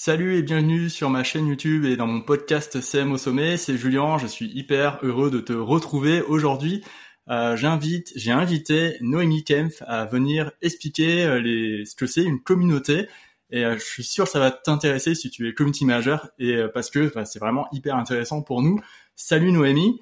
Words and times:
Salut 0.00 0.36
et 0.36 0.42
bienvenue 0.42 0.88
sur 0.90 1.10
ma 1.10 1.24
chaîne 1.24 1.48
YouTube 1.48 1.84
et 1.84 1.96
dans 1.96 2.06
mon 2.06 2.20
podcast 2.20 2.80
CM 2.80 3.10
au 3.10 3.18
sommet. 3.18 3.56
C'est 3.56 3.76
Julien, 3.76 4.16
je 4.16 4.28
suis 4.28 4.46
hyper 4.46 5.00
heureux 5.02 5.28
de 5.28 5.40
te 5.40 5.52
retrouver 5.52 6.22
aujourd'hui. 6.22 6.84
Euh, 7.28 7.56
j'invite, 7.56 8.12
j'ai 8.14 8.30
invité 8.30 8.96
Noémie 9.00 9.42
Kempf 9.42 9.82
à 9.88 10.04
venir 10.04 10.52
expliquer 10.62 11.24
euh, 11.24 11.40
les, 11.40 11.84
ce 11.84 11.96
que 11.96 12.06
c'est 12.06 12.22
une 12.22 12.40
communauté. 12.40 13.08
Et 13.50 13.64
euh, 13.64 13.76
je 13.76 13.84
suis 13.84 14.04
sûr 14.04 14.26
que 14.26 14.30
ça 14.30 14.38
va 14.38 14.52
t'intéresser 14.52 15.16
si 15.16 15.30
tu 15.30 15.48
es 15.48 15.52
community 15.52 15.84
manager 15.84 16.30
et 16.38 16.62
parce 16.72 16.90
que 16.90 17.12
bah, 17.12 17.24
c'est 17.24 17.40
vraiment 17.40 17.66
hyper 17.72 17.96
intéressant 17.96 18.40
pour 18.40 18.62
nous. 18.62 18.80
Salut 19.16 19.50
Noémie. 19.50 20.00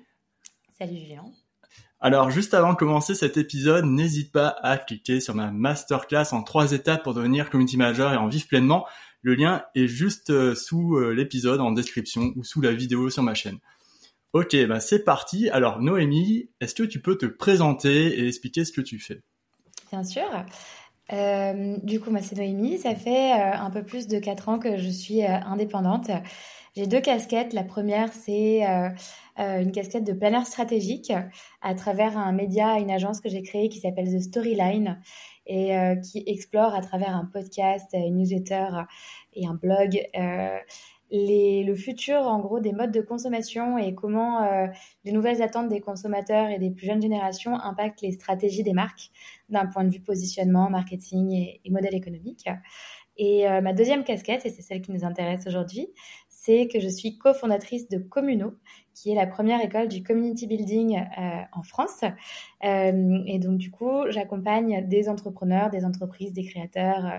Salut 0.79 0.99
Julien. 0.99 1.25
Alors 2.01 2.31
juste 2.31 2.53
avant 2.53 2.75
de 2.75 2.77
commencer 2.77 3.15
cet 3.15 3.39
épisode, 3.39 3.87
n'hésite 3.87 4.31
pas 4.31 4.57
à 4.63 4.77
cliquer 4.77 5.21
sur 5.21 5.35
ma 5.35 5.51
masterclass 5.51 6.33
en 6.33 6.43
trois 6.43 6.73
étapes 6.73 7.03
pour 7.03 7.15
devenir 7.15 7.49
community 7.49 7.79
manager 7.79 8.13
et 8.13 8.17
en 8.19 8.29
vivre 8.29 8.47
pleinement. 8.47 8.87
Le 9.27 9.35
lien 9.35 9.65
est 9.75 9.89
juste 9.89 10.31
euh, 10.31 10.55
sous 10.55 10.99
euh, 10.99 11.11
l'épisode 11.11 11.61
en 11.61 11.73
description 11.73 12.33
ou 12.37 12.45
sous 12.45 12.61
la 12.61 12.73
vidéo 12.73 13.11
sur 13.11 13.25
ma 13.25 13.35
chaîne. 13.35 13.59
Ok, 14.33 14.55
bah 14.69 14.79
c'est 14.79 15.03
parti. 15.03 15.51
Alors 15.51 15.83
Noémie, 15.83 16.49
est-ce 16.61 16.77
que 16.77 16.85
tu 16.85 17.01
peux 17.01 17.19
te 17.19 17.27
présenter 17.27 18.21
et 18.21 18.29
expliquer 18.29 18.65
ce 18.65 18.71
que 18.71 18.81
tu 18.81 19.01
fais? 19.01 19.23
Bien 19.91 20.05
sûr. 20.05 20.23
Euh, 21.13 21.77
du 21.83 21.99
coup, 21.99 22.13
moi 22.13 22.23
c'est 22.23 22.37
Noémie. 22.37 22.79
Ça 22.79 22.95
fait 22.95 23.33
un 23.33 23.71
peu 23.71 23.83
plus 23.83 24.07
de 24.07 24.21
4 24.21 24.49
ans 24.49 24.59
que 24.61 24.79
je 24.79 24.89
suis 24.89 25.25
indépendante. 25.25 26.09
J'ai 26.77 26.87
deux 26.87 27.01
casquettes. 27.01 27.55
La 27.55 27.65
première, 27.65 28.13
c'est 28.13 28.63
une 29.39 29.73
casquette 29.73 30.05
de 30.05 30.13
planeur 30.13 30.45
stratégique 30.45 31.11
à 31.63 31.75
travers 31.75 32.19
un 32.19 32.33
média, 32.33 32.79
une 32.79 32.91
agence 32.91 33.23
que 33.23 33.31
j'ai 33.31 33.43
créée 33.43 33.71
qui 33.71 33.81
s'appelle 33.81 34.15
The 34.15 34.21
Storyline 34.21 35.01
et 35.47 35.77
euh, 35.77 35.97
qui 35.97 36.23
explore 36.27 36.75
à 36.75 36.83
travers 36.83 37.17
un 37.17 37.25
podcast, 37.25 37.89
une 37.95 38.19
newsletter 38.19 38.69
et 39.33 39.47
un 39.47 39.55
blog 39.55 40.01
euh, 40.17 40.59
le 41.11 41.75
futur 41.75 42.19
en 42.19 42.41
gros 42.41 42.59
des 42.59 42.73
modes 42.73 42.91
de 42.91 43.01
consommation 43.01 43.79
et 43.79 43.95
comment 43.95 44.43
euh, 44.43 44.67
les 45.05 45.13
nouvelles 45.13 45.41
attentes 45.41 45.69
des 45.69 45.81
consommateurs 45.81 46.51
et 46.51 46.59
des 46.59 46.71
plus 46.71 46.87
jeunes 46.87 47.01
générations 47.01 47.55
impactent 47.55 48.03
les 48.03 48.13
stratégies 48.13 48.65
des 48.65 48.73
marques 48.73 49.11
d'un 49.49 49.67
point 49.67 49.85
de 49.85 49.91
vue 49.91 50.01
positionnement, 50.01 50.69
marketing 50.69 51.33
et, 51.33 51.61
et 51.65 51.71
modèle 51.71 51.95
économique. 51.95 52.49
Et 53.19 53.47
ma 53.63 53.73
deuxième 53.73 54.05
casquette, 54.05 54.45
et 54.45 54.51
c'est 54.51 54.61
celle 54.61 54.83
qui 54.83 54.93
nous 54.93 55.03
intéresse 55.03 55.47
aujourd'hui, 55.47 55.89
c'est 56.47 56.69
que 56.69 56.79
je 56.79 56.89
suis 56.89 57.19
cofondatrice 57.19 57.89
de 57.89 57.99
Communo, 57.99 58.55
qui 58.95 59.11
est 59.11 59.17
la 59.17 59.27
première 59.27 59.61
école 59.61 59.89
du 59.89 60.05
community 60.05 60.47
building 60.47 60.97
euh, 60.97 61.43
en 61.53 61.63
France. 61.65 62.03
Euh, 62.65 63.19
et 63.27 63.41
donc, 63.41 63.59
du 63.59 63.73
coup, 63.73 64.09
j'accompagne 64.11 64.87
des 64.89 65.09
entrepreneurs, 65.09 65.71
des 65.71 65.85
entreprises, 65.85 66.33
des 66.33 66.45
créateurs, 66.45 67.05
euh, 67.05 67.19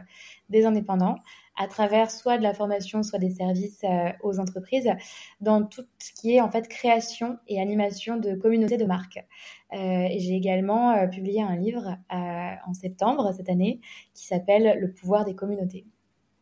des 0.50 0.66
indépendants 0.66 1.18
à 1.60 1.68
travers 1.68 2.10
soit 2.10 2.38
de 2.38 2.44
la 2.44 2.54
formation, 2.54 3.04
soit 3.04 3.20
des 3.20 3.32
services 3.32 3.84
aux 4.22 4.40
entreprises 4.40 4.92
dans 5.42 5.66
tout 5.66 5.82
ce 5.98 6.14
qui 6.14 6.36
est 6.36 6.40
en 6.40 6.52
fait 6.52 6.68
création 6.68 7.40
et 7.48 7.60
animation 7.60 8.18
de 8.18 8.36
communautés 8.36 8.78
de 8.78 8.86
marques. 8.86 9.26
j'ai 9.72 10.36
également 10.36 11.08
publié 11.08 11.42
un 11.42 11.56
livre 11.56 11.98
en 12.12 12.74
septembre 12.76 13.34
cette 13.36 13.50
année 13.50 13.82
qui 14.14 14.28
s'appelle 14.28 14.80
Le 14.80 14.94
pouvoir 14.94 15.26
des 15.26 15.34
communautés 15.34 15.88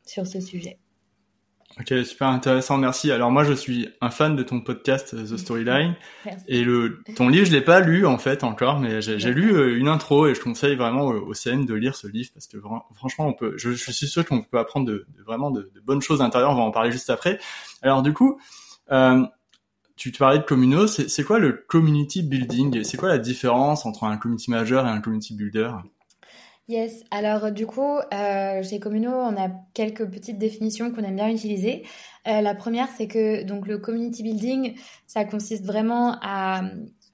sur 0.06 0.28
ce 0.28 0.42
sujet. 0.42 0.80
Ok, 1.78 1.94
super 2.06 2.30
intéressant, 2.30 2.78
merci. 2.78 3.12
Alors 3.12 3.32
moi, 3.32 3.44
je 3.44 3.52
suis 3.52 3.90
un 4.00 4.10
fan 4.10 4.38
de 4.38 4.44
ton 4.44 4.62
podcast 4.62 5.14
The 5.14 5.36
Storyline. 5.36 5.96
Et 6.48 6.64
le 6.64 7.04
ton 7.18 7.28
livre, 7.28 7.46
je 7.46 7.52
l'ai 7.52 7.62
pas 7.62 7.82
lu 7.82 8.06
en 8.06 8.18
fait 8.18 8.46
encore, 8.46 8.80
mais 8.80 9.02
j'ai 9.02 9.34
lu 9.34 9.54
euh, 9.54 9.78
une 9.78 9.90
intro 9.90 10.26
et 10.28 10.36
je 10.36 10.40
conseille 10.40 10.78
vraiment 10.78 11.04
au, 11.08 11.34
CM 11.34 11.66
de 11.66 11.74
lire 11.74 11.96
ce 11.96 12.08
livre 12.08 12.30
parce 12.34 12.48
que 12.48 12.58
franchement, 12.96 13.28
on 13.28 13.34
peut, 13.34 13.56
je, 13.58 13.72
je 13.72 13.92
suis 13.92 14.08
sûr 14.08 14.26
qu'on 14.26 14.42
peut 14.42 14.58
apprendre 14.58 14.86
de, 14.86 15.06
vraiment 15.26 15.52
de, 15.52 15.70
bonnes 15.84 16.02
choses 16.02 16.22
à 16.22 16.24
l'intérieur. 16.24 16.52
On 16.52 16.56
va 16.56 16.62
en 16.62 16.72
parler 16.72 16.92
juste 16.92 17.10
après. 17.10 17.40
Alors 17.82 18.04
du 18.04 18.14
coup, 18.14 18.40
euh, 18.94 19.26
tu 19.98 20.14
te 20.14 20.18
parlais 20.18 20.40
de 20.40 20.44
communo, 20.44 20.88
c'est 20.88 21.24
quoi 21.24 21.40
le 21.40 21.66
community 21.68 22.24
building? 22.24 22.86
C'est 22.86 22.98
quoi 22.98 23.10
la 23.10 23.18
différence 23.18 23.86
entre 23.86 24.06
un 24.06 24.16
community 24.16 24.50
manager 24.50 24.86
et 24.86 24.90
un 24.90 25.02
community 25.02 25.34
builder? 25.34 25.72
Yes, 26.68 27.04
alors 27.12 27.52
du 27.52 27.68
coup, 27.68 28.00
euh, 28.12 28.64
chez 28.64 28.80
Communo, 28.80 29.12
on 29.12 29.38
a 29.40 29.50
quelques 29.76 30.10
petites 30.10 30.40
définitions 30.40 30.92
qu'on 30.92 31.04
aime 31.04 31.16
bien 31.16 31.30
utiliser. 31.30 31.84
Euh, 32.28 32.42
la 32.42 32.56
première, 32.56 32.88
c'est 32.98 33.08
que 33.08 33.44
donc 33.44 33.68
le 33.68 33.78
community 33.78 34.24
building, 34.24 34.76
ça 35.06 35.26
consiste 35.26 35.64
vraiment 35.64 36.18
à, 36.24 36.64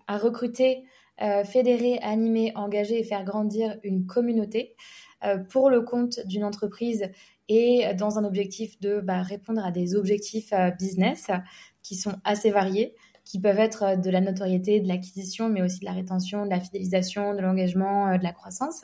recruter, 0.07 0.85
euh, 1.22 1.44
fédérer, 1.44 2.00
animer, 2.00 2.53
engager 2.56 3.00
et 3.00 3.03
faire 3.03 3.25
grandir 3.25 3.78
une 3.84 4.06
communauté 4.06 4.73
euh, 5.25 5.38
pour 5.38 5.69
le 5.69 5.81
compte 5.81 6.25
d'une 6.25 6.45
entreprise 6.45 7.09
et 7.50 7.94
dans 7.97 8.18
un 8.18 8.23
objectif 8.23 8.79
de 8.79 9.01
bah, 9.01 9.22
répondre 9.22 9.66
à 9.66 9.72
des 9.72 9.95
objectifs 9.95 10.53
euh, 10.53 10.72
business 10.72 11.28
qui 11.83 11.95
sont 11.95 12.16
assez 12.23 12.51
variés 12.51 12.95
qui 13.23 13.39
peuvent 13.39 13.59
être 13.59 14.01
de 14.01 14.09
la 14.09 14.19
notoriété, 14.19 14.79
de 14.79 14.88
l'acquisition, 14.88 15.47
mais 15.47 15.62
aussi 15.62 15.79
de 15.79 15.85
la 15.85 15.94
rétention, 15.94 16.44
de 16.44 16.50
la 16.50 16.59
fidélisation, 16.59 17.35
de 17.35 17.39
l'engagement, 17.39 18.18
de 18.18 18.23
la 18.23 18.33
croissance. 18.33 18.81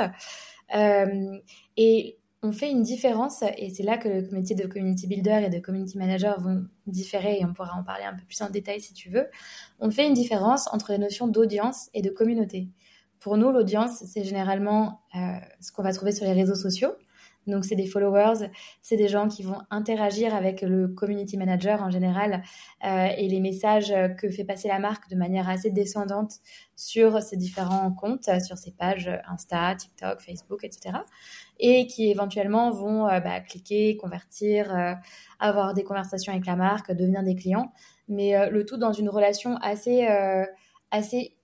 Euh, 0.75 1.37
et 1.77 2.17
on 2.43 2.51
fait 2.51 2.69
une 2.69 2.83
différence, 2.83 3.43
et 3.57 3.69
c'est 3.69 3.83
là 3.83 3.97
que 3.97 4.07
le 4.07 4.29
métier 4.31 4.55
de 4.55 4.67
community 4.67 5.07
builder 5.07 5.43
et 5.45 5.49
de 5.49 5.59
community 5.59 5.97
manager 5.97 6.39
vont 6.39 6.65
différer, 6.85 7.39
et 7.39 7.45
on 7.45 7.53
pourra 7.53 7.73
en 7.77 7.83
parler 7.83 8.03
un 8.03 8.13
peu 8.13 8.23
plus 8.25 8.41
en 8.41 8.49
détail 8.49 8.79
si 8.79 8.93
tu 8.93 9.09
veux. 9.09 9.27
On 9.79 9.89
fait 9.89 10.07
une 10.07 10.13
différence 10.13 10.71
entre 10.71 10.91
les 10.91 10.97
notions 10.99 11.27
d'audience 11.27 11.89
et 11.93 12.01
de 12.01 12.09
communauté. 12.09 12.69
Pour 13.19 13.37
nous, 13.37 13.51
l'audience, 13.51 14.03
c'est 14.05 14.23
généralement 14.23 15.01
euh, 15.15 15.19
ce 15.59 15.71
qu'on 15.71 15.83
va 15.83 15.93
trouver 15.93 16.11
sur 16.11 16.25
les 16.25 16.33
réseaux 16.33 16.55
sociaux. 16.55 16.91
Donc, 17.47 17.65
c'est 17.65 17.75
des 17.75 17.87
followers, 17.87 18.49
c'est 18.81 18.97
des 18.97 19.07
gens 19.07 19.27
qui 19.27 19.43
vont 19.43 19.59
interagir 19.69 20.35
avec 20.35 20.61
le 20.61 20.87
community 20.87 21.37
manager 21.37 21.81
en 21.81 21.89
général 21.89 22.43
euh, 22.85 23.07
et 23.17 23.27
les 23.27 23.39
messages 23.39 23.93
que 24.17 24.29
fait 24.29 24.43
passer 24.43 24.67
la 24.67 24.79
marque 24.79 25.09
de 25.09 25.15
manière 25.15 25.49
assez 25.49 25.71
descendante 25.71 26.39
sur 26.75 27.21
ses 27.21 27.37
différents 27.37 27.91
comptes, 27.91 28.29
sur 28.45 28.57
ses 28.57 28.71
pages 28.71 29.09
Insta, 29.27 29.75
TikTok, 29.75 30.21
Facebook, 30.21 30.63
etc. 30.63 30.99
Et 31.59 31.87
qui 31.87 32.09
éventuellement 32.09 32.71
vont 32.71 33.07
euh, 33.07 33.19
bah, 33.19 33.39
cliquer, 33.41 33.97
convertir, 33.97 34.73
euh, 34.73 34.93
avoir 35.39 35.73
des 35.73 35.83
conversations 35.83 36.31
avec 36.31 36.45
la 36.45 36.55
marque, 36.55 36.91
devenir 36.91 37.23
des 37.23 37.35
clients, 37.35 37.73
mais 38.07 38.35
euh, 38.35 38.49
le 38.49 38.65
tout 38.65 38.77
dans 38.77 38.93
une 38.93 39.09
relation 39.09 39.57
assez, 39.57 40.07
assez 40.91 41.35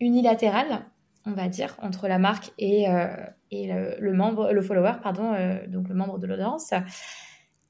unilatérale 0.00 0.84
on 1.26 1.32
va 1.32 1.48
dire, 1.48 1.76
entre 1.80 2.08
la 2.08 2.18
marque 2.18 2.52
et, 2.58 2.88
euh, 2.88 3.14
le, 3.50 4.12
membre, 4.12 4.52
le 4.52 4.62
follower, 4.62 4.94
pardon, 5.02 5.32
euh, 5.34 5.66
donc 5.66 5.88
le 5.88 5.94
membre 5.94 6.18
de 6.18 6.26
l'audience. 6.26 6.72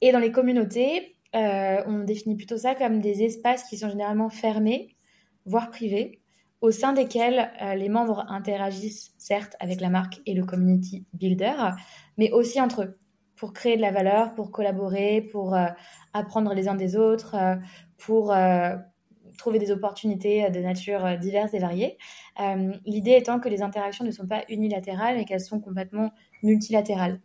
Et 0.01 0.13
dans 0.13 0.19
les 0.19 0.33
communautés, 0.33 1.17
euh, 1.35 1.83
on 1.87 2.01
définit 2.01 2.37
plutôt 2.37 2.57
ça 2.57 2.75
comme 2.75 3.01
des 3.01 3.23
espaces 3.23 3.65
qui 3.65 3.77
sont 3.77 3.89
généralement 3.89 4.31
fermés, 4.31 4.97
voire 5.45 5.71
privés, 5.71 6.21
au 6.61 6.71
sein 6.71 6.93
desquels 6.93 7.51
les 7.77 7.89
membres 7.89 8.25
interagissent 8.29 9.13
certes 9.19 9.57
avec 9.59 9.81
la 9.81 9.91
marque 9.91 10.21
et 10.27 10.35
le 10.35 10.45
community 10.45 11.05
builder, 11.13 11.71
mais 12.19 12.31
aussi 12.31 12.61
entre 12.61 12.83
eux, 12.83 12.99
pour 13.35 13.53
créer 13.53 13.77
de 13.77 13.81
la 13.81 13.91
valeur, 13.91 14.33
pour 14.35 14.53
collaborer, 14.53 15.23
pour 15.23 15.57
apprendre 16.13 16.55
les 16.55 16.69
uns 16.69 16.77
des 16.77 16.95
autres, 16.95 17.35
pour 17.99 18.33
trouver 19.37 19.59
des 19.59 19.71
opportunités 19.71 20.45
euh, 20.45 20.51
de 20.51 20.61
nature 20.61 21.05
euh, 21.05 21.17
diverses 21.17 21.55
et 21.55 21.59
variées. 21.59 21.99
Euh, 22.41 22.73
l'idée 22.87 23.13
étant 23.13 23.41
que 23.41 23.49
les 23.49 23.63
interactions 23.63 24.05
ne 24.05 24.11
sont 24.11 24.27
pas 24.27 24.45
unilatérales 24.49 25.19
et 25.19 25.25
qu'elles 25.25 25.41
sont 25.41 25.61
complètement 25.61 26.13
multilatérales. 26.43 27.21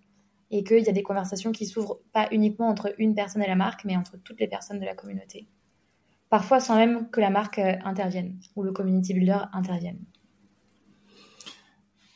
Et 0.50 0.64
qu'il 0.64 0.84
y 0.84 0.90
a 0.90 0.94
des 0.94 1.04
conversations 1.04 1.52
qui 1.52 1.66
s'ouvrent 1.66 2.00
pas 2.14 2.28
uniquement 2.32 2.70
entre 2.70 2.94
une 2.98 3.16
personne 3.16 3.44
et 3.44 3.48
la 3.48 3.56
marque, 3.56 3.84
mais 3.84 3.98
entre 3.98 4.18
toutes 4.24 4.40
les 4.40 4.48
personnes 4.48 4.80
de 4.80 4.86
la 4.86 4.96
communauté. 4.96 5.48
Parfois 6.30 6.62
sans 6.62 6.78
même 6.78 7.10
que 7.10 7.20
la 7.20 7.30
marque 7.30 7.60
intervienne 7.60 8.38
ou 8.56 8.64
le 8.64 8.72
community 8.72 9.14
builder 9.14 9.40
intervienne. 9.52 10.00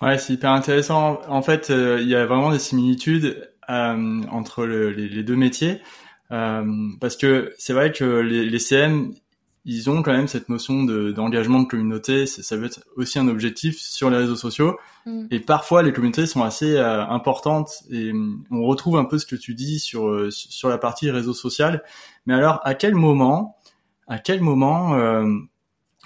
Ouais, 0.02 0.18
c'est 0.18 0.34
hyper 0.34 0.52
intéressant. 0.52 1.20
En 1.28 1.42
fait, 1.42 1.70
il 1.70 2.08
y 2.08 2.16
a 2.16 2.26
vraiment 2.26 2.52
des 2.52 2.60
similitudes 2.60 3.54
entre 3.68 4.66
les, 4.66 5.24
deux 5.24 5.36
métiers. 5.36 5.82
parce 6.30 7.18
que 7.18 7.54
c'est 7.58 7.74
vrai 7.74 7.92
que 7.92 8.06
les, 8.06 8.46
les, 8.46 8.60
CM, 8.60 9.14
ils 9.64 9.90
ont 9.90 10.02
quand 10.02 10.12
même 10.12 10.28
cette 10.28 10.50
notion 10.50 10.84
de, 10.84 11.12
d'engagement 11.12 11.62
de 11.62 11.68
communauté. 11.68 12.26
Ça 12.26 12.58
veut 12.58 12.66
être 12.66 12.82
aussi 12.96 13.20
un 13.20 13.28
objectif 13.28 13.80
sur 13.80 14.10
les 14.10 14.18
réseaux 14.18 14.36
sociaux. 14.36 14.78
Mm. 15.06 15.28
Et 15.30 15.40
parfois, 15.40 15.84
les 15.84 15.94
communautés 15.94 16.26
sont 16.26 16.44
assez 16.44 16.78
euh, 16.78 17.06
importantes 17.06 17.72
et 17.92 18.12
mm, 18.12 18.46
on 18.52 18.64
retrouve 18.64 18.98
un 18.98 19.06
peu 19.06 19.20
ce 19.20 19.26
que 19.26 19.36
tu 19.36 19.54
dis 19.54 19.80
sur 19.80 20.08
euh, 20.08 20.32
sur 20.32 20.70
la 20.70 20.78
partie 20.78 21.12
réseau 21.12 21.34
social. 21.34 21.84
Mais 22.26 22.34
alors, 22.34 22.60
à 22.64 22.74
quel 22.74 22.96
moment, 22.96 23.58
à 24.08 24.18
quel 24.18 24.42
moment 24.42 24.96
euh, 24.96 25.28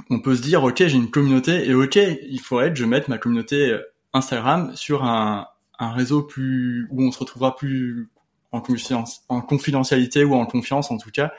on 0.09 0.19
peut 0.19 0.35
se 0.35 0.41
dire, 0.41 0.63
ok, 0.63 0.85
j'ai 0.85 0.97
une 0.97 1.09
communauté 1.09 1.69
et 1.69 1.73
ok, 1.73 1.95
il 1.95 2.41
faudrait 2.41 2.73
que 2.73 2.77
je 2.77 2.85
mette 2.85 3.07
ma 3.07 3.17
communauté 3.17 3.77
Instagram 4.11 4.75
sur 4.75 5.05
un, 5.05 5.47
un 5.79 5.91
réseau 5.93 6.21
plus 6.23 6.87
où 6.91 7.03
on 7.03 7.11
se 7.11 7.19
retrouvera 7.19 7.55
plus 7.55 8.09
en, 8.51 9.03
en 9.29 9.41
confidentialité 9.41 10.25
ou 10.25 10.35
en 10.35 10.45
confiance 10.45 10.91
en 10.91 10.97
tout 10.97 11.11
cas 11.11 11.31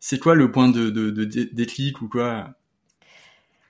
c'est 0.00 0.18
quoi 0.18 0.34
le 0.34 0.50
point 0.50 0.68
de, 0.68 0.90
de, 0.90 1.10
de 1.10 1.24
déclic 1.24 2.00
ou 2.02 2.08
quoi? 2.08 2.54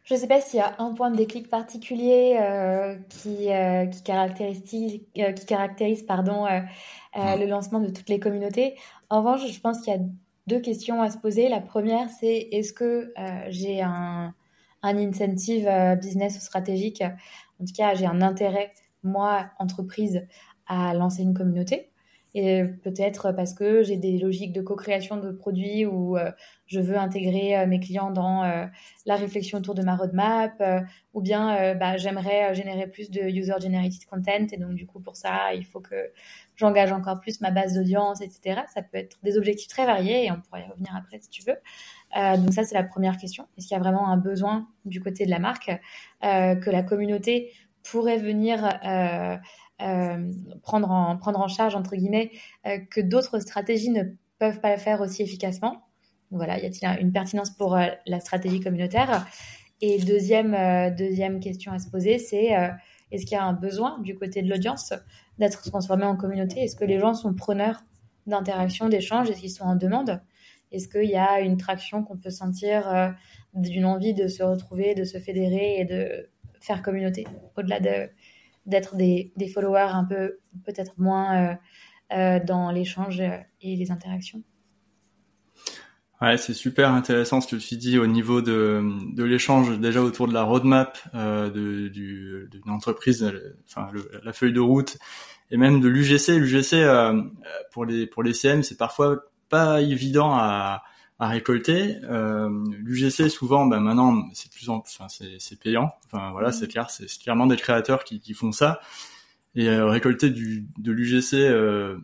Je 0.04 0.14
ne 0.14 0.18
sais 0.18 0.26
pas 0.26 0.40
s'il 0.40 0.58
y 0.58 0.62
a 0.62 0.74
un 0.78 0.94
point 0.94 1.10
de 1.10 1.16
déclic 1.16 1.50
particulier 1.50 2.38
euh, 2.40 2.96
qui, 3.10 3.52
euh, 3.52 3.84
qui 3.86 4.02
caractérise, 4.02 4.62
qui 4.62 5.06
caractérise 5.46 6.02
pardon, 6.02 6.46
le 7.14 7.46
lancement 7.46 7.78
de 7.80 7.88
toutes 7.88 8.08
les 8.08 8.18
communautés. 8.18 8.76
En 9.10 9.18
revanche, 9.18 9.46
je 9.46 9.60
pense 9.60 9.80
qu'il 9.82 9.92
y 9.92 9.96
a 9.96 10.00
deux 10.46 10.60
questions 10.60 11.02
à 11.02 11.10
se 11.10 11.18
poser. 11.18 11.50
La 11.50 11.60
première, 11.60 12.08
c'est 12.08 12.48
est-ce 12.52 12.72
que 12.72 13.12
j'ai 13.48 13.82
un, 13.82 14.32
un 14.82 14.96
incentive 14.96 15.68
business 16.00 16.38
ou 16.38 16.40
stratégique? 16.40 17.02
En 17.60 17.66
tout 17.66 17.74
cas, 17.76 17.94
j'ai 17.94 18.06
un 18.06 18.22
intérêt, 18.22 18.72
moi, 19.02 19.50
entreprise, 19.58 20.26
à 20.66 20.94
lancer 20.94 21.22
une 21.22 21.34
communauté 21.34 21.90
et 22.34 22.64
peut-être 22.64 23.32
parce 23.32 23.54
que 23.54 23.82
j'ai 23.82 23.96
des 23.96 24.18
logiques 24.18 24.52
de 24.52 24.60
co-création 24.60 25.16
de 25.16 25.30
produits 25.30 25.86
où 25.86 26.18
euh, 26.18 26.30
je 26.66 26.78
veux 26.78 26.98
intégrer 26.98 27.56
euh, 27.56 27.66
mes 27.66 27.80
clients 27.80 28.10
dans 28.10 28.44
euh, 28.44 28.66
la 29.06 29.16
réflexion 29.16 29.58
autour 29.58 29.74
de 29.74 29.82
ma 29.82 29.96
roadmap, 29.96 30.62
ou 31.14 31.22
bien 31.22 31.74
bah, 31.74 31.96
j'aimerais 31.96 32.54
générer 32.54 32.86
plus 32.86 33.10
de 33.10 33.22
user-generated 33.22 34.04
content, 34.04 34.46
et 34.52 34.56
donc 34.58 34.74
du 34.74 34.86
coup 34.86 35.00
pour 35.00 35.16
ça, 35.16 35.54
il 35.54 35.64
faut 35.64 35.80
que 35.80 36.12
j'engage 36.56 36.92
encore 36.92 37.20
plus 37.20 37.40
ma 37.40 37.50
base 37.50 37.74
d'audience, 37.74 38.20
etc. 38.20 38.60
Ça 38.72 38.82
peut 38.82 38.98
être 38.98 39.18
des 39.22 39.38
objectifs 39.38 39.68
très 39.68 39.86
variés, 39.86 40.26
et 40.26 40.30
on 40.30 40.40
pourrait 40.40 40.62
y 40.62 40.70
revenir 40.70 40.94
après 40.94 41.18
si 41.20 41.30
tu 41.30 41.42
veux. 41.42 41.56
donc 42.38 42.52
ça, 42.52 42.64
c'est 42.64 42.74
la 42.74 42.84
première 42.84 43.16
question. 43.16 43.48
Est-ce 43.56 43.68
qu'il 43.68 43.76
y 43.76 43.80
a 43.80 43.82
vraiment 43.82 44.08
un 44.08 44.18
besoin 44.18 44.68
du 44.84 45.00
côté 45.00 45.24
de 45.24 45.30
la 45.30 45.38
marque 45.38 45.70
que 46.20 46.70
la 46.70 46.82
communauté 46.82 47.52
pourrait 47.82 48.18
venir 48.18 48.68
euh, 49.80 50.32
prendre, 50.62 50.90
en, 50.90 51.16
prendre 51.16 51.38
en 51.38 51.46
charge, 51.46 51.76
entre 51.76 51.94
guillemets, 51.94 52.32
euh, 52.66 52.78
que 52.90 53.00
d'autres 53.00 53.38
stratégies 53.38 53.90
ne 53.90 54.02
peuvent 54.38 54.60
pas 54.60 54.72
le 54.72 54.80
faire 54.80 55.00
aussi 55.00 55.22
efficacement. 55.22 55.84
Voilà, 56.32 56.58
y 56.58 56.66
a-t-il 56.66 57.00
une 57.00 57.12
pertinence 57.12 57.50
pour 57.50 57.76
euh, 57.76 57.86
la 58.06 58.18
stratégie 58.18 58.60
communautaire? 58.60 59.26
Et 59.80 59.98
deuxième, 59.98 60.56
deuxième 60.96 61.38
question 61.38 61.70
à 61.70 61.78
se 61.78 61.88
poser, 61.88 62.18
c'est 62.18 62.48
est-ce 63.12 63.24
qu'il 63.24 63.36
y 63.36 63.40
a 63.40 63.44
un 63.44 63.52
besoin 63.52 64.00
du 64.00 64.16
côté 64.16 64.42
de 64.42 64.50
l'audience 64.50 64.92
d'être 65.38 65.62
transformé 65.62 66.04
en 66.04 66.16
communauté? 66.16 66.64
Est-ce 66.64 66.74
que 66.74 66.84
les 66.84 66.98
gens 66.98 67.14
sont 67.14 67.32
preneurs 67.32 67.84
d'interaction, 68.26 68.88
d'échange? 68.88 69.30
Est-ce 69.30 69.38
qu'ils 69.38 69.52
sont 69.52 69.62
en 69.62 69.76
demande? 69.76 70.20
Est-ce 70.72 70.88
qu'il 70.88 71.08
y 71.08 71.14
a 71.14 71.38
une 71.38 71.58
traction 71.58 72.02
qu'on 72.02 72.16
peut 72.16 72.30
sentir 72.30 73.14
d'une 73.54 73.84
envie 73.84 74.14
de 74.14 74.26
se 74.26 74.42
retrouver, 74.42 74.96
de 74.96 75.04
se 75.04 75.18
fédérer 75.18 75.76
et 75.78 75.84
de 75.84 76.28
faire 76.60 76.82
communauté 76.82 77.24
au-delà 77.56 77.78
de, 77.78 78.10
d'être 78.68 78.96
des, 78.96 79.32
followers 79.52 79.90
un 79.92 80.04
peu 80.04 80.38
peut-être 80.64 80.92
moins 80.98 81.36
euh, 81.36 81.54
euh, 82.12 82.40
dans 82.44 82.70
l'échange 82.70 83.20
et 83.20 83.76
les 83.76 83.90
interactions. 83.90 84.42
Ouais, 86.20 86.36
c'est 86.36 86.54
super 86.54 86.90
intéressant 86.90 87.40
ce 87.40 87.46
que 87.46 87.60
tu 87.60 87.76
dis 87.76 87.96
au 87.96 88.06
niveau 88.08 88.42
de, 88.42 88.82
de 89.14 89.22
l'échange 89.22 89.78
déjà 89.78 90.02
autour 90.02 90.26
de 90.26 90.34
la 90.34 90.42
roadmap 90.42 90.98
euh, 91.14 91.48
d'une 91.88 92.70
entreprise, 92.70 93.32
enfin 93.66 93.88
la 94.24 94.32
feuille 94.32 94.52
de 94.52 94.60
route 94.60 94.98
et 95.50 95.56
même 95.56 95.80
de 95.80 95.88
l'UGC. 95.88 96.38
L'UGC 96.38 96.74
euh, 96.74 97.22
pour 97.72 97.84
les 97.84 98.06
pour 98.06 98.24
les 98.24 98.34
CM, 98.34 98.64
c'est 98.64 98.76
parfois 98.76 99.30
pas 99.48 99.80
évident 99.80 100.32
à, 100.34 100.82
à 101.18 101.28
récolter. 101.28 101.96
Euh, 102.04 102.48
L'UGC 102.78 103.28
souvent, 103.28 103.66
ben 103.66 103.80
maintenant 103.80 104.28
c'est 104.34 104.50
plus 104.52 104.68
en, 104.68 104.76
enfin 104.76 105.06
c'est 105.08 105.58
payant. 105.58 105.92
Enfin 106.06 106.30
voilà, 106.32 106.52
c'est 106.52 106.68
clair, 106.68 106.90
c'est 106.90 107.06
clairement 107.18 107.46
des 107.46 107.56
créateurs 107.56 108.04
qui, 108.04 108.20
qui 108.20 108.34
font 108.34 108.52
ça. 108.52 108.80
Et 109.54 109.68
euh, 109.68 109.86
récolter 109.86 110.30
du 110.30 110.66
de 110.78 110.92
l'UGC 110.92 111.34
euh, 111.34 111.98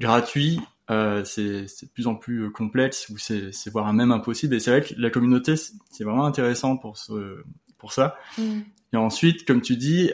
gratuit, 0.00 0.60
euh, 0.90 1.24
c'est 1.24 1.62
de 1.62 1.90
plus 1.92 2.06
en 2.06 2.14
plus 2.14 2.50
complexe 2.52 3.08
ou 3.08 3.16
c'est 3.16 3.52
c'est 3.52 3.70
voire 3.70 3.92
même 3.92 4.12
impossible. 4.12 4.54
Et 4.54 4.60
c'est 4.60 4.70
vrai 4.70 4.82
que 4.82 4.94
la 4.98 5.10
communauté 5.10 5.54
c'est 5.56 6.04
vraiment 6.04 6.26
intéressant 6.26 6.76
pour 6.76 6.98
ce 6.98 7.42
pour 7.78 7.92
ça. 7.92 8.16
Mm. 8.36 8.60
Et 8.92 8.96
ensuite, 8.96 9.46
comme 9.46 9.62
tu 9.62 9.76
dis, 9.76 10.12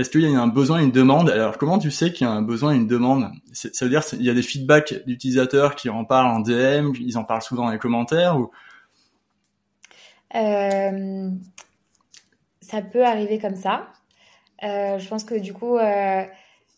est-ce 0.00 0.10
qu'il 0.10 0.22
y 0.22 0.34
a 0.34 0.40
un 0.40 0.48
besoin, 0.48 0.80
une 0.82 0.90
demande? 0.92 1.30
Alors, 1.30 1.58
comment 1.58 1.78
tu 1.78 1.90
sais 1.90 2.12
qu'il 2.12 2.26
y 2.26 2.30
a 2.30 2.32
un 2.32 2.42
besoin, 2.42 2.72
une 2.72 2.86
demande? 2.86 3.30
Ça 3.52 3.84
veut 3.84 3.90
dire 3.90 4.04
qu'il 4.04 4.22
y 4.22 4.30
a 4.30 4.34
des 4.34 4.42
feedbacks 4.42 4.94
d'utilisateurs 5.06 5.74
qui 5.76 5.88
en 5.90 6.04
parlent 6.04 6.26
en 6.34 6.40
DM, 6.40 6.92
ils 7.00 7.18
en 7.18 7.24
parlent 7.24 7.42
souvent 7.42 7.64
dans 7.66 7.70
les 7.72 7.78
commentaires 7.78 8.38
ou? 8.38 8.50
Euh, 10.34 11.30
Ça 12.60 12.82
peut 12.82 13.04
arriver 13.04 13.38
comme 13.38 13.56
ça. 13.56 13.88
Euh, 14.64 14.98
je 14.98 15.08
pense 15.08 15.24
que 15.24 15.34
du 15.38 15.52
coup, 15.54 15.76
euh, 15.78 16.24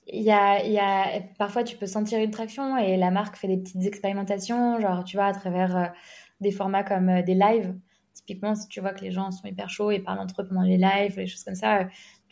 y, 0.09 0.31
a, 0.31 0.65
y 0.65 0.79
a, 0.79 1.21
parfois 1.39 1.65
tu 1.65 1.77
peux 1.77 1.87
sentir 1.87 2.21
une 2.21 2.31
traction 2.31 2.77
et 2.79 2.97
la 2.97 3.11
marque 3.11 3.37
fait 3.37 3.49
des 3.49 3.59
petites 3.59 3.85
expérimentations, 3.85 4.81
genre 4.81 5.05
tu 5.05 5.17
vois, 5.17 5.27
à 5.27 5.33
travers 5.33 5.93
des 6.41 6.53
formats 6.53 6.85
comme 6.85 7.23
des 7.23 7.35
lives. 7.35 7.75
Typiquement, 8.15 8.55
si 8.55 8.69
tu 8.69 8.81
vois 8.81 8.93
que 8.93 9.03
les 9.05 9.11
gens 9.11 9.31
sont 9.33 9.49
hyper 9.49 9.71
chauds 9.71 9.91
et 9.91 9.99
parlent 9.99 10.21
entre 10.21 10.43
eux 10.43 10.49
pendant 10.49 10.63
les 10.63 10.77
lives, 10.77 11.17
les 11.17 11.27
choses 11.27 11.45
comme 11.45 11.55
ça, 11.57 11.89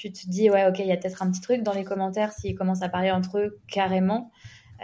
tu 0.08 0.24
te 0.24 0.30
dis, 0.30 0.50
ouais, 0.50 0.66
ok, 0.66 0.78
il 0.78 0.86
y 0.86 0.92
a 0.92 0.96
peut-être 0.96 1.22
un 1.22 1.30
petit 1.30 1.40
truc 1.40 1.62
dans 1.62 1.72
les 1.72 1.84
commentaires 1.84 2.32
s'ils 2.32 2.54
commencent 2.54 2.82
à 2.82 2.88
parler 2.88 3.10
entre 3.10 3.38
eux 3.38 3.60
carrément. 3.68 4.30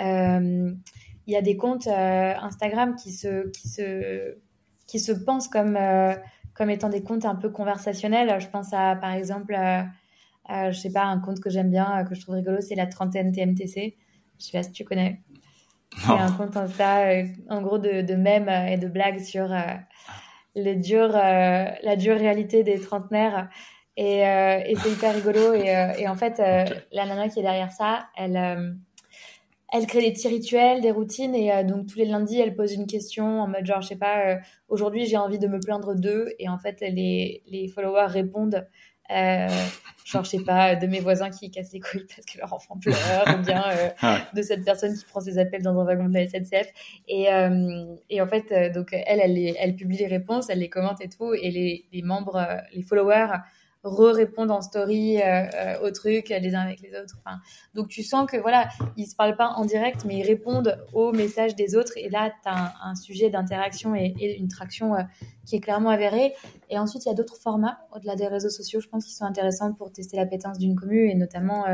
Euh, 0.00 0.72
il 1.26 1.32
y 1.32 1.36
a 1.36 1.42
des 1.42 1.56
comptes 1.56 1.86
euh, 1.86 2.34
Instagram 2.40 2.94
qui 2.96 3.12
se, 3.12 3.48
qui 3.50 3.68
se, 3.68 4.36
qui 4.86 5.00
se 5.00 5.12
pensent 5.12 5.48
comme, 5.48 5.76
euh, 5.76 6.14
comme 6.54 6.70
étant 6.70 6.88
des 6.88 7.02
comptes 7.02 7.24
un 7.24 7.34
peu 7.34 7.50
conversationnels. 7.50 8.40
Je 8.40 8.48
pense 8.48 8.72
à, 8.72 8.94
par 8.96 9.12
exemple, 9.12 9.56
je 10.48 10.72
sais 10.72 10.92
pas, 10.92 11.04
un 11.04 11.18
compte 11.18 11.40
que 11.40 11.50
j'aime 11.50 11.70
bien, 11.70 12.04
que 12.04 12.14
je 12.14 12.20
trouve 12.20 12.36
rigolo, 12.36 12.60
c'est 12.60 12.76
la 12.76 12.86
trentaine 12.86 13.32
TMTC. 13.32 13.96
Je 14.38 14.44
sais 14.44 14.52
pas 14.52 14.62
si 14.62 14.72
tu 14.72 14.84
connais. 14.84 15.22
C'est 15.96 16.10
un 16.10 16.30
compte 16.32 16.56
Insta, 16.56 17.06
en 17.48 17.62
gros, 17.62 17.78
de, 17.78 18.02
de 18.02 18.14
mèmes 18.14 18.48
et 18.48 18.76
de 18.76 18.86
blagues 18.86 19.20
sur 19.20 19.48
les 20.54 20.76
dures, 20.76 21.08
la 21.08 21.96
dure 21.96 22.16
réalité 22.16 22.62
des 22.62 22.78
trentenaires 22.80 23.48
et, 23.96 24.26
euh, 24.26 24.60
et 24.66 24.76
c'est 24.76 24.90
hyper 24.90 25.14
rigolo. 25.14 25.54
Et, 25.54 25.74
euh, 25.74 25.92
et 25.98 26.08
en 26.08 26.14
fait, 26.14 26.38
euh, 26.40 26.64
la 26.92 27.06
nana 27.06 27.28
qui 27.28 27.40
est 27.40 27.42
derrière 27.42 27.72
ça, 27.72 28.08
elle, 28.16 28.78
elle 29.72 29.86
crée 29.86 30.02
des 30.02 30.12
petits 30.12 30.28
rituels, 30.28 30.80
des 30.80 30.90
routines. 30.90 31.34
Et 31.34 31.64
donc, 31.64 31.86
tous 31.86 31.98
les 31.98 32.04
lundis, 32.04 32.40
elle 32.40 32.54
pose 32.54 32.72
une 32.72 32.86
question 32.86 33.40
en 33.40 33.48
mode 33.48 33.64
genre, 33.64 33.80
je 33.80 33.88
sais 33.88 33.96
pas, 33.96 34.38
aujourd'hui, 34.68 35.06
j'ai 35.06 35.16
envie 35.16 35.38
de 35.38 35.48
me 35.48 35.58
plaindre 35.60 35.94
d'eux. 35.94 36.28
Et 36.38 36.48
en 36.48 36.58
fait, 36.58 36.80
les, 36.80 37.42
les 37.46 37.68
followers 37.68 38.06
répondent. 38.08 38.66
Genre, 39.08 40.22
je 40.22 40.30
sais 40.30 40.44
pas, 40.44 40.76
de 40.76 40.86
mes 40.86 41.00
voisins 41.00 41.30
qui 41.30 41.50
cassent 41.50 41.72
les 41.72 41.80
couilles 41.80 42.06
parce 42.06 42.24
que 42.26 42.38
leur 42.38 42.52
enfant 42.52 42.76
pleure, 42.78 43.24
ou 43.36 43.42
bien 43.42 43.64
euh, 43.70 44.16
de 44.34 44.42
cette 44.42 44.64
personne 44.64 44.96
qui 44.96 45.04
prend 45.04 45.18
ses 45.20 45.36
appels 45.38 45.62
dans 45.62 45.76
un 45.80 45.84
wagon 45.84 46.08
de 46.08 46.14
la 46.14 46.28
SNCF. 46.28 46.68
Et, 47.08 47.26
et 48.10 48.20
en 48.20 48.26
fait, 48.28 48.72
donc 48.72 48.92
elle, 48.92 49.20
elle, 49.20 49.56
elle, 49.58 49.74
publie 49.74 49.96
les 49.96 50.06
réponses, 50.06 50.48
elle 50.48 50.60
les 50.60 50.68
commente 50.68 51.00
et 51.00 51.08
tout, 51.08 51.34
et 51.34 51.50
les, 51.50 51.86
les 51.92 52.02
membres, 52.02 52.46
les 52.72 52.82
followers 52.82 53.38
re-répondent 53.86 54.50
en 54.50 54.60
story 54.60 55.20
euh, 55.20 55.46
euh, 55.54 55.86
aux 55.86 55.90
trucs 55.90 56.28
les 56.28 56.54
uns 56.54 56.60
avec 56.60 56.80
les 56.80 56.90
autres. 56.90 57.16
Enfin, 57.24 57.38
donc 57.74 57.88
tu 57.88 58.02
sens 58.02 58.30
que 58.30 58.36
voilà, 58.36 58.68
ils 58.96 59.06
se 59.06 59.14
parlent 59.14 59.36
pas 59.36 59.48
en 59.50 59.64
direct, 59.64 60.04
mais 60.04 60.18
ils 60.18 60.26
répondent 60.26 60.78
aux 60.92 61.12
messages 61.12 61.54
des 61.54 61.76
autres. 61.76 61.92
Et 61.96 62.08
là, 62.08 62.30
tu 62.42 62.48
as 62.48 62.74
un, 62.82 62.94
sujet 62.94 63.30
d'interaction 63.30 63.94
et, 63.94 64.14
une 64.38 64.48
traction 64.48 64.94
euh, 64.94 65.02
qui 65.44 65.56
est 65.56 65.60
clairement 65.60 65.90
avérée. 65.90 66.34
Et 66.70 66.78
ensuite, 66.78 67.04
il 67.04 67.08
y 67.08 67.12
a 67.12 67.14
d'autres 67.14 67.36
formats 67.36 67.78
au-delà 67.94 68.16
des 68.16 68.26
réseaux 68.26 68.50
sociaux, 68.50 68.80
je 68.80 68.88
pense, 68.88 69.04
qui 69.04 69.14
sont 69.14 69.24
intéressants 69.24 69.72
pour 69.72 69.92
tester 69.92 70.16
l'appétence 70.16 70.58
d'une 70.58 70.74
commune 70.74 71.10
et 71.10 71.14
notamment 71.14 71.64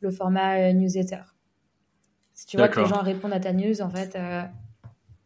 le 0.00 0.10
format 0.10 0.72
newsletter. 0.72 1.22
Si 2.32 2.46
tu 2.46 2.56
vois 2.56 2.68
que 2.68 2.80
les 2.80 2.86
gens 2.86 3.02
répondent 3.02 3.34
à 3.34 3.40
ta 3.40 3.52
news, 3.52 3.82
en 3.82 3.90
fait, 3.90 4.16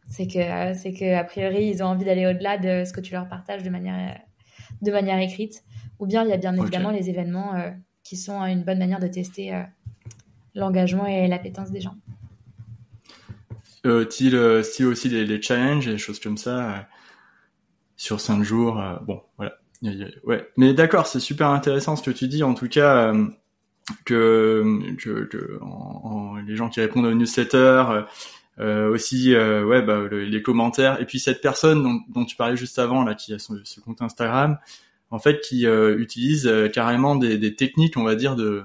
c'est 0.09 0.27
que 0.27 0.73
c'est 0.73 0.93
que 0.93 1.15
a 1.15 1.23
priori 1.23 1.67
ils 1.67 1.81
ont 1.81 1.87
envie 1.87 2.05
d'aller 2.05 2.27
au-delà 2.27 2.57
de 2.57 2.83
ce 2.83 2.91
que 2.91 3.01
tu 3.01 3.13
leur 3.13 3.27
partages 3.29 3.63
de 3.63 3.69
manière 3.69 4.19
de 4.81 4.91
manière 4.91 5.19
écrite. 5.19 5.63
Ou 5.99 6.05
bien 6.05 6.23
il 6.23 6.29
y 6.29 6.33
a 6.33 6.37
bien 6.37 6.55
évidemment 6.55 6.91
les 6.91 7.09
événements 7.09 7.55
euh, 7.55 7.71
qui 8.03 8.17
sont 8.17 8.41
une 8.45 8.63
bonne 8.63 8.79
manière 8.79 8.99
de 8.99 9.07
tester 9.07 9.53
euh, 9.53 9.63
l'engagement 10.53 11.05
et 11.05 11.27
l'appétence 11.27 11.71
des 11.71 11.81
gens. 11.81 11.95
Euh, 13.85 14.09
style, 14.09 14.35
aussi 14.35 15.09
les, 15.09 15.41
challenges 15.41 15.87
et 15.87 15.91
des 15.91 15.97
choses 15.97 16.19
comme 16.19 16.37
ça 16.37 16.87
sur 17.95 18.19
cinq 18.19 18.43
jours. 18.43 18.81
bon, 19.03 19.21
voilà. 19.37 19.53
Ouais. 20.23 20.49
Mais 20.57 20.73
d'accord, 20.73 21.05
c'est 21.05 21.19
super 21.19 21.49
intéressant 21.49 21.95
ce 21.95 22.01
que 22.01 22.09
tu 22.09 22.27
dis. 22.27 22.41
En 22.41 22.55
tout 22.55 22.67
cas, 22.67 23.13
que, 24.05 24.95
que, 24.97 25.59
les 26.47 26.55
gens 26.55 26.69
qui 26.69 26.79
répondent 26.79 27.05
aux 27.05 27.13
newsletters, 27.13 28.05
aussi 28.59 29.35
ouais 29.35 29.83
bah, 29.83 30.07
les 30.09 30.41
commentaires 30.41 30.99
et 30.99 31.05
puis 31.05 31.19
cette 31.19 31.41
personne 31.41 32.01
dont, 32.09 32.25
tu 32.25 32.35
parlais 32.35 32.57
juste 32.57 32.79
avant 32.79 33.03
là 33.03 33.13
qui 33.13 33.33
a 33.33 33.37
ce 33.37 33.79
compte 33.81 34.01
Instagram 34.01 34.57
en 35.11 35.19
fait, 35.19 35.41
qui 35.41 35.65
euh, 35.65 35.97
utilisent 35.99 36.47
euh, 36.47 36.67
carrément 36.67 37.15
des, 37.15 37.55
techniques, 37.55 37.97
on 37.97 38.03
va 38.03 38.15
dire, 38.15 38.35
de 38.35 38.63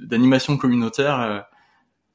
d'animation 0.00 0.56
communautaire 0.56 1.20
euh, 1.20 1.40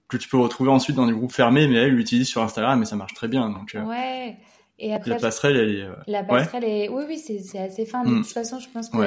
que 0.08 0.18
tu 0.18 0.27
peux 0.27 0.38
retrouver 0.38 0.72
ensuite 0.72 0.96
dans 0.96 1.06
des 1.06 1.13
groupes 1.13 1.32
fermés, 1.32 1.68
mais 1.68 1.75
elle 1.75 1.94
l'utilise 1.96 2.27
sur 2.27 2.41
Instagram 2.41 2.82
et 2.82 2.86
ça 2.86 2.96
marche 2.96 3.13
très 3.13 3.27
bien. 3.27 3.50
Donc, 3.50 3.75
ouais. 3.75 4.38
Et 4.79 4.94
après, 4.94 5.12
la 5.12 5.18
passerelle, 5.18 5.56
elle 5.56 5.75
est. 5.75 5.88
la 6.08 6.24
passerelle 6.24 6.63
est. 6.63 6.89
Oui, 6.89 7.03
oui, 7.08 7.18
c'est 7.18 7.60
assez 7.60 7.86
fin. 7.86 8.03
De 8.03 8.10
mm. 8.10 8.22
toute 8.22 8.32
façon, 8.32 8.60
je 8.60 8.70
pense 8.70 8.89
que 8.89 8.98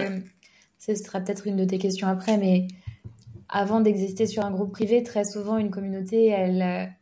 ce 0.78 0.94
sera 0.94 1.20
peut-être 1.20 1.46
une 1.46 1.56
de 1.56 1.64
tes 1.64 1.78
questions 1.78 2.08
après, 2.08 2.38
mais 2.38 2.68
avant 3.48 3.80
d'exister 3.80 4.26
sur 4.26 4.44
un 4.44 4.50
groupe 4.50 4.72
privé, 4.72 5.02
très 5.02 5.24
souvent, 5.24 5.58
une 5.58 5.70
communauté, 5.70 6.26
elle, 6.26 6.92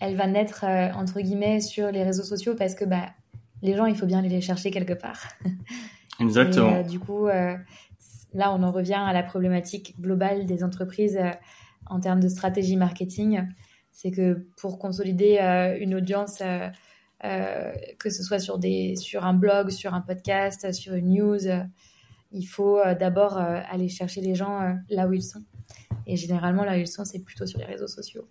elle 0.00 0.16
va 0.16 0.26
naître, 0.26 0.64
entre 0.64 1.20
guillemets, 1.20 1.60
sur 1.60 1.90
les 1.90 2.02
réseaux 2.02 2.24
sociaux 2.24 2.54
parce 2.56 2.74
que 2.74 2.84
bah, 2.84 3.06
les 3.62 3.76
gens, 3.76 3.86
il 3.86 3.96
faut 3.96 4.06
bien 4.06 4.18
aller 4.18 4.28
les 4.28 4.40
chercher 4.40 4.70
quelque 4.70 4.94
part. 4.94 5.28
Exactement. 6.22 6.80
Et, 6.80 6.84
du 6.84 6.98
coup, 6.98 7.26
là, 7.26 8.52
on 8.54 8.62
en 8.62 8.70
revient 8.70 8.94
à 8.94 9.12
la 9.12 9.22
problématique 9.22 10.00
globale 10.00 10.46
des 10.46 10.64
entreprises 10.64 11.18
en 11.86 12.00
termes 12.00 12.20
de 12.20 12.28
stratégie 12.28 12.76
marketing. 12.76 13.42
C'est 13.90 14.10
que 14.10 14.46
pour 14.56 14.78
consolider 14.78 15.38
une 15.80 15.94
audience, 15.94 16.42
que 17.20 18.10
ce 18.10 18.22
soit 18.22 18.38
sur, 18.38 18.58
des, 18.58 18.96
sur 18.96 19.24
un 19.24 19.34
blog, 19.34 19.70
sur 19.70 19.94
un 19.94 20.00
podcast, 20.00 20.72
sur 20.72 20.94
une 20.94 21.14
news, 21.14 21.38
il 22.32 22.44
faut 22.44 22.80
d'abord 22.98 23.36
aller 23.36 23.88
chercher 23.88 24.20
les 24.20 24.34
gens 24.34 24.76
là 24.88 25.06
où 25.06 25.12
ils 25.12 25.22
sont. 25.22 25.42
Et 26.06 26.16
généralement, 26.16 26.64
là 26.64 26.72
où 26.72 26.80
ils 26.80 26.88
sont, 26.88 27.04
c'est 27.04 27.20
plutôt 27.20 27.46
sur 27.46 27.58
les 27.58 27.66
réseaux 27.66 27.86
sociaux. 27.86 28.26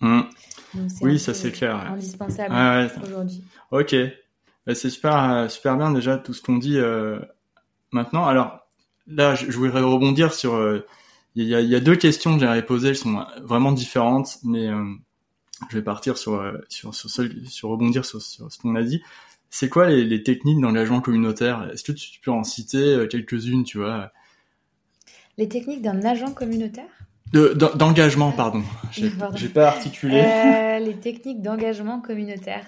Mmh. 0.00 0.20
oui, 1.00 1.18
ça 1.18 1.32
c'est 1.32 1.52
clair. 1.52 1.74
Indispensable 1.74 2.54
aujourd'hui. 3.02 3.42
Ok, 3.70 3.94
c'est 4.74 4.90
super, 4.90 5.50
super 5.50 5.76
bien 5.76 5.92
déjà 5.92 6.18
tout 6.18 6.34
ce 6.34 6.42
qu'on 6.42 6.56
dit 6.56 6.78
euh, 6.78 7.20
maintenant. 7.92 8.24
Alors 8.26 8.66
là, 9.06 9.34
je, 9.34 9.50
voudrais 9.52 9.80
rebondir 9.80 10.34
sur. 10.34 10.54
Euh, 10.54 10.86
il 11.34 11.44
y, 11.44 11.54
a, 11.54 11.60
y, 11.60 11.74
a, 11.74 11.80
deux 11.80 11.96
questions 11.96 12.34
que 12.34 12.40
j'aimerais 12.40 12.64
poser, 12.64 12.88
elles 12.88 12.96
sont 12.96 13.24
vraiment 13.42 13.70
différentes, 13.70 14.38
mais 14.42 14.68
euh, 14.68 14.84
je 15.68 15.76
vais 15.76 15.82
partir 15.82 16.16
sur 16.16 16.42
sur 16.68 16.94
sur, 16.94 17.10
sur 17.10 17.68
rebondir 17.68 18.06
sur, 18.06 18.22
sur 18.22 18.50
ce 18.50 18.58
qu'on 18.58 18.74
a 18.74 18.82
dit. 18.82 19.02
C'est 19.50 19.68
quoi 19.68 19.86
les, 19.86 20.04
les 20.04 20.22
techniques 20.22 20.60
d'engagement 20.60 21.00
communautaire? 21.00 21.70
Est-ce 21.72 21.84
que 21.84 21.92
tu 21.92 22.20
peux 22.20 22.30
en 22.30 22.42
citer 22.42 23.06
quelques-unes, 23.10 23.64
tu 23.64 23.78
vois? 23.78 24.10
Les 25.36 25.48
techniques 25.48 25.82
d'un 25.82 26.02
agent 26.02 26.32
communautaire? 26.32 26.88
D'engagement, 27.32 28.30
pardon. 28.30 28.62
J'ai 28.92 29.48
pas 29.48 29.68
articulé. 29.68 30.22
Euh, 30.24 30.78
les 30.78 30.94
techniques 30.94 31.42
d'engagement 31.42 32.00
communautaire. 32.00 32.64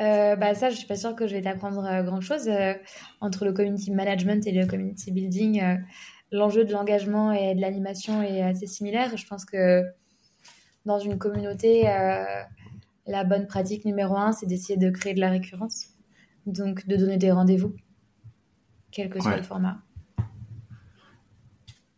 Euh, 0.00 0.34
bah 0.34 0.54
ça, 0.54 0.68
je 0.68 0.76
suis 0.76 0.86
pas 0.86 0.96
sûre 0.96 1.14
que 1.14 1.28
je 1.28 1.34
vais 1.34 1.42
t'apprendre 1.42 1.84
euh, 1.84 2.02
grand 2.02 2.20
chose 2.20 2.50
entre 3.20 3.44
le 3.44 3.52
community 3.52 3.92
management 3.92 4.46
et 4.46 4.52
le 4.52 4.66
community 4.66 5.12
building. 5.12 5.62
L'enjeu 6.32 6.64
de 6.64 6.72
l'engagement 6.72 7.32
et 7.32 7.54
de 7.54 7.60
l'animation 7.60 8.22
est 8.22 8.42
assez 8.42 8.66
similaire. 8.66 9.16
Je 9.16 9.26
pense 9.26 9.44
que 9.44 9.84
dans 10.86 10.98
une 10.98 11.18
communauté, 11.18 11.84
la 13.06 13.24
bonne 13.24 13.46
pratique 13.46 13.84
numéro 13.84 14.16
un, 14.16 14.32
c'est 14.32 14.46
d'essayer 14.46 14.76
de 14.76 14.90
créer 14.90 15.14
de 15.14 15.20
la 15.20 15.30
récurrence, 15.30 15.88
donc 16.46 16.86
de 16.86 16.96
donner 16.96 17.16
des 17.16 17.30
rendez-vous, 17.30 17.74
quel 18.90 19.08
que 19.08 19.20
soit 19.20 19.36
le 19.36 19.42
format. 19.42 19.78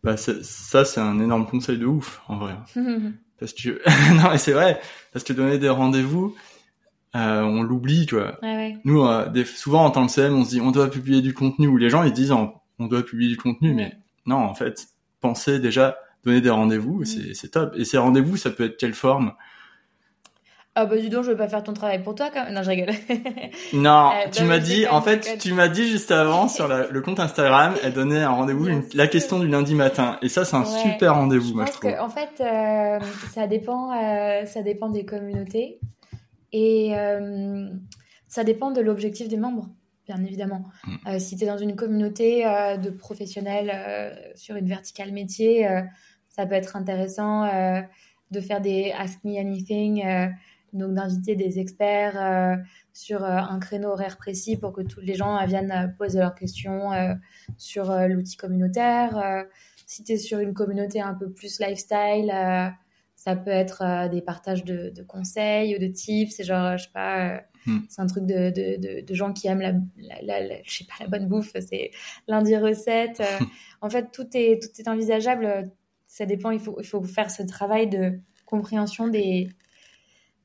Bah 0.02 0.16
ça 0.16 0.85
c'est 0.85 1.00
un 1.00 1.21
énorme 1.21 1.47
conseil 1.47 1.78
de 1.78 1.87
ouf 1.87 2.23
en 2.28 2.38
vrai. 2.38 2.54
parce 3.38 3.52
que 3.52 3.80
non 4.14 4.30
mais 4.30 4.38
c'est 4.38 4.52
vrai 4.52 4.80
parce 5.12 5.25
que 5.25 5.32
donner 5.32 5.59
des 5.59 5.68
rendez-vous 5.68 6.35
euh, 7.14 7.42
on 7.42 7.62
l'oublie 7.62 8.06
tu 8.06 8.16
vois. 8.16 8.38
Ouais, 8.42 8.56
ouais. 8.56 8.76
Nous 8.85 9.04
euh, 9.04 9.28
des, 9.28 9.44
souvent 9.44 9.85
en 9.85 9.90
tant 9.90 10.06
que 10.06 10.12
CM 10.12 10.35
on 10.35 10.44
se 10.44 10.50
dit 10.50 10.61
on 10.61 10.71
doit 10.71 10.90
publier 10.90 11.23
du 11.23 11.35
contenu 11.35 11.68
ou 11.68 11.76
les 11.76 11.90
gens 11.90 12.02
ils 12.02 12.12
disent 12.12 12.32
on, 12.32 12.52
doit 12.78 13.04
publier 13.04 13.30
du 13.30 13.37
contenu 13.37 13.75
mais 13.75 13.97
non 14.26 14.38
en 14.38 14.54
fait 14.54 14.88
pensez 15.21 15.61
déjà 15.61 15.97
donner 16.25 16.40
des 16.40 16.50
rendez-vous 16.50 17.04
c'est 17.04 17.35
c'est 17.35 17.50
top 17.50 17.75
et 17.76 17.85
ces 17.85 17.99
rendez-vous 17.99 18.37
ça 18.37 18.50
peut 18.50 18.64
être 18.64 18.76
quelle 18.76 18.94
forme? 18.94 19.32
Ah 20.75 20.87
bah 20.87 20.97
dis 20.97 21.11
donc, 21.11 21.25
je 21.25 21.31
vais 21.31 21.37
pas 21.37 21.49
faire 21.49 21.62
ton 21.62 21.75
travail 21.75 22.02
pour 22.02 22.14
toi 22.14 22.31
quand 22.33 22.45
même. 22.45 22.55
Non, 22.55 22.62
je 22.62 22.71
rigole. 22.71 22.95
non, 23.75 24.09
euh, 24.09 24.31
tu 24.33 24.45
m'as 24.45 24.59
dit, 24.59 24.87
en 24.87 25.02
fait, 25.02 25.37
tu 25.38 25.52
m'as 25.52 25.69
dit 25.69 25.87
juste 25.87 26.11
avant 26.11 26.49
sur 26.49 26.67
le 26.67 27.00
compte 27.02 27.21
Instagram, 27.21 27.75
elle 27.85 27.93
donnait 27.93 28.23
un 28.23 28.31
rendez-vous, 28.31 28.69
la 28.95 29.07
question 29.07 29.38
du 29.38 29.49
lundi 29.49 29.75
matin. 29.75 30.19
Et 30.23 30.31
ça, 30.31 30.47
c'est 30.47 30.57
un 30.57 30.64
super 30.64 31.14
rendez-vous, 31.14 31.55
moi 31.55 31.67
je 31.67 31.73
trouve. 31.73 31.91
Que, 31.91 32.00
en 32.00 32.09
fait, 32.09 32.41
euh, 32.41 32.99
ça 33.35 33.47
dépend, 33.47 33.93
euh, 33.93 34.47
ça 34.47 34.62
dépend 34.62 34.88
des 34.88 35.05
communautés 35.05 35.79
et 36.52 36.97
euh, 36.97 37.69
ça 38.29 38.43
dépend 38.43 38.71
de 38.71 38.81
l'objectif 38.81 39.29
des 39.29 39.37
membres, 39.37 39.69
bien 40.07 40.25
évidemment. 40.25 40.64
Mm. 40.87 40.95
Euh, 41.07 41.19
si 41.19 41.37
tu 41.37 41.45
es 41.45 41.47
dans 41.47 41.59
une 41.59 41.76
communauté 41.76 42.45
de 42.83 42.88
professionnels 42.88 44.33
sur 44.37 44.57
une 44.57 44.69
verticale 44.69 45.12
métier, 45.12 45.69
ça 46.31 46.47
peut 46.47 46.55
être 46.55 46.76
intéressant 46.76 47.47
de 48.31 48.41
faire 48.41 48.62
des 48.62 48.91
Ask 48.99 49.23
Me 49.25 49.38
Anything 49.38 50.02
donc 50.73 50.95
d'inviter 50.95 51.37
des 51.37 51.59
experts 51.59 52.21
euh, 52.21 52.57
sur 52.93 53.25
euh, 53.25 53.37
un 53.37 53.59
créneau 53.59 53.91
horaire 53.91 54.17
précis 54.17 54.57
pour 54.57 54.73
que 54.73 54.81
tous 54.81 55.00
les 55.00 55.14
gens 55.14 55.45
viennent 55.47 55.73
euh, 55.73 55.88
poser 55.99 56.19
leurs 56.19 56.35
questions 56.35 56.91
sur 57.57 57.93
l'outil 58.09 58.37
communautaire. 58.37 59.45
si 59.87 60.05
tu 60.05 60.12
es 60.12 60.17
sur 60.17 60.38
une 60.38 60.55
communauté 60.55 61.00
un 61.00 61.14
peu 61.14 61.31
plus 61.31 61.61
lifestyle, 61.61 62.33
ça 63.14 63.37
peut 63.37 63.50
être 63.50 64.09
des 64.11 64.21
partages 64.21 64.64
de, 64.64 64.91
de, 64.91 65.02
conseils 65.02 65.76
ou 65.76 65.79
de 65.79 65.87
tips. 65.87 66.35
C'est 66.35 66.45
genre, 66.45 66.76
je 66.76 66.85
sais 66.85 66.91
pas, 66.93 67.43
hmm. 67.67 67.79
c'est 67.88 68.02
un 68.02 68.07
truc 68.07 68.26
de, 68.26 68.50
de, 68.50 69.05
de, 69.05 69.14
gens 69.14 69.33
qui 69.33 69.47
aiment 69.47 69.61
la, 69.61 70.23
la, 70.23 70.62
je 70.64 70.79
sais 70.79 70.85
pas, 70.85 71.05
la 71.05 71.09
bonne 71.09 71.29
bouffe. 71.29 71.52
C'est 71.61 71.91
lundi 72.26 72.57
recette. 72.57 73.23
en 73.81 73.91
fait, 73.91 74.11
tout 74.12 74.26
est, 74.35 74.61
tout 74.61 74.81
est 74.81 74.88
envisageable. 74.88 75.71
Ça 76.07 76.26
dépend. 76.26 76.50
Il 76.50 76.61
faut, 76.61 76.76
il 76.81 76.87
faut 76.87 77.02
faire 77.02 77.31
ce 77.31 77.43
travail 77.43 77.88
de 77.88 78.19
compréhension 78.45 79.09
des, 79.09 79.49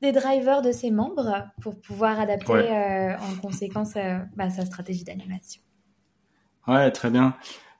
des 0.02 0.12
drivers 0.12 0.62
de 0.62 0.72
ses 0.72 0.90
membres 0.90 1.48
pour 1.60 1.80
pouvoir 1.80 2.20
adapter 2.20 2.52
euh, 2.52 3.14
en 3.16 3.40
conséquence 3.40 3.94
euh, 3.96 4.18
bah, 4.36 4.50
sa 4.50 4.64
stratégie 4.64 5.04
d'animation. 5.04 5.62
Ouais, 6.66 6.90
très 6.90 7.10
bien. 7.10 7.34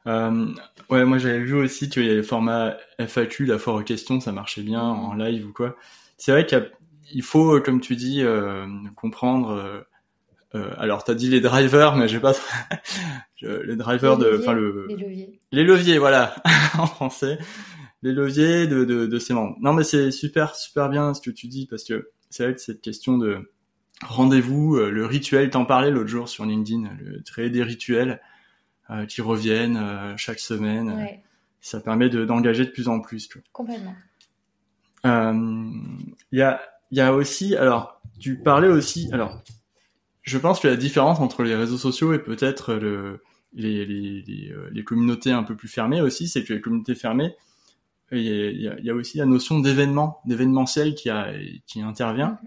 Euh, 0.06 0.46
ouais, 0.90 1.04
moi 1.04 1.18
j'avais 1.18 1.40
vu 1.40 1.54
aussi 1.54 1.90
qu'il 1.90 2.06
y 2.06 2.10
a 2.10 2.14
le 2.14 2.22
format 2.22 2.76
FAQ, 2.98 3.46
la 3.46 3.58
foire 3.58 3.76
aux 3.76 3.82
questions, 3.82 4.20
ça 4.20 4.32
marchait 4.32 4.62
bien 4.62 4.82
mm. 4.82 5.04
en 5.04 5.14
live 5.14 5.46
ou 5.46 5.52
quoi. 5.52 5.76
C'est 6.16 6.32
vrai 6.32 6.46
qu'il 6.46 7.22
faut, 7.22 7.60
comme 7.60 7.80
tu 7.80 7.94
dis, 7.94 8.24
comprendre. 8.96 9.84
alors, 10.52 11.04
t'as 11.04 11.14
dit 11.14 11.30
les 11.30 11.40
drivers, 11.40 11.94
mais 11.94 12.08
j'ai 12.08 12.18
pas 12.18 12.32
les 13.40 13.76
drivers 13.76 14.18
de, 14.18 14.38
enfin 14.40 14.52
le 14.52 14.86
les 14.88 14.96
leviers. 14.96 15.40
Les 15.52 15.62
leviers, 15.62 15.98
voilà, 15.98 16.34
en 16.78 16.86
français 16.86 17.38
les 18.02 18.12
leviers 18.12 18.66
de, 18.66 18.84
de, 18.84 19.06
de 19.06 19.18
ces 19.18 19.34
membres. 19.34 19.56
Non, 19.60 19.72
mais 19.72 19.84
c'est 19.84 20.10
super, 20.10 20.54
super 20.54 20.88
bien 20.88 21.14
ce 21.14 21.20
que 21.20 21.30
tu 21.30 21.48
dis 21.48 21.66
parce 21.66 21.84
que 21.84 22.10
c'est 22.30 22.44
vrai 22.44 22.54
que 22.54 22.60
cette 22.60 22.80
question 22.80 23.18
de 23.18 23.50
rendez-vous, 24.02 24.76
euh, 24.76 24.90
le 24.90 25.06
rituel, 25.06 25.50
t'en 25.50 25.64
parlais 25.64 25.90
l'autre 25.90 26.08
jour 26.08 26.28
sur 26.28 26.44
LinkedIn, 26.44 26.88
le 27.00 27.20
créer 27.22 27.50
des 27.50 27.62
rituels 27.62 28.20
euh, 28.90 29.06
qui 29.06 29.20
reviennent 29.20 29.76
euh, 29.76 30.16
chaque 30.16 30.38
semaine. 30.38 30.90
Ouais. 30.90 31.22
Ça 31.60 31.80
permet 31.80 32.08
de, 32.08 32.24
d'engager 32.24 32.64
de 32.64 32.70
plus 32.70 32.86
en 32.88 33.00
plus. 33.00 33.28
Complètement. 33.52 33.94
Il 35.04 36.38
y 36.38 36.42
a, 36.42 36.60
il 36.90 36.98
y 36.98 37.00
a 37.00 37.12
aussi, 37.12 37.56
alors, 37.56 38.00
tu 38.20 38.36
parlais 38.36 38.68
aussi, 38.68 39.08
alors, 39.12 39.42
je 40.22 40.38
pense 40.38 40.60
que 40.60 40.68
la 40.68 40.76
différence 40.76 41.18
entre 41.20 41.42
les 41.42 41.54
réseaux 41.54 41.78
sociaux 41.78 42.12
et 42.12 42.18
peut-être 42.18 42.74
le, 42.74 43.22
les, 43.54 43.84
les, 43.86 44.22
les, 44.22 44.54
les 44.70 44.84
communautés 44.84 45.32
un 45.32 45.42
peu 45.42 45.56
plus 45.56 45.68
fermées 45.68 46.00
aussi, 46.00 46.28
c'est 46.28 46.44
que 46.44 46.52
les 46.52 46.60
communautés 46.60 46.94
fermées, 46.94 47.34
il 48.12 48.62
y, 48.62 48.68
a, 48.68 48.78
il 48.78 48.84
y 48.84 48.90
a 48.90 48.94
aussi 48.94 49.18
la 49.18 49.26
notion 49.26 49.58
d'événement, 49.58 50.20
d'événementiel 50.24 50.94
qui, 50.94 51.10
a, 51.10 51.28
qui 51.66 51.82
intervient. 51.82 52.38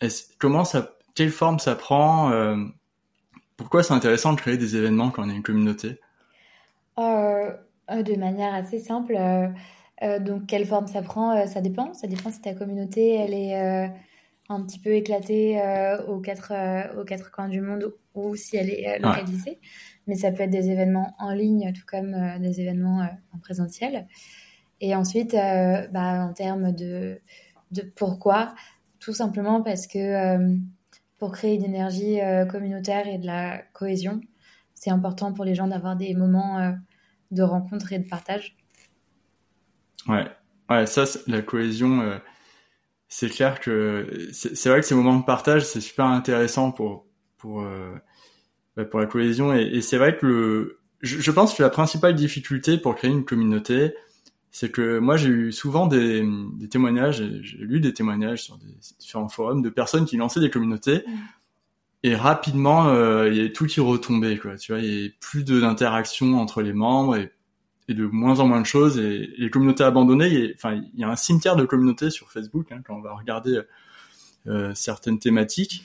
Est 0.00 0.36
comment 0.38 0.64
ça, 0.64 0.96
quelle 1.14 1.30
forme 1.30 1.58
ça 1.58 1.74
prend 1.74 2.30
euh, 2.30 2.56
Pourquoi 3.56 3.82
c'est 3.82 3.92
intéressant 3.92 4.32
de 4.32 4.40
créer 4.40 4.56
des 4.56 4.76
événements 4.76 5.10
quand 5.10 5.24
on 5.24 5.30
est 5.30 5.34
une 5.34 5.42
communauté? 5.42 5.98
Euh, 6.98 7.50
euh 7.90 8.02
De 8.02 8.14
manière 8.14 8.54
assez 8.54 8.78
simple. 8.78 9.16
Euh, 9.16 10.18
donc, 10.20 10.46
quelle 10.46 10.64
forme 10.64 10.86
ça 10.86 11.02
prend 11.02 11.44
Ça 11.48 11.60
dépend. 11.60 11.92
Ça 11.92 12.06
dépend 12.06 12.30
si 12.30 12.40
ta 12.40 12.54
communauté, 12.54 13.16
elle 13.16 13.34
est 13.34 13.90
un 14.48 14.62
petit 14.62 14.78
peu 14.78 14.90
éclatée 14.90 15.60
aux, 16.06 16.20
quatre, 16.20 16.52
aux 16.96 17.04
quatre 17.04 17.32
coins 17.32 17.48
du 17.48 17.60
monde 17.60 17.92
ou 18.14 18.36
si 18.36 18.56
elle 18.56 18.70
est 18.70 19.00
localisée. 19.00 19.58
Mais 20.06 20.14
ça 20.14 20.30
peut 20.30 20.44
être 20.44 20.50
des 20.50 20.70
événements 20.70 21.16
en 21.18 21.32
ligne, 21.32 21.72
tout 21.72 21.84
comme 21.84 22.38
des 22.38 22.60
événements 22.60 23.08
en 23.34 23.38
présentiel. 23.40 24.06
Et 24.80 24.94
ensuite, 24.94 25.34
euh, 25.34 25.86
bah, 25.88 26.24
en 26.24 26.32
termes 26.32 26.72
de, 26.72 27.20
de 27.72 27.82
pourquoi, 27.82 28.54
tout 29.00 29.12
simplement 29.12 29.62
parce 29.62 29.86
que 29.86 29.98
euh, 29.98 30.56
pour 31.18 31.32
créer 31.32 31.54
une 31.54 31.64
énergie 31.64 32.20
euh, 32.20 32.44
communautaire 32.44 33.06
et 33.08 33.18
de 33.18 33.26
la 33.26 33.58
cohésion, 33.72 34.20
c'est 34.74 34.90
important 34.90 35.32
pour 35.32 35.44
les 35.44 35.54
gens 35.54 35.66
d'avoir 35.66 35.96
des 35.96 36.14
moments 36.14 36.72
de 37.32 37.42
rencontre 37.42 37.92
et 37.92 37.98
de 37.98 38.08
partage. 38.08 38.56
Ouais, 40.06 40.26
ouais, 40.70 40.86
ça, 40.86 41.04
la 41.26 41.42
cohésion, 41.42 42.20
c'est 43.08 43.28
clair 43.28 43.58
que 43.58 44.28
c'est 44.32 44.68
vrai 44.68 44.78
que 44.80 44.86
ces 44.86 44.94
moments 44.94 45.16
de 45.16 45.24
partage, 45.24 45.64
c'est 45.64 45.80
super 45.80 46.04
intéressant 46.04 46.70
pour 46.70 47.06
pour 47.38 47.66
bah, 48.76 48.84
pour 48.84 49.00
la 49.00 49.06
cohésion 49.06 49.52
et, 49.52 49.80
c'est 49.82 49.98
vrai 49.98 50.16
que 50.16 50.24
le, 50.24 50.78
je, 51.00 51.30
pense 51.32 51.54
que 51.54 51.62
la 51.64 51.70
principale 51.70 52.14
difficulté 52.14 52.78
pour 52.78 52.94
créer 52.94 53.10
une 53.10 53.24
communauté, 53.24 53.94
c'est 54.50 54.70
que 54.70 54.98
moi 54.98 55.16
j'ai 55.16 55.28
eu 55.28 55.52
souvent 55.52 55.86
des, 55.86 56.26
des 56.58 56.68
témoignages, 56.68 57.22
j'ai 57.42 57.58
lu 57.58 57.80
des 57.80 57.92
témoignages 57.92 58.42
sur 58.42 58.56
des 58.58 58.74
différents 58.98 59.28
forums 59.28 59.62
de 59.62 59.68
personnes 59.68 60.06
qui 60.06 60.16
lançaient 60.16 60.40
des 60.40 60.50
communautés 60.50 61.04
mm. 61.06 61.12
et 62.04 62.16
rapidement 62.16 62.88
euh, 62.88 63.28
il 63.28 63.36
y 63.36 63.40
avait 63.40 63.52
tout 63.52 63.66
qui 63.66 63.80
retombait 63.80 64.38
quoi. 64.38 64.56
Tu 64.56 64.72
vois, 64.72 64.80
il 64.80 64.86
y 64.86 64.98
avait 65.00 65.14
plus 65.20 65.44
d'interaction 65.44 66.40
entre 66.40 66.62
les 66.62 66.72
membres 66.72 67.16
et, 67.16 67.32
et, 67.88 67.94
de 67.94 68.06
moins 68.06 68.40
en 68.40 68.46
moins 68.46 68.60
de 68.60 68.66
choses 68.66 68.98
et, 68.98 69.30
les 69.38 69.50
communautés 69.50 69.84
abandonnées. 69.84 70.28
Il 70.28 70.40
y 70.40 70.46
a, 70.46 70.50
enfin 70.54 70.80
il 70.94 71.00
y 71.00 71.04
a 71.04 71.08
un 71.08 71.16
cimetière 71.16 71.56
de 71.56 71.64
communautés 71.64 72.10
sur 72.10 72.30
Facebook 72.30 72.72
hein, 72.72 72.80
quand 72.86 72.96
on 72.96 73.02
va 73.02 73.14
regarder 73.14 73.60
euh, 74.46 74.72
certaines 74.74 75.18
thématiques. 75.18 75.84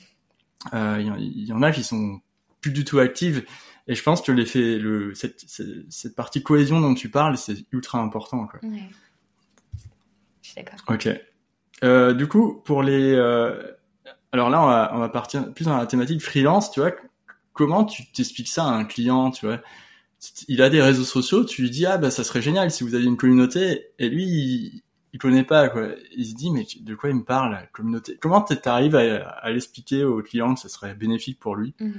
Euh, 0.72 1.02
il, 1.18 1.46
y, 1.46 1.52
en 1.52 1.62
a 1.62 1.70
qui 1.70 1.82
sont 1.82 2.20
plus 2.62 2.70
du 2.70 2.84
tout 2.84 2.98
active. 2.98 3.44
Et 3.86 3.94
je 3.94 4.02
pense 4.02 4.22
que 4.22 4.32
l'effet, 4.32 4.78
le, 4.78 5.14
cette, 5.14 5.44
cette, 5.46 6.16
partie 6.16 6.42
cohésion 6.42 6.80
dont 6.80 6.94
tu 6.94 7.10
parles, 7.10 7.36
c'est 7.36 7.66
ultra 7.70 7.98
important. 7.98 8.46
Quoi. 8.46 8.60
Ouais. 8.62 8.88
Je 10.42 10.48
suis 10.48 10.56
d'accord. 10.56 10.78
Ok. 10.88 11.08
Euh, 11.82 12.14
du 12.14 12.26
coup, 12.26 12.62
pour 12.64 12.82
les, 12.82 13.12
euh, 13.12 13.62
alors 14.32 14.48
là, 14.48 14.62
on 14.62 14.66
va, 14.66 14.90
on 14.94 14.98
va 14.98 15.08
partir 15.08 15.52
plus 15.52 15.66
dans 15.66 15.76
la 15.76 15.86
thématique 15.86 16.22
freelance. 16.22 16.70
Tu 16.70 16.80
vois, 16.80 16.92
comment 17.52 17.84
tu 17.84 18.10
t'expliques 18.10 18.48
ça 18.48 18.64
à 18.64 18.68
un 18.68 18.84
client 18.84 19.30
Tu 19.30 19.46
vois, 19.46 19.60
il 20.48 20.62
a 20.62 20.70
des 20.70 20.82
réseaux 20.82 21.04
sociaux, 21.04 21.44
tu 21.44 21.62
lui 21.62 21.70
dis 21.70 21.86
ah 21.86 21.98
bah 21.98 22.10
ça 22.10 22.24
serait 22.24 22.42
génial 22.42 22.70
si 22.70 22.84
vous 22.84 22.94
aviez 22.94 23.06
une 23.06 23.16
communauté, 23.16 23.88
et 23.98 24.08
lui 24.08 24.24
il, 24.24 24.82
il 25.12 25.18
connaît 25.18 25.44
pas 25.44 25.68
quoi. 25.68 25.88
Il 26.16 26.26
se 26.26 26.34
dit 26.34 26.50
mais 26.50 26.66
de 26.80 26.94
quoi 26.94 27.10
il 27.10 27.16
me 27.16 27.24
parle 27.24 27.68
communauté? 27.72 28.16
Comment 28.20 28.42
tu 28.42 28.56
arrives 28.64 28.96
à, 28.96 29.28
à 29.28 29.50
l'expliquer 29.50 30.04
au 30.04 30.22
client 30.22 30.54
que 30.54 30.60
ce 30.60 30.68
serait 30.68 30.94
bénéfique 30.94 31.38
pour 31.38 31.56
lui? 31.56 31.74
Mmh. 31.80 31.92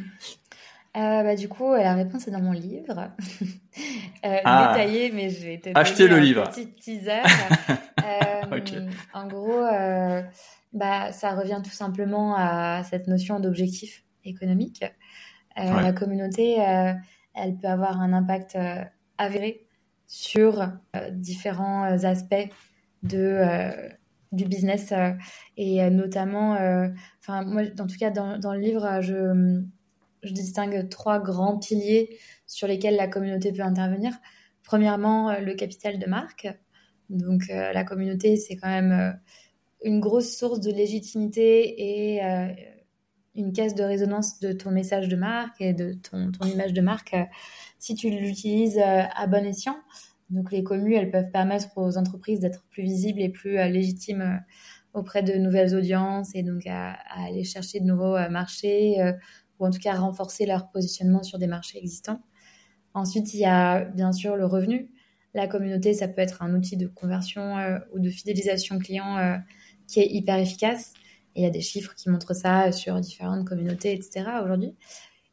Euh, 0.96 1.24
bah, 1.24 1.36
du 1.36 1.50
coup, 1.50 1.74
la 1.74 1.94
réponse 1.94 2.28
est 2.28 2.32
dans 2.32 2.42
mon 2.42 2.54
livre. 2.54 3.12
euh, 4.26 4.38
ah. 4.46 4.74
Détaillé, 4.74 5.12
mais 5.12 5.30
j'ai 5.30 5.56
été 5.56 5.72
Acheter 5.76 6.08
le 6.08 6.20
livre. 6.20 6.50
Petit 6.50 6.68
teaser. 6.74 7.22
euh, 7.70 8.58
okay. 8.58 8.80
En 9.14 9.28
gros, 9.28 9.62
euh, 9.62 10.22
bah, 10.72 11.12
ça 11.12 11.32
revient 11.32 11.62
tout 11.64 11.72
simplement 11.72 12.36
à 12.38 12.84
cette 12.84 13.08
notion 13.08 13.40
d'objectif 13.42 14.04
économique. 14.24 14.86
Ouais. 15.58 15.82
La 15.82 15.92
communauté, 15.92 16.58
elle 17.34 17.58
peut 17.58 17.68
avoir 17.68 18.02
un 18.02 18.12
impact 18.12 18.58
avéré 19.18 19.66
sur 20.08 20.70
différents 21.12 21.84
aspects 22.04 22.50
de 23.04 23.42
du 24.34 24.44
business 24.44 24.92
et 25.56 25.90
notamment, 25.90 26.58
enfin 27.22 27.44
moi, 27.46 27.62
en 27.80 27.88
tout 27.88 27.96
cas 27.98 28.10
dans, 28.10 28.38
dans 28.38 28.54
le 28.54 28.60
livre, 28.60 29.00
je 29.00 29.64
je 30.26 30.34
distingue 30.34 30.90
trois 30.90 31.20
grands 31.20 31.58
piliers 31.58 32.18
sur 32.48 32.68
lesquels 32.68 32.96
la 32.96 33.08
communauté 33.08 33.52
peut 33.52 33.62
intervenir. 33.62 34.14
Premièrement, 34.66 35.30
euh, 35.30 35.40
le 35.40 35.54
capital 35.54 36.00
de 36.00 36.06
marque. 36.08 36.48
Donc 37.10 37.44
euh, 37.50 37.72
la 37.72 37.84
communauté, 37.84 38.36
c'est 38.36 38.56
quand 38.56 38.68
même 38.68 38.92
euh, 38.92 39.12
une 39.84 40.00
grosse 40.00 40.36
source 40.36 40.60
de 40.60 40.72
légitimité 40.72 42.16
et 42.18 42.22
une 43.36 43.54
caisse 43.54 43.76
de 43.76 43.84
résonance 43.84 44.40
de 44.40 44.52
ton 44.52 44.72
message 44.72 45.08
de 45.08 45.16
marque 45.16 45.62
et 45.62 45.74
de 45.74 45.94
ton, 45.94 46.32
image 46.48 46.74
de 46.74 46.82
marque 46.82 47.16
si 47.78 47.94
tu 47.94 48.10
l'utilises 48.10 48.80
à 48.80 49.28
bon 49.28 49.46
escient. 49.46 49.78
Donc 50.32 50.52
les 50.52 50.64
communes, 50.64 50.94
elles 50.94 51.12
peuvent 51.12 51.30
permettre 51.30 51.68
aux 51.76 51.98
entreprises 52.00 52.40
d'être 52.40 52.64
plus 52.72 52.82
visibles 52.82 53.22
et 53.22 53.30
plus 53.30 53.58
légitimes 53.70 54.42
auprès 54.94 55.22
de 55.22 55.34
nouvelles 55.34 55.76
audiences 55.76 56.34
et 56.34 56.42
donc 56.42 56.66
à 56.66 56.94
aller 57.14 57.44
chercher 57.44 57.80
de 57.80 57.86
nouveaux 57.86 58.18
marchés, 58.30 58.98
ou 59.60 59.66
en 59.66 59.72
tout 59.72 59.80
cas 59.80 59.96
renforcer 59.96 60.46
leur 60.46 60.70
positionnement 60.70 61.24
sur 61.24 61.40
des 61.40 61.48
marchés 61.48 61.78
existants. 61.78 62.22
Ensuite, 62.94 63.34
il 63.34 63.40
y 63.40 63.46
a 63.46 63.84
bien 63.84 64.12
sûr 64.12 64.36
le 64.36 64.46
revenu. 64.46 64.90
La 65.34 65.48
communauté, 65.48 65.94
ça 65.94 66.08
peut 66.08 66.22
être 66.22 66.42
un 66.42 66.56
outil 66.56 66.78
de 66.78 66.88
conversion 66.88 67.58
euh, 67.58 67.78
ou 67.94 68.00
de 68.00 68.10
fidélisation 68.10 68.80
client 68.80 69.18
euh, 69.18 69.36
qui 69.88 70.00
est 70.00 70.08
hyper 70.08 70.38
efficace. 70.38 70.94
Il 71.36 71.44
y 71.44 71.46
a 71.46 71.50
des 71.50 71.62
chiffres 71.62 71.94
qui 71.96 72.10
montrent 72.10 72.34
ça 72.34 72.72
sur 72.72 73.00
différentes 73.02 73.46
communautés, 73.46 73.92
etc. 73.92 74.26
aujourd'hui. 74.44 74.76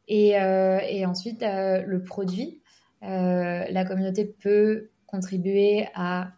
Et, 0.07 0.39
euh, 0.39 0.79
et, 0.87 1.05
ensuite, 1.05 1.43
euh, 1.43 1.81
le 1.85 2.03
produit. 2.03 2.61
Euh, 3.03 3.65
la 3.69 3.85
communauté 3.85 4.25
peut 4.25 4.89
contribuer 5.07 5.87
à 5.95 6.31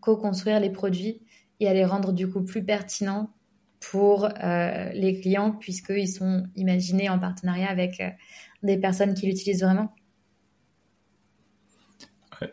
co-construire 0.00 0.60
les 0.60 0.70
produits 0.70 1.22
et 1.60 1.68
à 1.68 1.74
les 1.74 1.84
rendre 1.84 2.12
du 2.12 2.28
coup 2.28 2.42
plus 2.42 2.64
pertinents 2.64 3.30
pour 3.90 4.24
euh, 4.24 4.90
les 4.92 5.20
clients 5.20 5.52
puisqu'ils 5.52 6.08
sont 6.08 6.46
imaginés 6.56 7.08
en 7.08 7.18
partenariat 7.18 7.68
avec 7.68 8.00
euh, 8.00 8.08
des 8.62 8.78
personnes 8.78 9.14
qui 9.14 9.26
l'utilisent 9.26 9.62
vraiment. 9.62 9.94
Ouais. 12.40 12.52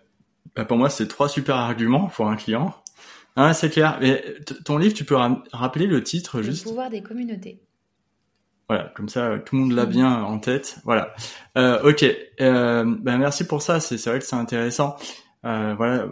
Bah 0.56 0.66
pour 0.66 0.78
moi, 0.78 0.90
c'est 0.90 1.08
trois 1.08 1.30
super 1.30 1.56
arguments 1.56 2.08
pour 2.08 2.28
un 2.28 2.36
client. 2.36 2.74
Ah, 3.36 3.54
c'est 3.54 3.70
clair. 3.70 3.98
Mais 4.02 4.24
ton 4.66 4.78
livre, 4.78 4.94
tu 4.94 5.06
peux 5.06 5.16
ra 5.16 5.42
rappeler 5.54 5.88
le 5.88 6.04
titre 6.04 6.38
le 6.38 6.44
juste? 6.44 6.66
Le 6.66 6.70
pouvoir 6.70 6.90
des 6.90 7.02
communautés. 7.02 7.62
Voilà, 8.68 8.92
comme 8.96 9.10
ça, 9.10 9.38
tout 9.46 9.56
le 9.56 9.62
monde 9.64 9.74
l'a 9.74 9.86
bien 9.86 10.24
en 10.24 10.40
tête. 10.40 10.80
Voilà. 10.84 11.14
Euh, 11.58 11.90
ok. 11.90 12.06
Euh, 12.40 12.96
bah 13.02 13.18
merci 13.18 13.46
pour 13.46 13.62
ça. 13.62 13.80
C'est 13.80 14.06
vrai 14.06 14.20
que 14.20 14.26
c'est 14.26 14.36
intéressant. 14.36 14.96
Euh, 15.46 15.74
voilà, 15.76 16.08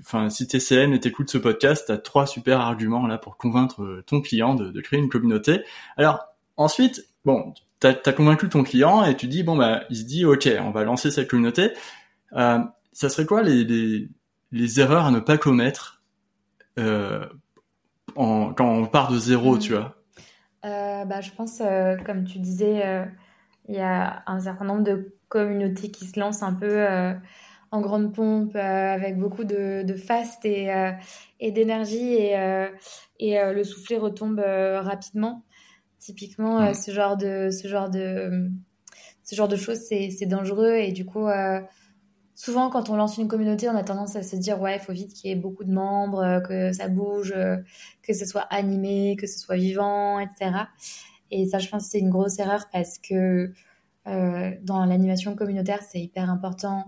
enfin, 0.00 0.30
si 0.30 0.46
TCN 0.46 0.92
et 0.92 1.00
t'écoutes 1.00 1.30
ce 1.30 1.38
podcast, 1.38 1.84
t'as 1.86 1.98
trois 1.98 2.26
super 2.26 2.60
arguments 2.60 3.06
là 3.06 3.18
pour 3.18 3.36
convaincre 3.36 4.02
ton 4.06 4.20
client 4.20 4.54
de, 4.54 4.80
créer 4.80 4.98
une 4.98 5.08
communauté. 5.08 5.62
Alors 5.96 6.26
ensuite, 6.56 7.06
bon, 7.24 7.54
t'as 7.80 7.94
as 8.04 8.12
convaincu 8.12 8.48
ton 8.48 8.62
client 8.62 9.04
et 9.04 9.16
tu 9.16 9.26
dis 9.26 9.42
bon 9.42 9.56
bah, 9.56 9.82
il 9.90 9.96
se 9.96 10.04
dit 10.04 10.24
ok, 10.24 10.48
on 10.60 10.70
va 10.70 10.84
lancer 10.84 11.10
cette 11.10 11.28
communauté. 11.28 11.72
Euh, 12.34 12.58
ça 12.92 13.08
serait 13.08 13.26
quoi 13.26 13.42
les, 13.42 14.08
les, 14.52 14.80
erreurs 14.80 15.06
à 15.06 15.10
ne 15.10 15.20
pas 15.20 15.38
commettre 15.38 16.02
euh, 16.78 17.24
quand 18.14 18.60
on 18.60 18.86
part 18.86 19.10
de 19.10 19.18
zéro, 19.18 19.58
tu 19.58 19.72
vois? 19.72 19.98
Euh, 20.64 21.04
bah, 21.04 21.20
je 21.20 21.30
pense, 21.30 21.60
euh, 21.60 21.96
comme 22.04 22.24
tu 22.24 22.38
disais, 22.38 22.84
euh, 22.86 23.04
il 23.68 23.76
y 23.76 23.80
a 23.80 24.22
un 24.26 24.40
certain 24.40 24.64
nombre 24.64 24.82
de 24.82 25.14
communautés 25.28 25.90
qui 25.90 26.06
se 26.06 26.18
lancent 26.18 26.42
un 26.42 26.54
peu 26.54 26.86
en 27.70 27.80
grande 27.80 28.14
pompe, 28.14 28.54
euh, 28.56 28.58
avec 28.94 29.18
beaucoup 29.18 29.44
de, 29.44 29.82
de 29.82 29.94
faste 29.94 30.44
et, 30.44 30.72
euh, 30.72 30.92
et 31.40 31.52
d'énergie, 31.52 32.14
et, 32.14 32.38
euh, 32.38 32.68
et 33.18 33.38
le 33.52 33.64
soufflet 33.64 33.98
retombe 33.98 34.40
rapidement. 34.40 35.42
Typiquement, 35.98 36.72
ce 36.72 36.92
genre 36.92 37.16
de 37.16 37.50
ce 37.50 37.66
genre 37.66 37.90
de 37.90 38.50
ce 39.24 39.34
genre 39.34 39.48
de 39.48 39.56
choses, 39.56 39.80
c'est 39.80 40.26
dangereux 40.26 40.76
et 40.76 40.92
du 40.92 41.04
coup 41.04 41.26
souvent 42.36 42.70
quand 42.70 42.88
on 42.88 42.96
lance 42.96 43.18
une 43.18 43.26
communauté, 43.26 43.68
on 43.68 43.74
a 43.74 43.82
tendance 43.82 44.14
à 44.14 44.22
se 44.22 44.36
dire 44.36 44.60
ouais, 44.60 44.76
il 44.76 44.80
faut 44.80 44.92
vite 44.92 45.12
qu'il 45.12 45.28
y 45.28 45.32
ait 45.32 45.36
beaucoup 45.36 45.64
de 45.64 45.72
membres, 45.72 46.40
que 46.46 46.72
ça 46.72 46.86
bouge, 46.88 47.34
que 48.02 48.14
ce 48.14 48.24
soit 48.24 48.46
animé, 48.50 49.16
que 49.16 49.26
ce 49.26 49.40
soit 49.40 49.56
vivant, 49.56 50.20
etc. 50.20 50.68
Et 51.30 51.46
ça, 51.46 51.58
je 51.58 51.68
pense 51.68 51.84
que 51.84 51.90
c'est 51.90 51.98
une 51.98 52.10
grosse 52.10 52.38
erreur 52.38 52.66
parce 52.72 52.98
que 52.98 53.52
euh, 54.08 54.52
dans 54.62 54.84
l'animation 54.84 55.34
communautaire, 55.34 55.82
c'est 55.82 56.00
hyper 56.00 56.30
important 56.30 56.86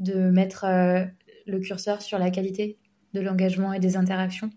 de 0.00 0.30
mettre 0.30 0.64
euh, 0.64 1.04
le 1.46 1.60
curseur 1.60 2.02
sur 2.02 2.18
la 2.18 2.30
qualité 2.30 2.78
de 3.12 3.20
l'engagement 3.20 3.72
et 3.72 3.80
des 3.80 3.96
interactions, 3.96 4.50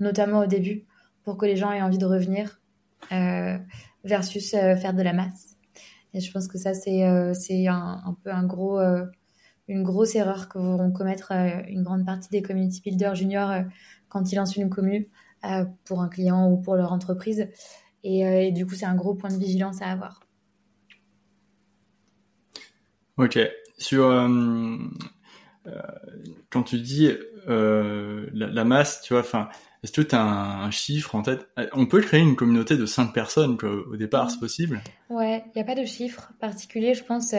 notamment 0.00 0.40
au 0.40 0.46
début, 0.46 0.84
pour 1.24 1.36
que 1.36 1.46
les 1.46 1.56
gens 1.56 1.72
aient 1.72 1.82
envie 1.82 1.98
de 1.98 2.06
revenir 2.06 2.60
euh, 3.12 3.58
versus 4.04 4.54
euh, 4.54 4.76
faire 4.76 4.94
de 4.94 5.02
la 5.02 5.12
masse. 5.12 5.56
Et 6.12 6.20
je 6.20 6.30
pense 6.30 6.46
que 6.46 6.58
ça, 6.58 6.74
c'est 6.74 7.02
c'est 7.34 7.66
un, 7.66 8.16
peu 8.22 8.30
un 8.30 8.44
gros, 8.44 8.78
une 9.66 9.82
grosse 9.82 10.14
erreur 10.14 10.48
que 10.48 10.58
vont 10.58 10.92
commettre 10.92 11.32
une 11.32 11.82
grande 11.82 12.06
partie 12.06 12.28
des 12.30 12.40
community 12.40 12.80
builders 12.82 13.16
juniors 13.16 13.52
quand 14.08 14.30
ils 14.30 14.36
lancent 14.36 14.54
une 14.54 14.70
commu 14.70 15.08
pour 15.84 16.02
un 16.02 16.08
client 16.08 16.48
ou 16.48 16.56
pour 16.56 16.76
leur 16.76 16.92
entreprise. 16.92 17.48
Et, 18.04 18.20
et 18.20 18.52
du 18.52 18.64
coup, 18.64 18.76
c'est 18.76 18.86
un 18.86 18.94
gros 18.94 19.16
point 19.16 19.28
de 19.28 19.38
vigilance 19.38 19.82
à 19.82 19.86
avoir. 19.86 20.20
Ok, 23.16 23.36
sur 23.78 24.06
euh, 24.06 24.28
euh, 25.66 25.80
quand 26.50 26.62
tu 26.62 26.78
dis 26.80 27.10
euh, 27.48 28.26
la, 28.32 28.46
la, 28.46 28.64
masse, 28.64 29.02
tu 29.02 29.14
vois, 29.14 29.22
enfin, 29.22 29.48
est-ce 29.82 29.92
que 29.92 30.02
tu 30.02 30.14
as 30.14 30.22
un, 30.22 30.64
un, 30.64 30.70
chiffre 30.70 31.14
en 31.14 31.22
tête? 31.22 31.48
On 31.72 31.86
peut 31.86 32.00
créer 32.00 32.20
une 32.20 32.36
communauté 32.36 32.76
de 32.76 32.86
5 32.86 33.12
personnes 33.12 33.56
quoi, 33.56 33.70
au 33.70 33.96
départ, 33.96 34.30
c'est 34.30 34.40
possible? 34.40 34.80
Ouais, 35.10 35.44
il 35.46 35.52
n'y 35.56 35.62
a 35.62 35.64
pas 35.64 35.74
de 35.74 35.84
chiffre 35.84 36.32
particulier, 36.40 36.94
je 36.94 37.04
pense, 37.04 37.34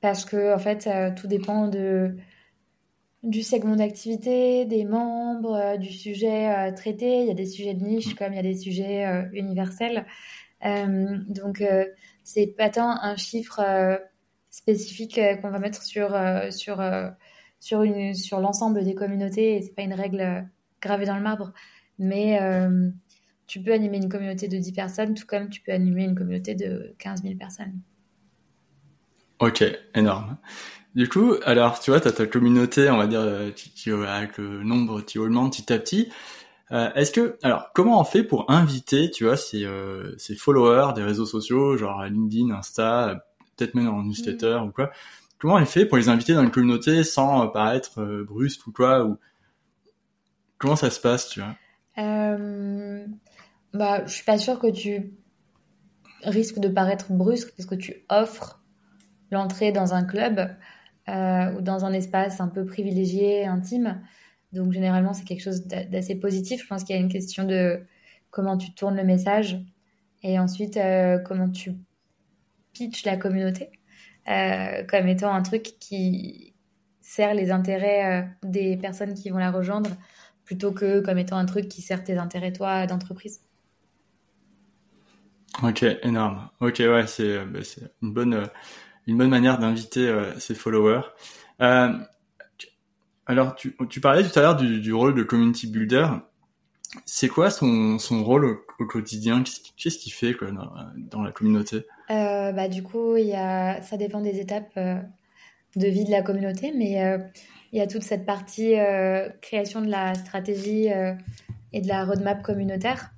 parce 0.00 0.24
que 0.24 0.54
en 0.54 0.58
fait, 0.58 0.88
tout 1.16 1.26
dépend 1.26 1.68
de 1.68 2.16
du 3.22 3.42
segment 3.42 3.76
d'activité, 3.76 4.64
des 4.64 4.86
membres, 4.86 5.76
du 5.76 5.92
sujet 5.92 6.72
traité. 6.72 7.20
Il 7.20 7.26
y 7.26 7.30
a 7.30 7.34
des 7.34 7.44
sujets 7.44 7.74
de 7.74 7.84
niche 7.84 8.14
mmh. 8.14 8.14
comme 8.14 8.32
il 8.32 8.36
y 8.36 8.38
a 8.38 8.42
des 8.42 8.56
sujets 8.56 9.28
universels. 9.34 10.06
donc, 10.62 11.62
c'est 12.24 12.46
pas 12.46 12.70
tant 12.70 12.90
un 12.90 13.16
chiffre 13.16 13.60
spécifique 14.50 15.18
euh, 15.18 15.36
qu'on 15.36 15.50
va 15.50 15.58
mettre 15.58 15.82
sur, 15.82 16.14
euh, 16.14 16.50
sur, 16.50 16.80
euh, 16.80 17.08
sur, 17.60 17.82
une, 17.82 18.14
sur 18.14 18.40
l'ensemble 18.40 18.84
des 18.84 18.94
communautés. 18.94 19.56
Et 19.56 19.62
c'est 19.62 19.74
pas 19.74 19.82
une 19.82 19.94
règle 19.94 20.46
gravée 20.82 21.06
dans 21.06 21.16
le 21.16 21.22
marbre. 21.22 21.52
Mais 21.98 22.40
tu 23.46 23.60
peux 23.62 23.72
animer 23.72 23.98
une 23.98 24.08
communauté 24.08 24.48
de 24.48 24.56
10 24.56 24.72
personnes, 24.72 25.14
tout 25.14 25.26
comme 25.26 25.50
tu 25.50 25.60
peux 25.60 25.72
animer 25.72 26.04
une 26.04 26.14
communauté 26.14 26.54
de 26.54 26.94
15 26.98 27.22
000 27.22 27.34
personnes. 27.34 27.78
Ok, 29.38 29.62
énorme. 29.94 30.38
Du 30.94 31.08
coup, 31.08 31.34
alors 31.44 31.78
tu 31.78 31.90
vois, 31.90 32.00
tu 32.00 32.08
as 32.08 32.12
ta 32.12 32.26
communauté, 32.26 32.88
on 32.88 32.96
va 32.96 33.06
dire, 33.06 33.20
avec 33.20 34.38
le 34.38 34.62
nombre 34.62 35.02
qui 35.02 35.18
augmente 35.18 35.52
petit 35.52 35.72
à 35.72 35.78
petit. 35.78 36.10
Est-ce 36.70 37.12
que, 37.12 37.36
alors, 37.42 37.70
comment 37.74 38.00
on 38.00 38.04
fait 38.04 38.24
pour 38.24 38.50
inviter, 38.50 39.10
tu 39.10 39.24
vois, 39.24 39.36
ces, 39.36 39.66
ces 40.16 40.36
followers 40.36 40.94
des 40.94 41.02
réseaux 41.02 41.26
sociaux, 41.26 41.76
genre 41.76 42.02
LinkedIn, 42.04 42.54
Insta, 42.54 43.22
peut-être 43.60 43.74
même 43.74 43.88
en 43.88 44.02
newsletter 44.02 44.58
mmh. 44.60 44.68
ou 44.68 44.72
quoi. 44.72 44.90
Comment 45.38 45.58
elle 45.58 45.66
fait 45.66 45.86
pour 45.86 45.96
les 45.96 46.08
inviter 46.08 46.34
dans 46.34 46.42
une 46.42 46.50
communauté 46.50 47.04
sans 47.04 47.44
euh, 47.44 47.46
paraître 47.48 48.00
euh, 48.00 48.24
brusque 48.24 48.66
ou 48.66 48.72
quoi 48.72 49.04
ou... 49.04 49.18
Comment 50.58 50.76
ça 50.76 50.90
se 50.90 51.00
passe, 51.00 51.28
tu 51.28 51.40
vois? 51.40 51.56
Euh... 51.98 53.06
Bah, 53.72 54.04
je 54.04 54.12
suis 54.12 54.24
pas 54.24 54.36
sûre 54.36 54.58
que 54.58 54.70
tu 54.70 55.12
risque 56.24 56.58
de 56.58 56.68
paraître 56.68 57.12
brusque 57.12 57.54
parce 57.56 57.68
que 57.68 57.74
tu 57.74 58.04
offres 58.08 58.60
l'entrée 59.30 59.72
dans 59.72 59.94
un 59.94 60.04
club 60.04 60.54
euh, 61.08 61.52
ou 61.54 61.62
dans 61.62 61.84
un 61.84 61.92
espace 61.92 62.40
un 62.40 62.48
peu 62.48 62.66
privilégié, 62.66 63.46
intime. 63.46 64.02
Donc 64.52 64.72
généralement, 64.72 65.12
c'est 65.12 65.24
quelque 65.24 65.42
chose 65.42 65.66
d'assez 65.66 66.16
positif. 66.16 66.62
Je 66.62 66.66
pense 66.66 66.84
qu'il 66.84 66.96
y 66.96 66.98
a 66.98 67.02
une 67.02 67.10
question 67.10 67.44
de 67.44 67.80
comment 68.30 68.56
tu 68.56 68.74
tournes 68.74 68.96
le 68.96 69.04
message 69.04 69.60
et 70.22 70.38
ensuite 70.38 70.76
euh, 70.76 71.18
comment 71.18 71.48
tu 71.48 71.72
pitches 72.72 73.04
la 73.04 73.16
communauté 73.16 73.70
euh, 74.28 74.84
comme 74.84 75.08
étant 75.08 75.32
un 75.32 75.42
truc 75.42 75.74
qui 75.80 76.54
sert 77.00 77.34
les 77.34 77.50
intérêts 77.50 78.28
des 78.42 78.76
personnes 78.76 79.14
qui 79.14 79.30
vont 79.30 79.38
la 79.38 79.50
rejoindre 79.50 79.90
plutôt 80.44 80.72
que 80.72 81.00
comme 81.00 81.18
étant 81.18 81.36
un 81.36 81.46
truc 81.46 81.68
qui 81.68 81.82
sert 81.82 82.04
tes 82.04 82.18
intérêts 82.18 82.52
toi 82.52 82.86
d'entreprise. 82.86 83.40
Ok, 85.62 85.84
énorme. 86.02 86.48
Ok, 86.60 86.76
ouais, 86.78 87.06
c'est 87.06 87.38
une 88.02 88.12
bonne 88.12 88.48
une 89.06 89.18
bonne 89.18 89.30
manière 89.30 89.58
d'inviter 89.58 90.08
euh, 90.08 90.38
ses 90.38 90.54
followers. 90.54 91.02
Euh, 91.60 91.92
alors, 93.26 93.54
tu, 93.54 94.00
parlais 94.00 94.28
tout 94.28 94.38
à 94.38 94.42
l'heure 94.42 94.56
du, 94.56 94.92
rôle 94.92 95.14
de 95.14 95.22
community 95.22 95.66
builder. 95.66 96.08
C'est 97.04 97.28
quoi 97.28 97.50
son, 97.50 97.98
rôle 98.24 98.44
au, 98.78 98.86
quotidien? 98.86 99.44
Qu'est-ce 99.76 99.98
qu'il 99.98 100.12
fait 100.12 100.34
dans, 100.96 101.22
la 101.22 101.30
communauté? 101.30 101.86
Euh, 102.10 102.52
bah, 102.52 102.68
Du 102.68 102.82
coup, 102.82 103.16
y 103.16 103.34
a, 103.34 103.80
ça 103.82 103.96
dépend 103.96 104.20
des 104.20 104.40
étapes 104.40 104.72
euh, 104.76 105.00
de 105.76 105.86
vie 105.86 106.04
de 106.04 106.10
la 106.10 106.22
communauté, 106.22 106.72
mais 106.76 107.02
euh, 107.04 107.18
il 107.72 107.78
y 107.78 107.82
a 107.82 107.86
toute 107.86 108.02
cette 108.02 108.26
partie 108.26 108.74
création 109.40 109.80
de 109.80 109.88
la 109.88 110.14
stratégie 110.14 110.88
et 111.72 111.80
de 111.80 111.88
la 111.88 112.04
roadmap 112.04 112.42
communautaire. 112.42 113.12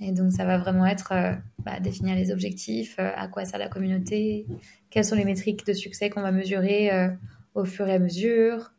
Et 0.00 0.12
donc, 0.12 0.30
ça 0.30 0.44
va 0.44 0.58
vraiment 0.58 0.86
être 0.86 1.12
bah, 1.58 1.80
définir 1.80 2.14
les 2.14 2.30
objectifs, 2.30 3.00
à 3.00 3.26
quoi 3.26 3.44
sert 3.44 3.58
la 3.58 3.68
communauté, 3.68 4.46
quelles 4.90 5.04
sont 5.04 5.16
les 5.16 5.24
métriques 5.24 5.66
de 5.66 5.72
succès 5.72 6.10
qu'on 6.10 6.22
va 6.22 6.30
mesurer 6.30 6.92
au 7.56 7.64
fur 7.64 7.88
et 7.88 7.94
à 7.94 7.98
mesure, 7.98 8.70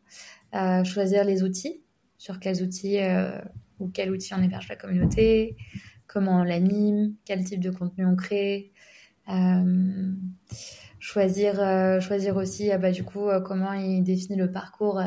choisir 0.86 1.26
les 1.26 1.44
outils, 1.44 1.82
sur 2.18 2.40
quels 2.40 2.64
outils 2.64 3.00
ou 3.80 3.90
quel 3.90 4.12
outil 4.12 4.34
on 4.34 4.42
héberge 4.42 4.68
la 4.68 4.76
communauté, 4.76 5.56
comment 6.08 6.42
on 6.42 6.44
l'anime, 6.44 7.16
quel 7.26 7.44
type 7.44 7.60
de 7.60 7.72
contenu 7.72 8.06
on 8.06 8.16
crée, 8.16 8.72
choisir, 11.00 12.02
choisir 12.02 12.36
aussi 12.36 12.70
bah, 12.82 12.92
du 12.92 13.04
coup 13.04 13.28
comment 13.46 13.74
il 13.74 14.04
définit 14.04 14.38
le 14.38 14.52
parcours 14.52 15.02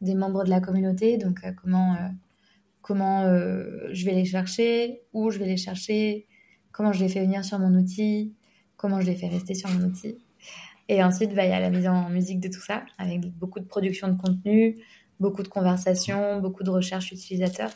des 0.00 0.14
membres 0.14 0.44
de 0.44 0.50
la 0.50 0.60
communauté, 0.60 1.18
donc 1.18 1.40
comment, 1.60 1.96
comment 2.80 3.24
je 3.24 4.04
vais 4.04 4.12
les 4.12 4.24
chercher, 4.24 5.02
où 5.12 5.30
je 5.30 5.38
vais 5.38 5.46
les 5.46 5.56
chercher, 5.56 6.26
comment 6.72 6.92
je 6.92 7.02
les 7.02 7.08
fais 7.08 7.20
venir 7.24 7.44
sur 7.44 7.58
mon 7.58 7.74
outil, 7.74 8.34
comment 8.76 9.00
je 9.00 9.06
les 9.06 9.16
fais 9.16 9.28
rester 9.28 9.54
sur 9.54 9.68
mon 9.70 9.86
outil. 9.86 10.18
Et 10.88 11.02
ensuite, 11.02 11.34
bah, 11.34 11.44
il 11.44 11.50
y 11.50 11.52
a 11.52 11.58
la 11.58 11.70
mise 11.70 11.88
en 11.88 12.08
musique 12.10 12.38
de 12.38 12.48
tout 12.48 12.60
ça, 12.60 12.84
avec 12.98 13.20
beaucoup 13.36 13.58
de 13.58 13.64
production 13.64 14.06
de 14.08 14.20
contenu, 14.20 14.76
beaucoup 15.18 15.42
de 15.42 15.48
conversations, 15.48 16.40
beaucoup 16.40 16.62
de 16.62 16.70
recherches 16.70 17.10
utilisateurs 17.10 17.72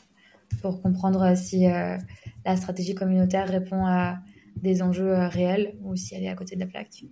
pour 0.60 0.82
comprendre 0.82 1.36
si 1.36 1.66
euh, 1.66 1.96
la 2.44 2.56
stratégie 2.56 2.94
communautaire 2.94 3.48
répond 3.48 3.86
à 3.86 4.18
des 4.56 4.82
enjeux 4.82 5.12
euh, 5.12 5.28
réels 5.28 5.74
ou 5.82 5.96
si 5.96 6.14
elle 6.14 6.24
est 6.24 6.28
à 6.28 6.34
côté 6.34 6.54
de 6.54 6.60
la 6.60 6.66
plaque. 6.66 7.04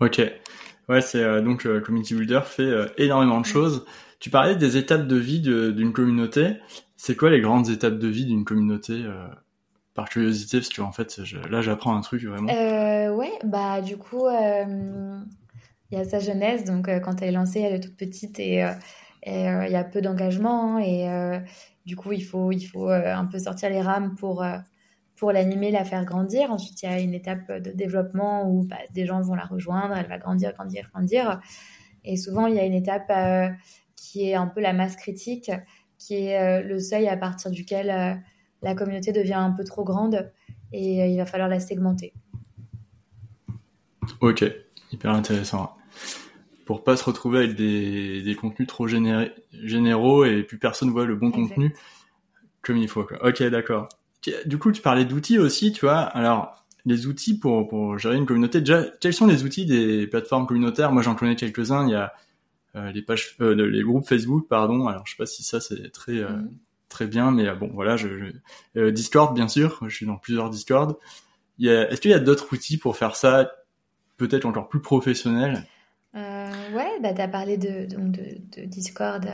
Ok. 0.00 0.20
Ouais, 0.88 1.00
c'est 1.00 1.22
euh, 1.22 1.42
donc 1.42 1.66
Community 1.82 2.14
Builder 2.14 2.40
fait 2.44 2.70
énormément 2.96 3.40
de 3.40 3.46
choses. 3.46 3.84
Tu 4.20 4.30
parlais 4.30 4.56
des 4.56 4.76
étapes 4.76 5.06
de 5.06 5.16
vie 5.16 5.40
d'une 5.40 5.92
communauté. 5.92 6.56
C'est 6.96 7.16
quoi 7.16 7.30
les 7.30 7.40
grandes 7.40 7.68
étapes 7.68 7.98
de 7.98 8.08
vie 8.08 8.24
d'une 8.24 8.44
communauté 8.44 9.04
par 9.94 10.08
curiosité? 10.08 10.58
Parce 10.58 10.70
que 10.70 10.80
en 10.80 10.92
fait 10.92 11.20
là 11.50 11.60
j'apprends 11.60 11.96
un 11.96 12.00
truc 12.00 12.24
vraiment. 12.24 12.52
Euh, 12.52 13.14
ouais 13.14 13.32
bah 13.44 13.80
du 13.80 13.96
coup 13.96 14.26
euh, 14.26 15.18
il 15.90 15.98
y 15.98 16.00
a 16.00 16.04
sa 16.04 16.18
jeunesse 16.18 16.64
donc 16.64 16.88
euh, 16.88 17.00
quand 17.00 17.20
elle 17.22 17.28
est 17.28 17.32
lancée 17.32 17.60
elle 17.60 17.74
est 17.74 17.80
toute 17.80 17.96
petite 17.96 18.38
et 18.38 18.64
il 19.28 19.72
y 19.72 19.76
a 19.76 19.84
peu 19.84 20.00
d'engagement 20.00 20.76
hein, 20.76 20.80
et 20.80 21.08
du 21.86 21.96
coup 21.96 22.12
il 22.12 22.24
faut 22.24 22.52
il 22.52 22.64
faut 22.64 22.88
un 22.88 23.26
peu 23.26 23.38
sortir 23.38 23.70
les 23.70 23.80
rames 23.80 24.14
pour 24.14 24.44
pour 25.16 25.32
l'animer 25.32 25.70
la 25.70 25.84
faire 25.84 26.04
grandir 26.04 26.50
ensuite 26.50 26.82
il 26.82 26.86
y 26.86 26.92
a 26.92 27.00
une 27.00 27.14
étape 27.14 27.50
de 27.50 27.70
développement 27.72 28.48
où 28.48 28.64
bah, 28.64 28.76
des 28.90 29.06
gens 29.06 29.20
vont 29.20 29.34
la 29.34 29.44
rejoindre 29.44 29.96
elle 29.96 30.08
va 30.08 30.18
grandir 30.18 30.52
grandir 30.54 30.88
grandir 30.92 31.40
et 32.04 32.16
souvent 32.16 32.46
il 32.46 32.54
y 32.54 32.60
a 32.60 32.64
une 32.64 32.74
étape 32.74 33.12
qui 33.96 34.30
est 34.30 34.34
un 34.34 34.46
peu 34.46 34.60
la 34.60 34.72
masse 34.72 34.96
critique 34.96 35.50
qui 35.98 36.14
est 36.14 36.62
le 36.62 36.78
seuil 36.78 37.08
à 37.08 37.16
partir 37.16 37.50
duquel 37.50 38.22
la 38.62 38.74
communauté 38.74 39.12
devient 39.12 39.34
un 39.34 39.50
peu 39.50 39.64
trop 39.64 39.84
grande 39.84 40.30
et 40.72 41.02
euh, 41.02 41.06
il 41.06 41.16
va 41.16 41.26
falloir 41.26 41.48
la 41.48 41.60
segmenter. 41.60 42.12
Ok, 44.20 44.44
hyper 44.92 45.12
intéressant. 45.12 45.76
Pour 46.68 46.84
pas 46.84 46.96
se 46.96 47.04
retrouver 47.04 47.38
avec 47.38 47.54
des, 47.56 48.36
contenus 48.38 48.68
trop 48.68 48.86
généraux 48.86 50.24
et 50.24 50.42
plus 50.42 50.58
personne 50.58 50.90
voit 50.90 51.06
le 51.06 51.16
bon 51.16 51.30
contenu 51.30 51.74
comme 52.62 52.76
il 52.76 52.88
faut. 52.88 53.06
Ok, 53.22 53.42
d'accord. 53.44 53.88
Du 54.44 54.58
coup, 54.58 54.70
tu 54.70 54.82
parlais 54.82 55.04
d'outils 55.04 55.38
aussi, 55.38 55.72
tu 55.72 55.86
vois. 55.86 56.00
Alors, 56.00 56.64
les 56.84 57.06
outils 57.06 57.38
pour, 57.38 57.66
pour 57.68 57.98
gérer 57.98 58.16
une 58.16 58.26
communauté. 58.26 58.60
Déjà, 58.60 58.84
quels 59.00 59.14
sont 59.14 59.26
les 59.26 59.44
outils 59.44 59.64
des 59.64 60.06
plateformes 60.06 60.46
communautaires? 60.46 60.92
Moi, 60.92 61.02
j'en 61.02 61.14
connais 61.14 61.36
quelques-uns. 61.36 61.86
Il 61.86 61.92
y 61.92 61.94
a 61.94 62.12
euh, 62.76 62.92
les 62.92 63.00
pages, 63.00 63.36
euh, 63.40 63.54
les 63.54 63.82
groupes 63.82 64.06
Facebook, 64.06 64.46
pardon. 64.48 64.86
Alors, 64.86 65.06
je 65.06 65.12
sais 65.12 65.16
pas 65.16 65.26
si 65.26 65.42
ça 65.42 65.60
c'est 65.60 65.90
très 65.90 66.20
mm 66.22 66.48
très 66.88 67.06
bien, 67.06 67.30
mais 67.30 67.48
euh, 67.48 67.54
bon, 67.54 67.70
voilà, 67.72 67.96
je, 67.96 68.32
euh, 68.76 68.90
Discord, 68.90 69.34
bien 69.34 69.48
sûr, 69.48 69.78
je 69.86 69.94
suis 69.94 70.06
dans 70.06 70.16
plusieurs 70.16 70.50
Discord. 70.50 70.96
Est-ce 71.60 72.00
qu'il 72.00 72.10
y 72.10 72.14
a 72.14 72.20
d'autres 72.20 72.52
outils 72.52 72.78
pour 72.78 72.96
faire 72.96 73.16
ça, 73.16 73.50
peut-être 74.16 74.46
encore 74.46 74.68
plus 74.68 74.80
professionnel 74.80 75.66
euh, 76.18 76.76
Ouais, 76.76 77.00
bah, 77.02 77.12
tu 77.14 77.20
as 77.20 77.28
parlé 77.28 77.56
de, 77.56 77.86
donc 77.86 78.12
de, 78.12 78.64
Discord 78.64 79.26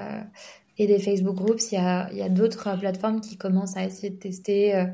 et 0.79 0.87
des 0.87 0.99
Facebook 0.99 1.37
Groups. 1.37 1.73
Il 1.73 1.77
y 1.77 1.79
a, 1.79 2.09
il 2.13 2.19
y 2.19 2.23
a 2.23 2.29
d'autres 2.29 2.79
plateformes 2.79 3.21
qui 3.21 3.37
commencent 3.37 3.77
à 3.77 3.85
essayer 3.85 4.11
de 4.11 4.19
tester. 4.19 4.87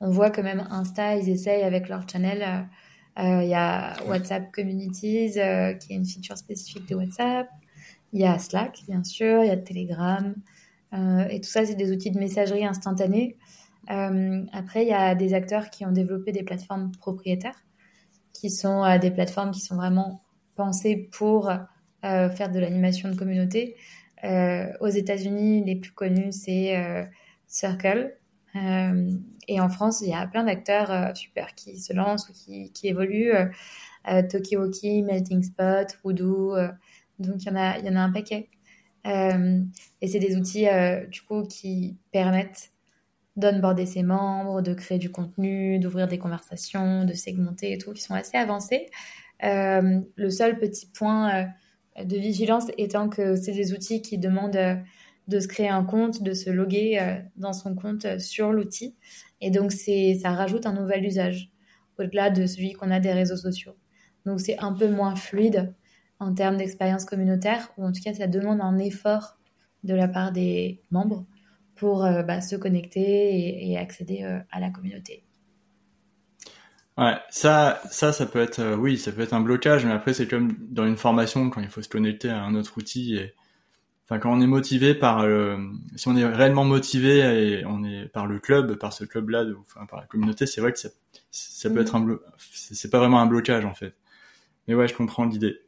on 0.00 0.10
voit 0.10 0.30
que 0.30 0.40
même 0.40 0.66
Insta, 0.70 1.16
ils 1.16 1.28
essayent 1.28 1.62
avec 1.62 1.88
leur 1.88 2.08
channel. 2.08 2.66
Il 3.18 3.48
y 3.48 3.54
a 3.54 3.94
WhatsApp 4.06 4.50
Communities, 4.52 5.32
qui 5.32 5.38
est 5.92 5.96
une 5.96 6.06
feature 6.06 6.38
spécifique 6.38 6.88
de 6.88 6.94
WhatsApp. 6.94 7.48
Il 8.12 8.20
y 8.20 8.24
a 8.24 8.38
Slack, 8.38 8.82
bien 8.88 9.04
sûr. 9.04 9.42
Il 9.42 9.48
y 9.48 9.50
a 9.50 9.56
Telegram. 9.56 10.34
Euh, 10.92 11.26
et 11.28 11.40
tout 11.40 11.48
ça, 11.48 11.64
c'est 11.64 11.74
des 11.74 11.92
outils 11.92 12.10
de 12.10 12.18
messagerie 12.18 12.64
instantanée. 12.64 13.36
Euh, 13.90 14.44
après, 14.52 14.84
il 14.84 14.88
y 14.88 14.94
a 14.94 15.14
des 15.14 15.34
acteurs 15.34 15.70
qui 15.70 15.84
ont 15.86 15.92
développé 15.92 16.32
des 16.32 16.42
plateformes 16.42 16.92
propriétaires, 16.92 17.64
qui 18.32 18.50
sont 18.50 18.84
euh, 18.84 18.98
des 18.98 19.10
plateformes 19.10 19.52
qui 19.52 19.60
sont 19.60 19.76
vraiment 19.76 20.22
pour 21.10 21.50
faire 22.02 22.50
de 22.50 22.58
l'animation 22.58 23.10
de 23.10 23.16
communauté. 23.16 23.76
aux 24.24 24.88
États-Unis, 24.88 25.64
les 25.64 25.76
plus 25.76 25.92
connus, 25.92 26.32
c'est 26.32 27.08
Circle. 27.46 28.16
et 28.54 29.60
en 29.60 29.68
France, 29.68 30.00
il 30.02 30.10
y 30.10 30.14
a 30.14 30.26
plein 30.26 30.44
d'acteurs 30.44 31.16
super 31.16 31.54
qui 31.54 31.78
se 31.78 31.92
lancent 31.92 32.28
ou 32.28 32.32
qui, 32.32 32.88
évoluent. 32.88 33.32
Tokiwoki, 34.30 35.02
Melting 35.02 35.42
Spot, 35.42 35.86
Voodoo. 36.02 36.56
donc, 37.18 37.44
il 37.44 37.48
y, 37.48 37.50
en 37.50 37.56
a, 37.56 37.78
il 37.78 37.84
y 37.84 37.88
en 37.90 37.96
a 37.96 38.00
un 38.00 38.12
paquet. 38.12 38.48
Euh, 39.06 39.60
et 40.00 40.08
c'est 40.08 40.18
des 40.18 40.36
outils 40.36 40.68
euh, 40.68 41.06
du 41.06 41.22
coup 41.22 41.44
qui 41.44 41.96
permettent 42.12 42.72
d'onboarder 43.36 43.86
ses 43.86 44.02
membres, 44.02 44.60
de 44.60 44.74
créer 44.74 44.98
du 44.98 45.10
contenu, 45.10 45.78
d'ouvrir 45.78 46.08
des 46.08 46.18
conversations, 46.18 47.04
de 47.04 47.14
segmenter 47.14 47.72
et 47.72 47.78
tout, 47.78 47.92
qui 47.92 48.02
sont 48.02 48.14
assez 48.14 48.36
avancés. 48.36 48.86
Euh, 49.44 50.00
le 50.16 50.30
seul 50.30 50.58
petit 50.58 50.86
point 50.86 51.46
de 52.02 52.16
vigilance 52.16 52.66
étant 52.78 53.08
que 53.08 53.36
c'est 53.36 53.52
des 53.52 53.72
outils 53.72 54.02
qui 54.02 54.18
demandent 54.18 54.80
de 55.28 55.40
se 55.40 55.48
créer 55.48 55.68
un 55.68 55.84
compte, 55.84 56.22
de 56.22 56.32
se 56.32 56.50
loguer 56.50 57.20
dans 57.36 57.52
son 57.52 57.74
compte 57.74 58.18
sur 58.18 58.52
l'outil. 58.52 58.96
Et 59.40 59.50
donc, 59.50 59.72
ça 59.72 60.30
rajoute 60.30 60.66
un 60.66 60.72
nouvel 60.72 61.04
usage 61.04 61.50
au-delà 61.98 62.30
de 62.30 62.46
celui 62.46 62.72
qu'on 62.72 62.90
a 62.90 63.00
des 63.00 63.12
réseaux 63.12 63.36
sociaux. 63.36 63.76
Donc, 64.26 64.40
c'est 64.40 64.58
un 64.58 64.72
peu 64.72 64.88
moins 64.88 65.16
fluide 65.16 65.72
en 66.20 66.34
termes 66.34 66.58
d'expérience 66.58 67.06
communautaire, 67.06 67.72
ou 67.78 67.84
en 67.84 67.92
tout 67.92 68.02
cas 68.02 68.12
ça 68.12 68.26
demande 68.26 68.60
un 68.60 68.78
effort 68.78 69.38
de 69.84 69.94
la 69.94 70.06
part 70.06 70.32
des 70.32 70.82
membres 70.90 71.26
pour 71.74 72.04
euh, 72.04 72.22
bah, 72.22 72.42
se 72.42 72.56
connecter 72.56 73.70
et, 73.70 73.78
accéder 73.78 74.22
euh, 74.22 74.38
à 74.50 74.60
la 74.60 74.70
communauté. 74.70 75.24
Ouais, 77.00 77.16
ça, 77.30 77.80
ça, 77.90 78.12
ça 78.12 78.26
peut 78.26 78.40
être, 78.40 78.60
euh, 78.60 78.76
oui, 78.76 78.98
ça 78.98 79.10
peut 79.10 79.22
être 79.22 79.32
un 79.32 79.40
blocage, 79.40 79.84
mais 79.86 79.92
après 79.92 80.12
c'est 80.12 80.28
comme 80.28 80.54
dans 80.60 80.86
une 80.86 80.96
formation 80.96 81.50
quand 81.50 81.60
il 81.62 81.68
faut 81.68 81.82
se 81.82 81.88
connecter 81.88 82.28
à 82.28 82.42
un 82.42 82.54
autre 82.54 82.76
outil 82.76 83.16
et, 83.16 83.34
enfin, 84.04 84.18
quand 84.20 84.32
on 84.32 84.40
est 84.40 84.46
motivé 84.46 84.94
par, 84.94 85.24
si 85.96 86.08
on 86.08 86.16
est 86.16 86.26
réellement 86.26 86.64
motivé 86.64 87.20
et 87.20 87.64
on 87.66 87.84
est 87.84 88.06
par 88.06 88.26
le 88.26 88.38
club, 88.38 88.76
par 88.76 88.92
ce 88.92 89.04
club-là, 89.04 89.44
enfin, 89.62 89.86
par 89.86 90.00
la 90.00 90.06
communauté, 90.06 90.46
c'est 90.46 90.60
vrai 90.60 90.72
que 90.72 90.78
ça, 90.78 90.90
ça 91.30 91.70
peut 91.70 91.78
mm. 91.78 91.82
être 91.82 91.94
un 91.94 92.18
c'est 92.52 92.90
pas 92.90 92.98
vraiment 92.98 93.20
un 93.20 93.26
blocage 93.26 93.64
en 93.64 93.74
fait. 93.74 93.94
Mais 94.66 94.74
ouais, 94.74 94.88
je 94.88 94.94
comprends 94.94 95.24
l'idée. 95.24 95.60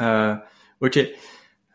Euh, 0.00 0.36
ok. 0.80 0.98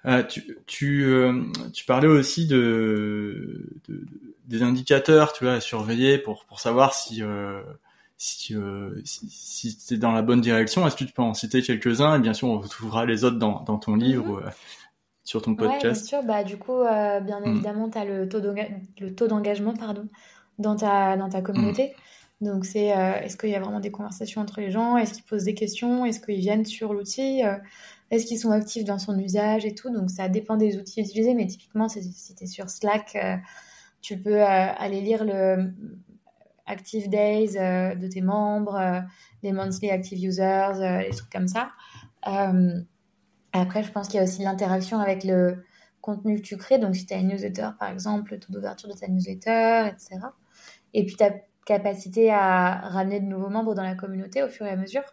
Euh, 0.06 0.24
tu, 0.24 0.58
tu, 0.68 1.04
euh, 1.06 1.44
tu, 1.74 1.86
parlais 1.86 2.08
aussi 2.08 2.48
de, 2.48 3.68
de, 3.90 4.06
des 4.46 4.64
indicateurs, 4.64 5.34
tu 5.34 5.44
vois, 5.44 5.54
à 5.54 5.60
surveiller 5.60 6.18
pour 6.18 6.46
pour 6.46 6.60
savoir 6.62 6.94
si 6.94 7.22
euh, 7.24 7.62
si 8.18 8.56
euh, 8.56 9.00
si, 9.06 9.30
si 9.30 9.98
dans 9.98 10.12
la 10.12 10.22
bonne 10.22 10.42
direction. 10.42 10.86
Est-ce 10.88 10.96
que 10.96 11.04
tu 11.04 11.14
peux 11.14 11.22
en 11.22 11.34
citer 11.34 11.62
quelques-uns? 11.62 12.16
Et 12.18 12.20
bien 12.20 12.34
sûr, 12.34 12.48
on 12.50 12.60
retrouvera 12.60 13.06
les 13.06 13.24
autres 13.24 13.38
dans 13.38 13.62
dans 13.64 13.78
ton 13.78 13.96
livre. 13.96 14.42
Mhm. 14.42 14.52
sur 15.24 15.42
ton 15.42 15.56
podcast. 15.56 15.84
Ouais, 15.84 15.92
bien 15.92 15.94
sûr. 15.94 16.24
Bah, 16.24 16.44
du 16.46 16.58
coup, 16.58 16.80
bien 16.82 17.42
Mm. 17.42 17.48
évidemment, 17.48 17.90
tu 17.90 17.98
as 17.98 18.06
le 18.06 18.28
taux 18.30 19.28
d'engagement 19.28 19.74
pardon, 19.74 20.08
dans 20.58 20.76
ta, 20.78 21.18
dans 21.18 21.28
ta 21.30 21.42
communauté. 21.42 21.94
Donc, 22.40 22.64
c'est 22.66 22.86
est-ce 22.86 23.36
qu'il 23.36 23.50
y 23.50 23.56
a 23.56 23.60
vraiment 23.60 23.82
des 23.82 23.92
conversations 23.92 24.40
entre 24.42 24.62
les 24.62 24.72
gens? 24.72 24.96
Est-ce 24.96 25.14
qu'ils 25.14 25.24
posent 25.26 25.44
des 25.44 25.54
questions? 25.54 26.06
Est-ce 26.06 26.22
qu'ils 26.22 26.40
viennent 26.40 26.64
sur 26.66 26.94
l'outil? 26.94 27.42
Est-ce 28.10 28.26
qu'ils 28.26 28.40
sont 28.40 28.52
actifs 28.52 28.86
dans 28.86 29.00
son 29.00 29.20
usage 29.20 29.66
et 29.66 29.76
tout? 29.76 29.90
Donc, 29.90 30.10
ça 30.10 30.30
dépend 30.30 30.56
des 30.56 30.78
outils 30.78 31.02
utilisés. 31.02 31.34
Mais 31.34 31.46
typiquement, 31.48 31.90
si 31.90 32.00
tu 32.36 32.44
es 32.44 32.48
sur 32.48 32.70
Slack, 32.70 33.18
tu 34.02 34.18
peux 34.18 34.42
aller 34.44 35.02
lire 35.02 35.26
le 35.26 35.74
Active 36.68 37.10
Days 37.10 37.54
de 37.54 38.08
tes 38.08 38.22
membres, 38.22 39.04
les 39.44 39.52
Monthly 39.52 39.90
Active 39.90 40.24
Users, 40.24 41.04
les 41.08 41.16
trucs 41.16 41.32
comme 41.32 41.48
ça. 41.48 41.72
après, 43.54 43.84
je 43.84 43.92
pense 43.92 44.08
qu'il 44.08 44.18
y 44.18 44.20
a 44.20 44.24
aussi 44.24 44.44
l'interaction 44.44 45.00
avec 45.00 45.24
le 45.24 45.64
contenu 46.02 46.38
que 46.38 46.42
tu 46.42 46.58
crées. 46.58 46.78
Donc, 46.78 46.96
si 46.96 47.06
tu 47.06 47.14
as 47.14 47.18
une 47.18 47.30
newsletter, 47.30 47.70
par 47.80 47.90
exemple, 47.90 48.34
le 48.34 48.40
taux 48.40 48.54
d'ouverture 48.54 48.90
de 48.90 48.94
ta 48.94 49.08
newsletter, 49.08 49.88
etc. 49.88 50.20
Et 50.94 51.06
puis, 51.06 51.16
ta 51.16 51.32
capacité 51.66 52.32
à 52.32 52.90
ramener 52.90 53.20
de 53.20 53.26
nouveaux 53.26 53.50
membres 53.50 53.76
dans 53.76 53.84
la 53.84 53.96
communauté 53.96 54.44
au 54.44 54.48
fur 54.48 54.66
et 54.66 54.70
à 54.70 54.76
mesure. 54.76 55.04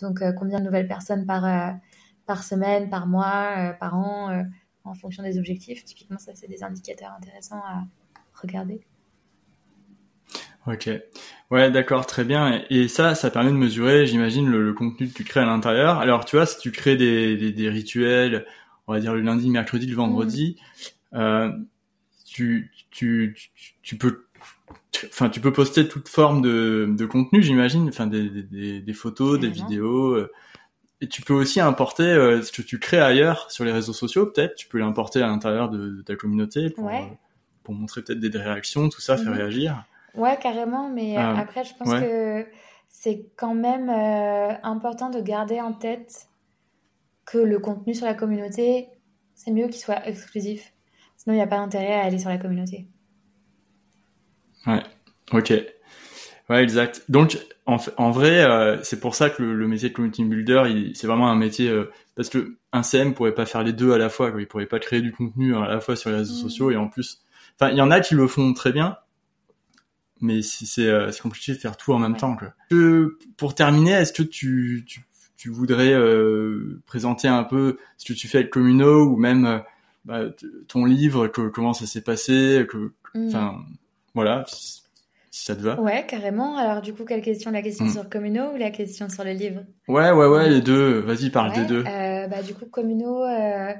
Donc, 0.00 0.22
combien 0.38 0.58
de 0.58 0.64
nouvelles 0.64 0.88
personnes 0.88 1.26
par 1.26 2.42
semaine, 2.42 2.88
par 2.88 3.06
mois, 3.06 3.74
par 3.80 3.98
an, 3.98 4.44
en 4.84 4.94
fonction 4.94 5.22
des 5.22 5.38
objectifs. 5.38 5.84
Typiquement, 5.84 6.18
ça, 6.18 6.32
c'est 6.34 6.48
des 6.48 6.62
indicateurs 6.62 7.12
intéressants 7.12 7.62
à 7.62 7.84
regarder. 8.32 8.80
Ok. 10.66 10.90
Ouais, 11.50 11.70
d'accord, 11.70 12.06
très 12.06 12.24
bien. 12.24 12.62
Et 12.70 12.88
ça, 12.88 13.14
ça 13.14 13.30
permet 13.30 13.50
de 13.50 13.56
mesurer, 13.56 14.06
j'imagine, 14.06 14.48
le, 14.48 14.62
le, 14.62 14.72
contenu 14.72 15.08
que 15.08 15.14
tu 15.14 15.24
crées 15.24 15.40
à 15.40 15.46
l'intérieur. 15.46 15.98
Alors, 15.98 16.24
tu 16.24 16.36
vois, 16.36 16.46
si 16.46 16.58
tu 16.58 16.70
crées 16.70 16.96
des, 16.96 17.36
des, 17.36 17.50
des, 17.50 17.68
rituels, 17.68 18.46
on 18.86 18.92
va 18.92 19.00
dire 19.00 19.14
le 19.14 19.20
lundi, 19.20 19.50
mercredi, 19.50 19.86
le 19.86 19.96
vendredi, 19.96 20.56
mmh. 21.12 21.16
euh, 21.16 21.52
tu, 22.24 22.70
tu, 22.90 23.34
tu, 23.54 23.72
tu, 23.82 23.96
peux, 23.96 24.26
enfin, 25.06 25.28
tu 25.28 25.40
peux 25.40 25.52
poster 25.52 25.88
toute 25.88 26.08
forme 26.08 26.42
de, 26.42 26.88
de 26.96 27.06
contenu, 27.06 27.42
j'imagine, 27.42 27.88
enfin, 27.88 28.06
des, 28.06 28.28
des, 28.28 28.80
des 28.80 28.92
photos, 28.92 29.38
mmh. 29.38 29.40
des 29.40 29.48
vidéos. 29.48 30.12
Euh, 30.12 30.30
et 31.00 31.08
tu 31.08 31.22
peux 31.22 31.32
aussi 31.32 31.60
importer 31.60 32.04
euh, 32.04 32.42
ce 32.42 32.52
que 32.52 32.60
tu 32.62 32.78
crées 32.78 33.00
ailleurs 33.00 33.50
sur 33.50 33.64
les 33.64 33.72
réseaux 33.72 33.94
sociaux, 33.94 34.26
peut-être. 34.26 34.54
Tu 34.54 34.68
peux 34.68 34.78
l'importer 34.78 35.22
à 35.22 35.26
l'intérieur 35.26 35.70
de, 35.70 35.88
de, 35.88 36.02
ta 36.02 36.14
communauté 36.14 36.68
pour, 36.68 36.84
ouais. 36.84 37.18
pour 37.64 37.74
montrer 37.74 38.02
peut-être 38.02 38.20
des 38.20 38.38
réactions, 38.38 38.90
tout 38.90 39.00
ça, 39.00 39.16
mmh. 39.16 39.24
faire 39.24 39.32
réagir. 39.32 39.84
Ouais, 40.14 40.36
carrément, 40.40 40.88
mais 40.88 41.16
euh, 41.16 41.36
après, 41.36 41.64
je 41.64 41.74
pense 41.74 41.88
ouais. 41.88 42.00
que 42.00 42.46
c'est 42.88 43.26
quand 43.36 43.54
même 43.54 43.88
euh, 43.88 44.54
important 44.62 45.10
de 45.10 45.20
garder 45.20 45.60
en 45.60 45.72
tête 45.72 46.28
que 47.24 47.38
le 47.38 47.58
contenu 47.58 47.94
sur 47.94 48.06
la 48.06 48.14
communauté, 48.14 48.88
c'est 49.34 49.52
mieux 49.52 49.68
qu'il 49.68 49.80
soit 49.80 50.06
exclusif. 50.06 50.72
Sinon, 51.16 51.34
il 51.34 51.38
n'y 51.38 51.42
a 51.42 51.46
pas 51.46 51.58
d'intérêt 51.58 51.94
à 51.94 52.04
aller 52.04 52.18
sur 52.18 52.28
la 52.28 52.38
communauté. 52.38 52.88
Ouais, 54.66 54.82
ok. 55.32 55.52
Ouais, 56.48 56.62
exact. 56.62 57.04
Donc, 57.08 57.38
en, 57.66 57.76
en 57.96 58.10
vrai, 58.10 58.44
euh, 58.44 58.82
c'est 58.82 58.98
pour 58.98 59.14
ça 59.14 59.30
que 59.30 59.42
le, 59.42 59.54
le, 59.54 59.68
métier 59.68 59.90
de 59.90 59.94
community 59.94 60.24
builder, 60.24 60.92
c'est 60.94 61.06
vraiment 61.06 61.30
un 61.30 61.36
métier 61.36 61.68
euh, 61.68 61.90
parce 62.16 62.28
que 62.28 62.56
un 62.72 62.82
CM 62.82 63.14
pourrait 63.14 63.34
pas 63.34 63.46
faire 63.46 63.62
les 63.62 63.72
deux 63.72 63.92
à 63.92 63.98
la 63.98 64.08
fois. 64.08 64.32
Quoi. 64.32 64.40
Il 64.40 64.48
pourrait 64.48 64.66
pas 64.66 64.80
créer 64.80 65.00
du 65.00 65.12
contenu 65.12 65.54
à 65.54 65.68
la 65.68 65.80
fois 65.80 65.94
sur 65.94 66.10
les 66.10 66.16
réseaux 66.16 66.34
mmh. 66.34 66.48
sociaux 66.48 66.70
et 66.72 66.76
en 66.76 66.88
plus, 66.88 67.22
enfin, 67.54 67.70
il 67.70 67.78
y 67.78 67.80
en 67.80 67.90
a 67.92 68.00
qui 68.00 68.14
le 68.14 68.26
font 68.26 68.52
très 68.52 68.72
bien, 68.72 68.96
mais 70.20 70.42
c'est 70.42 70.86
euh, 70.86 71.10
compliqué 71.22 71.52
de 71.52 71.58
faire 71.58 71.76
tout 71.76 71.92
en 71.92 71.98
même 71.98 72.12
ouais. 72.12 72.18
temps. 72.18 72.36
Quoi. 72.36 72.52
Que, 72.70 73.18
pour 73.36 73.54
terminer, 73.54 73.92
est-ce 73.92 74.12
que 74.12 74.22
tu, 74.22 74.84
tu, 74.86 75.04
tu 75.36 75.50
voudrais 75.50 75.92
euh, 75.92 76.80
présenter 76.86 77.28
un 77.28 77.44
peu 77.44 77.78
ce 77.96 78.12
que 78.12 78.16
tu 78.16 78.28
fais 78.28 78.38
avec 78.38 78.50
Communo 78.50 79.04
ou 79.06 79.16
même 79.16 79.62
bah, 80.04 80.24
ton 80.68 80.84
livre, 80.84 81.28
que, 81.28 81.48
comment 81.48 81.72
ça 81.72 81.86
s'est 81.86 82.02
passé, 82.02 82.66
que, 82.68 82.92
enfin, 83.16 83.58
voilà, 84.14 84.44
si, 84.46 84.82
si, 85.30 85.44
ça 85.44 85.56
te 85.56 85.62
va. 85.62 85.80
Ouais, 85.80 86.04
carrément. 86.06 86.56
Alors 86.56 86.82
du 86.82 86.92
coup, 86.94 87.04
quelle 87.04 87.22
question? 87.22 87.50
La 87.50 87.62
question 87.62 87.86
mmh. 87.86 87.92
sur 87.92 88.08
Communo 88.08 88.52
ou 88.52 88.56
la 88.56 88.70
question 88.70 89.08
sur 89.08 89.24
le 89.24 89.32
livre? 89.32 89.62
Ouais, 89.88 90.10
ouais, 90.10 90.26
ouais, 90.26 90.48
les 90.48 90.60
deux. 90.60 91.00
Vas-y, 91.00 91.30
parle 91.30 91.50
ouais, 91.50 91.60
des 91.60 91.66
deux. 91.66 91.84
Euh, 91.86 92.26
bah, 92.28 92.42
du 92.42 92.54
coup, 92.54 92.66
Communo. 92.66 93.24
Euh... 93.24 93.72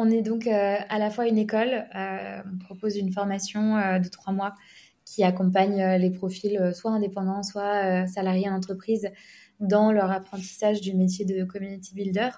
On 0.00 0.10
est 0.10 0.22
donc 0.22 0.46
euh, 0.46 0.76
à 0.88 1.00
la 1.00 1.10
fois 1.10 1.26
une 1.26 1.38
école, 1.38 1.84
euh, 1.96 2.40
on 2.54 2.58
propose 2.58 2.96
une 2.96 3.10
formation 3.10 3.76
euh, 3.76 3.98
de 3.98 4.08
trois 4.08 4.32
mois 4.32 4.54
qui 5.08 5.24
accompagne 5.24 5.80
euh, 5.80 5.98
les 5.98 6.10
profils 6.10 6.72
soit 6.74 6.90
indépendants, 6.90 7.42
soit 7.42 8.06
salariés 8.06 8.48
en 8.48 8.54
entreprise 8.54 9.08
dans 9.60 9.92
leur 9.92 10.10
apprentissage 10.10 10.80
du 10.80 10.94
métier 10.94 11.24
de 11.24 11.44
community 11.44 11.94
builder 11.94 12.30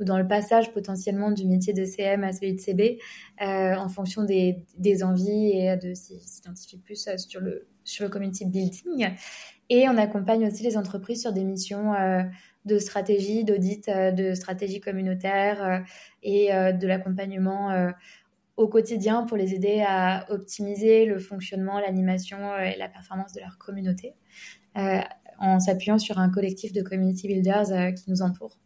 ou 0.00 0.04
dans 0.04 0.18
le 0.18 0.26
passage 0.26 0.72
potentiellement 0.72 1.30
du 1.30 1.46
métier 1.46 1.72
de 1.72 1.84
CM 1.84 2.24
à 2.24 2.32
celui 2.32 2.54
de 2.54 2.60
CB 2.60 2.98
euh, 3.42 3.74
en 3.74 3.88
fonction 3.88 4.24
des, 4.24 4.64
des, 4.78 5.04
envies 5.04 5.50
et 5.52 5.76
de 5.76 5.92
s'identifier 5.94 6.78
plus 6.78 7.08
sur 7.18 7.40
le, 7.40 7.66
sur 7.84 8.04
le 8.04 8.10
community 8.10 8.46
building. 8.46 9.10
Et 9.68 9.88
on 9.88 9.96
accompagne 9.98 10.46
aussi 10.46 10.62
les 10.62 10.76
entreprises 10.76 11.20
sur 11.22 11.32
des 11.32 11.44
missions 11.44 11.94
euh, 11.94 12.22
de 12.64 12.78
stratégie, 12.78 13.44
d'audit, 13.44 13.88
euh, 13.88 14.10
de 14.10 14.34
stratégie 14.34 14.80
communautaire 14.80 15.84
et 16.22 16.48
de 16.48 16.86
l'accompagnement 16.86 17.90
au 18.60 18.68
quotidien 18.68 19.24
pour 19.24 19.36
les 19.36 19.54
aider 19.54 19.82
à 19.86 20.26
optimiser 20.30 21.06
le 21.06 21.18
fonctionnement, 21.18 21.80
l'animation 21.80 22.56
et 22.58 22.76
la 22.76 22.88
performance 22.88 23.32
de 23.32 23.40
leur 23.40 23.58
communauté 23.58 24.14
en 25.40 25.58
s'appuyant 25.58 25.98
sur 25.98 26.18
un 26.18 26.30
collectif 26.30 26.72
de 26.72 26.82
community 26.82 27.26
builders 27.26 27.72
euh, 27.72 27.90
qui 27.92 28.10
nous 28.10 28.22
entoure. 28.22 28.58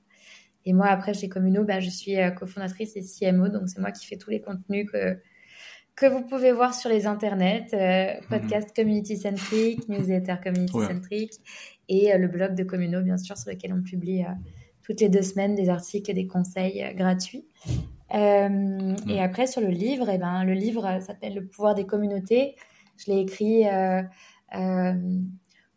Et 0.67 0.73
moi, 0.73 0.87
après, 0.87 1.15
chez 1.15 1.29
Communo, 1.29 1.65
bah, 1.65 1.81
je 1.81 1.89
suis 1.89 2.19
euh, 2.19 2.31
cofondatrice 2.31 2.97
et 2.97 3.03
CMO, 3.03 3.49
donc 3.49 3.69
c'est 3.69 3.81
moi 3.81 3.93
qui 3.93 4.07
fais 4.07 4.17
tous 4.17 4.31
les 4.31 4.41
contenus 4.41 4.91
que, 4.91 5.19
que 5.95 6.07
vous 6.07 6.23
pouvez 6.23 6.53
voir 6.53 6.75
sur 6.75 6.91
les 6.91 7.07
internets, 7.07 7.69
euh, 7.75 8.21
podcast 8.29 8.71
mmh. 8.71 8.83
community-centric, 8.83 9.89
newsletter 9.89 10.37
community-centric, 10.43 11.33
ouais. 11.33 11.39
et 11.89 12.13
euh, 12.13 12.19
le 12.19 12.29
blog 12.29 12.55
de 12.55 12.65
Communo, 12.65 13.03
bien 13.03 13.19
sûr, 13.19 13.37
sur 13.37 13.51
lequel 13.51 13.73
on 13.73 13.83
publie 13.83 14.23
euh, 14.23 14.33
toutes 14.83 15.01
les 15.01 15.09
deux 15.09 15.23
semaines 15.23 15.55
des 15.55 15.69
articles 15.69 16.11
et 16.11 16.15
des 16.15 16.27
conseils 16.27 16.83
euh, 16.83 16.93
gratuits. 16.93 17.47
Mmh. 18.15 18.97
Et 19.09 19.21
après, 19.21 19.47
sur 19.47 19.61
le 19.61 19.69
livre, 19.69 20.09
eh 20.09 20.19
ben, 20.19 20.45
le 20.45 20.53
livre 20.55 21.01
s'appelle 21.01 21.35
Le 21.35 21.47
pouvoir 21.47 21.75
des 21.75 21.85
communautés. 21.85 22.55
Je 22.97 23.11
l'ai 23.11 23.21
écrit 23.21 23.65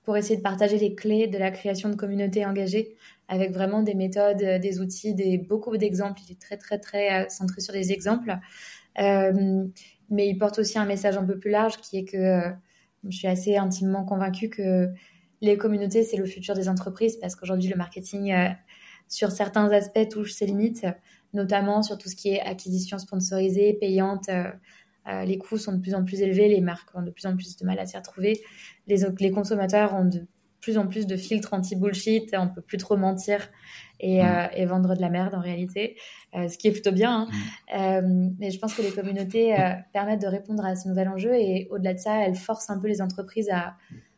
pour 0.03 0.15
essayer 0.15 0.37
de 0.37 0.41
partager 0.41 0.77
les 0.77 0.95
clés 0.95 1.27
de 1.27 1.37
la 1.37 1.51
création 1.51 1.89
de 1.89 1.95
communautés 1.95 2.45
engagées 2.45 2.95
avec 3.27 3.51
vraiment 3.51 3.81
des 3.81 3.93
méthodes, 3.93 4.37
des 4.37 4.79
outils, 4.79 5.13
des, 5.13 5.37
beaucoup 5.37 5.75
d'exemples. 5.77 6.21
Il 6.25 6.31
est 6.31 6.39
très, 6.39 6.57
très, 6.57 6.79
très 6.79 7.25
euh, 7.25 7.29
centré 7.29 7.61
sur 7.61 7.73
les 7.73 7.91
exemples. 7.91 8.37
Euh, 8.99 9.65
mais 10.09 10.29
il 10.29 10.37
porte 10.37 10.59
aussi 10.59 10.79
un 10.79 10.85
message 10.85 11.17
un 11.17 11.25
peu 11.25 11.37
plus 11.37 11.51
large 11.51 11.77
qui 11.77 11.97
est 11.97 12.05
que 12.05 12.17
euh, 12.17 12.49
je 13.09 13.17
suis 13.17 13.27
assez 13.27 13.57
intimement 13.57 14.05
convaincue 14.05 14.49
que 14.49 14.89
les 15.41 15.57
communautés, 15.57 16.03
c'est 16.03 16.17
le 16.17 16.25
futur 16.25 16.55
des 16.55 16.69
entreprises 16.69 17.17
parce 17.17 17.35
qu'aujourd'hui, 17.35 17.69
le 17.69 17.75
marketing, 17.75 18.31
euh, 18.31 18.49
sur 19.09 19.31
certains 19.31 19.69
aspects, 19.71 20.09
touche 20.09 20.33
ses 20.33 20.45
limites, 20.45 20.85
notamment 21.33 21.83
sur 21.83 21.97
tout 21.97 22.09
ce 22.09 22.15
qui 22.15 22.29
est 22.29 22.41
acquisition 22.41 22.97
sponsorisée, 22.97 23.73
payante. 23.73 24.29
Euh, 25.07 25.23
les 25.23 25.37
coûts 25.37 25.57
sont 25.57 25.71
de 25.71 25.79
plus 25.79 25.95
en 25.95 26.03
plus 26.03 26.21
élevés, 26.21 26.49
les 26.49 26.61
marques 26.61 26.89
ont 26.93 27.01
de 27.01 27.11
plus 27.11 27.25
en 27.25 27.35
plus 27.35 27.55
de 27.55 27.65
mal 27.65 27.79
à 27.79 27.85
s'y 27.85 27.95
retrouver, 27.97 28.41
les, 28.87 28.97
les, 29.19 29.31
consommateurs 29.31 29.93
ont 29.93 30.03
de 30.03 30.27
plus 30.59 30.77
en 30.77 30.85
plus 30.85 31.07
de 31.07 31.15
filtres 31.15 31.53
anti-bullshit, 31.53 32.35
on 32.37 32.49
peut 32.49 32.61
plus 32.61 32.77
trop 32.77 32.97
mentir 32.97 33.47
et, 34.01 34.21
mmh. 34.21 34.25
euh, 34.25 34.47
et, 34.53 34.65
vendre 34.65 34.95
de 34.95 34.99
la 34.99 35.09
merde 35.09 35.33
en 35.33 35.39
réalité, 35.39 35.95
euh, 36.35 36.49
ce 36.49 36.57
qui 36.57 36.67
est 36.67 36.71
plutôt 36.71 36.91
bien. 36.91 37.29
Hein. 37.71 38.01
Mmh. 38.01 38.35
mais 38.37 38.51
je 38.51 38.59
pense 38.59 38.73
que 38.73 38.81
les 38.81 38.91
communautés 38.91 39.55
permettent 39.93 40.21
de 40.21 40.27
répondre 40.27 40.65
à 40.65 40.75
ce 40.75 40.89
nouvel 40.89 41.07
enjeu 41.07 41.33
et 41.35 41.69
au-delà 41.71 41.93
de 41.93 41.99
ça, 41.99 42.25
elles 42.25 42.35
forcent 42.35 42.69
un 42.69 42.79
peu 42.79 42.87
les 42.87 43.01
entreprises 43.01 43.49
à 43.49 43.75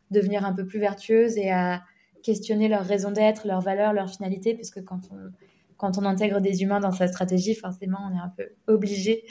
devenir 0.09 0.43
un 0.43 0.53
peu 0.53 0.65
plus 0.65 0.79
vertueuses 0.79 1.37
et 1.37 1.51
à 1.51 1.83
questionner 2.23 2.67
leur 2.67 2.83
raison 2.85 3.11
d'être, 3.11 3.47
leurs 3.47 3.61
valeurs, 3.61 3.93
leur 3.93 4.09
finalité, 4.09 4.53
puisque 4.53 4.83
quand 4.83 5.01
on 5.11 5.31
quand 5.79 5.97
on 5.97 6.03
intègre 6.03 6.41
des 6.41 6.61
humains 6.61 6.81
dans 6.81 6.91
sa 6.91 7.07
stratégie, 7.07 7.55
forcément, 7.55 7.99
on 8.11 8.15
est 8.15 8.19
un 8.19 8.33
peu 8.35 8.49
obligé 8.67 9.23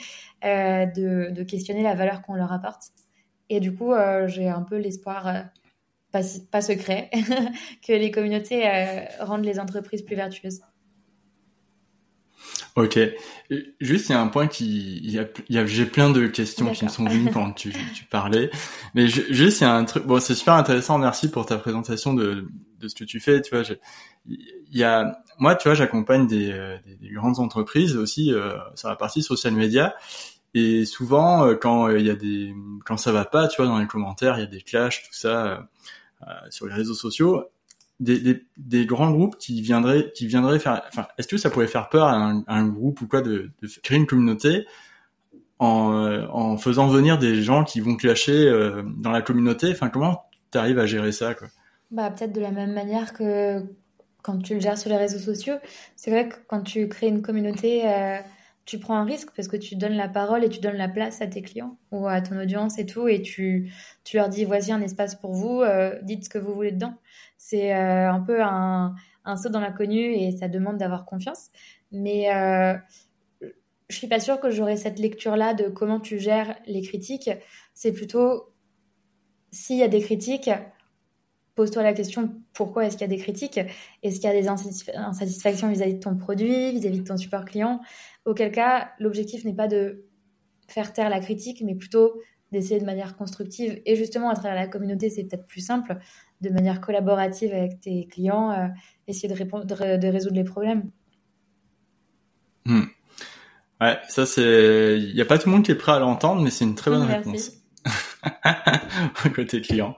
euh, 0.43 0.87
de, 0.87 1.29
de, 1.29 1.43
questionner 1.43 1.83
la 1.83 1.93
valeur 1.93 2.23
qu'on 2.23 2.33
leur 2.33 2.51
apporte. 2.51 2.87
Et 3.49 3.59
du 3.59 3.73
coup, 3.73 3.93
euh, 3.93 4.27
j'ai 4.27 4.49
un 4.49 4.63
peu 4.63 4.77
l'espoir, 4.77 5.27
euh, 5.27 5.41
pas, 6.11 6.21
pas, 6.49 6.61
secret, 6.61 7.11
que 7.87 7.93
les 7.93 8.09
communautés 8.09 8.63
rendent 9.19 9.45
les 9.45 9.59
entreprises 9.59 10.01
plus 10.01 10.15
vertueuses. 10.15 10.61
Ok. 12.79 12.97
Juste, 13.81 14.07
il 14.07 14.13
y 14.13 14.15
a 14.15 14.21
un 14.21 14.27
point 14.27 14.47
qui, 14.47 14.97
il 14.97 15.11
y 15.11 15.19
a, 15.19 15.25
il 15.49 15.55
y 15.55 15.57
a 15.57 15.65
j'ai 15.65 15.85
plein 15.85 16.09
de 16.09 16.27
questions 16.27 16.71
qui 16.71 16.85
me 16.85 16.89
sont 16.89 17.03
venues 17.03 17.29
quand 17.33 17.51
tu, 17.51 17.73
tu 17.93 18.05
parlais. 18.05 18.49
Mais 18.95 19.07
je, 19.09 19.21
juste, 19.33 19.59
il 19.59 19.63
y 19.65 19.67
a 19.67 19.73
un 19.73 19.83
truc, 19.83 20.05
bon, 20.05 20.19
c'est 20.21 20.35
super 20.35 20.53
intéressant. 20.53 20.97
Merci 20.97 21.29
pour 21.29 21.45
ta 21.45 21.57
présentation 21.57 22.13
de, 22.13 22.47
de 22.79 22.87
ce 22.87 22.95
que 22.95 23.03
tu 23.03 23.19
fais. 23.19 23.41
Tu 23.41 23.53
vois, 23.53 23.63
je, 23.63 23.73
il 24.27 24.77
y 24.77 24.83
a, 24.83 25.21
moi, 25.39 25.55
tu 25.55 25.67
vois, 25.67 25.75
j'accompagne 25.75 26.25
des, 26.25 26.79
des, 26.85 26.95
des, 26.95 27.09
grandes 27.09 27.39
entreprises 27.39 27.97
aussi 27.97 28.33
euh, 28.33 28.53
sur 28.75 28.87
la 28.87 28.95
partie 28.95 29.23
social 29.23 29.53
media. 29.53 29.95
Et 30.53 30.85
souvent, 30.85 31.45
euh, 31.45 31.55
quand 31.55 31.89
il 31.89 32.05
y 32.05 32.09
a 32.09 32.15
des, 32.15 32.55
quand 32.85 32.95
ça 32.95 33.11
va 33.11 33.25
pas, 33.25 33.49
tu 33.49 33.57
vois, 33.61 33.69
dans 33.69 33.79
les 33.79 33.87
commentaires, 33.87 34.37
il 34.37 34.41
y 34.41 34.43
a 34.43 34.47
des 34.47 34.61
clashs, 34.61 35.03
tout 35.03 35.13
ça, 35.13 35.67
euh, 36.27 36.33
sur 36.49 36.65
les 36.65 36.73
réseaux 36.73 36.93
sociaux, 36.93 37.43
des, 37.99 38.45
des, 38.57 38.85
grands 38.85 39.11
groupes 39.11 39.37
qui 39.37 39.61
viendraient, 39.61 40.11
qui 40.13 40.27
viendraient 40.27 40.59
faire, 40.59 40.81
enfin, 40.87 41.07
est-ce 41.17 41.27
que 41.27 41.37
ça 41.37 41.49
pourrait 41.49 41.67
faire 41.67 41.89
peur 41.89 42.07
à 42.07 42.33
un, 42.47 42.67
groupe 42.67 43.01
ou 43.01 43.07
quoi 43.07 43.21
de, 43.21 43.51
de, 43.61 43.67
créer 43.83 43.97
une 43.97 44.07
communauté 44.07 44.65
en, 45.59 46.25
en 46.31 46.57
faisant 46.57 46.87
venir 46.87 47.17
des 47.17 47.41
gens 47.41 47.63
qui 47.63 47.81
vont 47.81 47.95
clasher 47.95 48.49
dans 48.97 49.11
la 49.11 49.21
communauté? 49.21 49.71
Enfin, 49.71 49.89
comment 49.89 50.23
tu 50.51 50.57
arrives 50.57 50.79
à 50.79 50.85
gérer 50.85 51.11
ça, 51.11 51.33
quoi? 51.33 51.47
Bah, 51.91 52.09
peut-être 52.09 52.31
de 52.31 52.41
la 52.41 52.51
même 52.51 52.73
manière 52.73 53.13
que 53.13 53.65
quand 54.21 54.37
tu 54.39 54.55
le 54.55 54.59
gères 54.59 54.77
sur 54.77 54.89
les 54.89 54.97
réseaux 54.97 55.19
sociaux. 55.19 55.55
C'est 55.95 56.11
vrai 56.11 56.29
que 56.29 56.35
quand 56.47 56.61
tu 56.61 56.87
crées 56.87 57.07
une 57.07 57.21
communauté, 57.21 57.83
euh, 57.85 58.19
tu 58.69 58.77
prends 58.77 58.97
un 58.97 59.03
risque 59.03 59.29
parce 59.35 59.47
que 59.47 59.57
tu 59.57 59.75
donnes 59.75 59.95
la 59.95 60.07
parole 60.07 60.43
et 60.43 60.49
tu 60.49 60.59
donnes 60.59 60.77
la 60.77 60.87
place 60.87 61.21
à 61.21 61.27
tes 61.27 61.41
clients 61.41 61.77
ou 61.91 62.07
à 62.07 62.21
ton 62.21 62.39
audience 62.39 62.77
et 62.77 62.85
tout, 62.85 63.07
et 63.07 63.21
tu, 63.21 63.73
tu 64.03 64.17
leur 64.17 64.29
dis 64.29 64.45
voici 64.45 64.71
un 64.71 64.81
espace 64.81 65.15
pour 65.15 65.33
vous, 65.33 65.61
euh, 65.61 65.97
dites 66.03 66.25
ce 66.25 66.29
que 66.29 66.37
vous 66.37 66.53
voulez 66.53 66.71
dedans. 66.71 66.93
C'est 67.37 67.73
euh, 67.73 68.11
un 68.11 68.19
peu 68.19 68.43
un, 68.43 68.93
un 69.25 69.35
saut 69.37 69.49
dans 69.49 69.59
l'inconnu 69.59 70.13
et 70.13 70.31
ça 70.37 70.47
demande 70.47 70.77
d'avoir 70.77 71.05
confiance. 71.05 71.49
Mais 71.91 72.27
je 73.89 73.95
suis 73.95 74.07
pas 74.07 74.19
sûre 74.19 74.39
que 74.39 74.51
j'aurais 74.51 74.77
cette 74.77 74.99
lecture-là 74.99 75.55
de 75.55 75.67
comment 75.67 75.99
tu 75.99 76.19
gères 76.19 76.55
les 76.67 76.81
critiques. 76.81 77.31
C'est 77.73 77.91
plutôt 77.91 78.53
s'il 79.51 79.77
y 79.77 79.83
a 79.83 79.87
des 79.87 80.01
critiques, 80.01 80.51
pose-toi 81.55 81.83
la 81.83 81.93
question 81.93 82.31
pourquoi 82.53 82.85
est-ce 82.85 82.97
qu'il 82.97 83.01
y 83.01 83.11
a 83.11 83.15
des 83.15 83.21
critiques? 83.21 83.59
Est-ce 84.03 84.19
qu'il 84.19 84.29
y 84.29 84.33
a 84.33 84.41
des 84.41 84.47
insatisfactions 84.47 85.69
vis-à-vis 85.69 85.95
de 85.95 85.99
ton 85.99 86.15
produit, 86.15 86.71
vis-à-vis 86.71 86.99
de 86.99 87.07
ton 87.07 87.17
support 87.17 87.45
client? 87.45 87.81
Auquel 88.25 88.51
cas, 88.51 88.91
l'objectif 88.99 89.43
n'est 89.45 89.53
pas 89.53 89.67
de 89.67 90.05
faire 90.67 90.93
taire 90.93 91.09
la 91.09 91.19
critique, 91.19 91.61
mais 91.65 91.75
plutôt 91.75 92.21
d'essayer 92.51 92.79
de 92.79 92.85
manière 92.85 93.15
constructive. 93.15 93.81
Et 93.85 93.95
justement, 93.95 94.29
à 94.29 94.35
travers 94.35 94.55
la 94.55 94.67
communauté, 94.67 95.09
c'est 95.09 95.23
peut-être 95.23 95.47
plus 95.47 95.61
simple, 95.61 95.97
de 96.41 96.49
manière 96.49 96.81
collaborative 96.81 97.53
avec 97.53 97.79
tes 97.79 98.07
clients, 98.07 98.51
euh, 98.51 98.67
essayer 99.07 99.27
de, 99.27 99.37
répondre, 99.37 99.65
de, 99.65 100.07
résoudre 100.07 100.35
les 100.35 100.43
problèmes. 100.43 100.89
Hmm. 102.65 102.85
Ouais, 103.81 103.97
ça 104.07 104.25
c'est. 104.25 104.97
Il 104.99 105.13
n'y 105.13 105.21
a 105.21 105.25
pas 105.25 105.37
tout 105.37 105.47
le 105.49 105.55
monde 105.55 105.65
qui 105.65 105.71
est 105.71 105.75
prêt 105.75 105.93
à 105.93 105.99
l'entendre, 105.99 106.41
mais 106.41 106.49
c'est 106.49 106.65
une 106.65 106.75
très 106.75 106.91
bonne 106.91 107.03
réponse. 107.03 107.58
côté 109.35 109.61
client. 109.61 109.95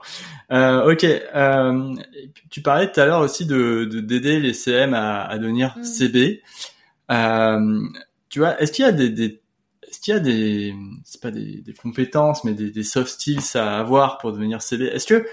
Euh, 0.50 0.92
ok, 0.92 1.04
euh, 1.04 1.94
tu 2.50 2.62
parlais 2.62 2.90
tout 2.90 3.00
à 3.00 3.06
l'heure 3.06 3.20
aussi 3.20 3.46
de 3.46 3.84
d'aider 3.84 4.38
les 4.38 4.52
CM 4.52 4.94
à, 4.94 5.22
à 5.24 5.38
devenir 5.38 5.76
mm. 5.78 5.84
CB. 5.84 6.42
Euh, 7.10 7.80
tu 8.28 8.38
vois, 8.38 8.60
est-ce 8.60 8.72
qu'il 8.72 8.84
y 8.84 8.88
a 8.88 8.92
des, 8.92 9.10
des 9.10 9.42
est-ce 9.88 10.00
qu'il 10.00 10.14
y 10.14 10.16
a 10.16 10.20
des 10.20 10.74
c'est 11.04 11.20
pas 11.20 11.30
des, 11.30 11.60
des 11.60 11.74
compétences 11.74 12.44
mais 12.44 12.54
des, 12.54 12.70
des, 12.70 12.82
soft 12.82 13.08
skills 13.08 13.56
à 13.56 13.78
avoir 13.78 14.18
pour 14.18 14.32
devenir 14.32 14.62
CB 14.62 14.86
Est-ce 14.86 15.06
que 15.06 15.26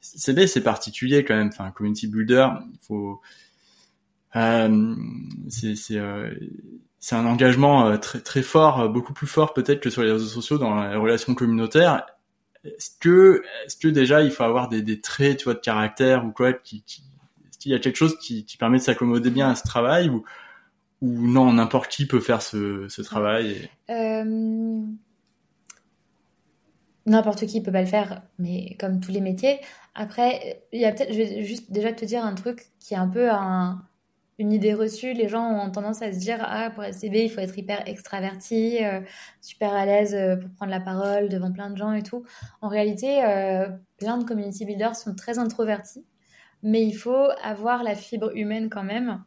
CB 0.00 0.46
c'est 0.46 0.62
particulier 0.62 1.24
quand 1.24 1.36
même 1.36 1.48
Enfin, 1.48 1.70
community 1.70 2.06
builder, 2.06 2.48
il 2.72 2.78
faut 2.86 3.20
euh, 4.36 4.94
c'est 5.48 5.74
c'est 5.76 5.98
euh, 5.98 6.30
c'est 6.98 7.16
un 7.16 7.26
engagement 7.26 7.86
euh, 7.86 7.96
très 7.96 8.20
très 8.20 8.42
fort, 8.42 8.88
beaucoup 8.88 9.12
plus 9.12 9.26
fort 9.26 9.54
peut-être 9.54 9.80
que 9.80 9.90
sur 9.90 10.02
les 10.02 10.12
réseaux 10.12 10.26
sociaux 10.26 10.58
dans 10.58 10.88
les 10.88 10.96
relations 10.96 11.34
communautaires. 11.34 12.06
Est-ce 12.76 12.90
que, 13.00 13.42
est-ce 13.64 13.76
que 13.76 13.88
déjà 13.88 14.22
il 14.22 14.30
faut 14.30 14.44
avoir 14.44 14.68
des, 14.68 15.00
traits, 15.00 15.46
de 15.46 15.52
caractère 15.54 16.24
ou 16.24 16.30
quoi, 16.30 16.50
est-ce 16.50 17.58
qu'il 17.58 17.72
y 17.72 17.74
a 17.74 17.78
quelque 17.78 17.96
chose 17.96 18.18
qui, 18.18 18.44
permet 18.58 18.78
de 18.78 18.82
s'accommoder 18.82 19.30
bien 19.30 19.50
à 19.50 19.54
ce 19.54 19.62
travail 19.62 20.08
ou, 20.08 20.24
non, 21.02 21.52
n'importe 21.52 21.90
qui 21.90 22.06
peut 22.06 22.20
faire 22.20 22.40
ce, 22.42 22.88
ce 22.88 23.02
travail 23.02 23.68
euh... 23.90 24.82
N'importe 27.04 27.46
qui 27.46 27.62
peut 27.62 27.70
pas 27.70 27.82
le 27.82 27.86
faire, 27.86 28.22
mais 28.38 28.76
comme 28.80 28.98
tous 28.98 29.12
les 29.12 29.20
métiers. 29.20 29.60
Après, 29.94 30.64
il 30.72 30.80
y 30.80 30.84
a 30.84 30.92
peut-être, 30.92 31.12
je 31.12 31.18
vais 31.18 31.44
juste 31.44 31.70
déjà 31.70 31.92
te 31.92 32.04
dire 32.04 32.24
un 32.24 32.34
truc 32.34 32.66
qui 32.80 32.94
est 32.94 32.96
un 32.96 33.06
peu 33.06 33.30
un, 33.30 33.84
une 34.38 34.52
idée 34.52 34.74
reçue. 34.74 35.12
Les 35.12 35.28
gens 35.28 35.48
ont 35.48 35.70
tendance 35.70 36.02
à 36.02 36.12
se 36.12 36.18
dire 36.18 36.38
ah 36.40 36.70
pour 36.70 36.84
SCB 36.84 37.14
il 37.24 37.30
faut 37.30 37.40
être 37.40 37.56
hyper 37.58 37.88
extraverti, 37.88 38.84
euh, 38.84 39.00
super 39.40 39.72
à 39.72 39.86
l'aise 39.86 40.14
euh, 40.14 40.36
pour 40.36 40.50
prendre 40.50 40.70
la 40.70 40.80
parole 40.80 41.28
devant 41.28 41.52
plein 41.52 41.70
de 41.70 41.76
gens 41.76 41.92
et 41.92 42.02
tout. 42.02 42.24
En 42.60 42.68
réalité, 42.68 43.24
euh, 43.24 43.68
plein 43.98 44.18
de 44.18 44.24
community 44.24 44.64
builders 44.64 44.96
sont 44.96 45.14
très 45.14 45.38
introvertis, 45.38 46.04
mais 46.62 46.84
il 46.84 46.94
faut 46.94 47.28
avoir 47.42 47.82
la 47.82 47.94
fibre 47.94 48.36
humaine 48.36 48.68
quand 48.68 48.84
même. 48.84 49.22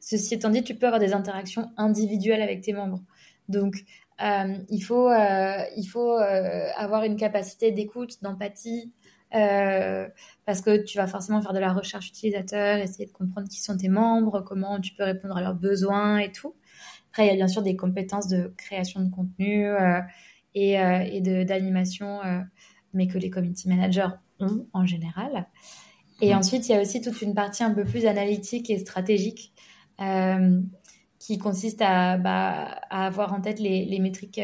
Ceci 0.00 0.34
étant 0.34 0.50
dit, 0.50 0.62
tu 0.62 0.74
peux 0.74 0.86
avoir 0.86 1.00
des 1.00 1.14
interactions 1.14 1.70
individuelles 1.76 2.42
avec 2.42 2.62
tes 2.62 2.72
membres. 2.72 3.02
Donc 3.48 3.84
il 4.20 4.80
faut 4.80 5.10
il 5.12 5.86
faut 5.86 6.12
avoir 6.76 7.04
une 7.04 7.16
capacité 7.16 7.72
d'écoute, 7.72 8.22
d'empathie. 8.22 8.92
Euh, 9.34 10.08
parce 10.46 10.60
que 10.60 10.84
tu 10.84 10.98
vas 10.98 11.06
forcément 11.06 11.42
faire 11.42 11.52
de 11.52 11.58
la 11.58 11.72
recherche 11.72 12.08
utilisateur, 12.08 12.78
essayer 12.78 13.06
de 13.06 13.12
comprendre 13.12 13.48
qui 13.48 13.60
sont 13.60 13.76
tes 13.76 13.88
membres, 13.88 14.42
comment 14.42 14.80
tu 14.80 14.94
peux 14.94 15.04
répondre 15.04 15.36
à 15.36 15.42
leurs 15.42 15.54
besoins 15.54 16.18
et 16.18 16.30
tout. 16.30 16.54
Après, 17.14 17.26
il 17.26 17.28
y 17.28 17.32
a 17.32 17.36
bien 17.36 17.46
sûr 17.46 17.62
des 17.62 17.76
compétences 17.76 18.26
de 18.26 18.52
création 18.56 19.00
de 19.00 19.08
contenu 19.08 19.66
euh, 19.66 20.00
et, 20.56 20.80
euh, 20.80 20.98
et 21.04 21.20
d'animation, 21.44 22.20
euh, 22.24 22.40
mais 22.92 23.06
que 23.06 23.18
les 23.18 23.30
community 23.30 23.68
managers 23.68 24.08
ont 24.40 24.66
en 24.72 24.84
général. 24.84 25.46
Et 26.20 26.34
mmh. 26.34 26.38
ensuite, 26.38 26.68
il 26.68 26.72
y 26.72 26.74
a 26.74 26.80
aussi 26.80 27.00
toute 27.00 27.22
une 27.22 27.34
partie 27.34 27.62
un 27.62 27.72
peu 27.72 27.84
plus 27.84 28.06
analytique 28.06 28.68
et 28.68 28.78
stratégique 28.78 29.52
qui 31.20 31.38
consiste 31.38 31.80
à, 31.82 32.18
bah, 32.18 32.80
à, 32.90 33.06
avoir 33.06 33.32
en 33.32 33.40
tête 33.40 33.60
les, 33.60 33.84
les 33.84 34.00
métriques 34.00 34.40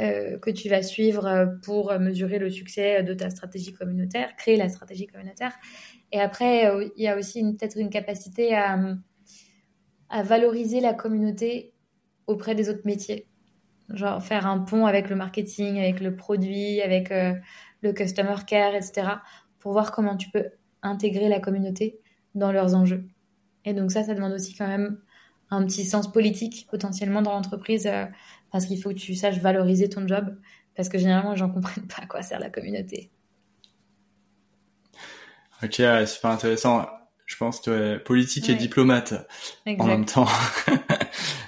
euh, 0.00 0.38
que 0.38 0.48
tu 0.48 0.70
vas 0.70 0.82
suivre 0.82 1.26
euh, 1.26 1.46
pour 1.62 1.92
mesurer 1.98 2.38
le 2.38 2.48
succès 2.48 3.02
de 3.02 3.12
ta 3.12 3.28
stratégie 3.28 3.74
communautaire, 3.74 4.34
créer 4.36 4.56
la 4.56 4.70
stratégie 4.70 5.06
communautaire. 5.06 5.52
Et 6.12 6.18
après, 6.18 6.66
euh, 6.66 6.88
il 6.96 7.04
y 7.04 7.08
a 7.08 7.18
aussi 7.18 7.42
peut-être 7.42 7.76
une 7.76 7.90
capacité 7.90 8.54
à 8.54 8.78
valoriser 10.24 10.80
la 10.80 10.94
communauté 10.94 11.74
auprès 12.26 12.54
des 12.54 12.70
autres 12.70 12.86
métiers. 12.86 13.26
Genre 13.90 14.22
faire 14.22 14.46
un 14.46 14.60
pont 14.60 14.86
avec 14.86 15.10
le 15.10 15.16
marketing, 15.16 15.78
avec 15.78 16.00
le 16.00 16.16
produit, 16.16 16.80
avec 16.80 17.12
le 17.82 17.92
customer 17.92 18.36
care, 18.46 18.74
etc. 18.74 19.08
pour 19.58 19.72
voir 19.72 19.92
comment 19.92 20.16
tu 20.16 20.30
peux 20.30 20.46
intégrer 20.82 21.28
la 21.28 21.40
communauté 21.40 21.98
dans 22.34 22.52
leurs 22.52 22.74
enjeux. 22.74 23.04
Et 23.64 23.74
donc 23.74 23.90
ça, 23.90 24.04
ça 24.04 24.14
demande 24.14 24.32
aussi 24.32 24.54
quand 24.54 24.68
même 24.68 24.98
un 25.50 25.64
petit 25.64 25.84
sens 25.84 26.10
politique 26.10 26.66
potentiellement 26.70 27.22
dans 27.22 27.32
l'entreprise 27.32 27.88
parce 28.52 28.66
qu'il 28.66 28.80
faut 28.80 28.90
que 28.90 28.94
tu 28.94 29.14
saches 29.14 29.38
valoriser 29.38 29.88
ton 29.88 30.06
job, 30.06 30.36
parce 30.76 30.88
que 30.88 30.98
généralement, 30.98 31.32
les 31.32 31.38
gens 31.38 31.50
comprennent 31.50 31.88
pas 31.88 32.02
à 32.02 32.06
quoi 32.06 32.22
sert 32.22 32.38
la 32.38 32.50
communauté. 32.50 33.10
Ok, 35.62 35.76
c'est 35.76 36.20
pas 36.20 36.32
intéressant. 36.32 36.86
Je 37.24 37.36
pense 37.36 37.60
que 37.60 37.94
es 37.94 37.98
politique 37.98 38.48
et 38.48 38.54
diplomate 38.54 39.14
en 39.66 39.86
même 39.86 40.04
temps. 40.04 40.28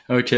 ok. 0.08 0.34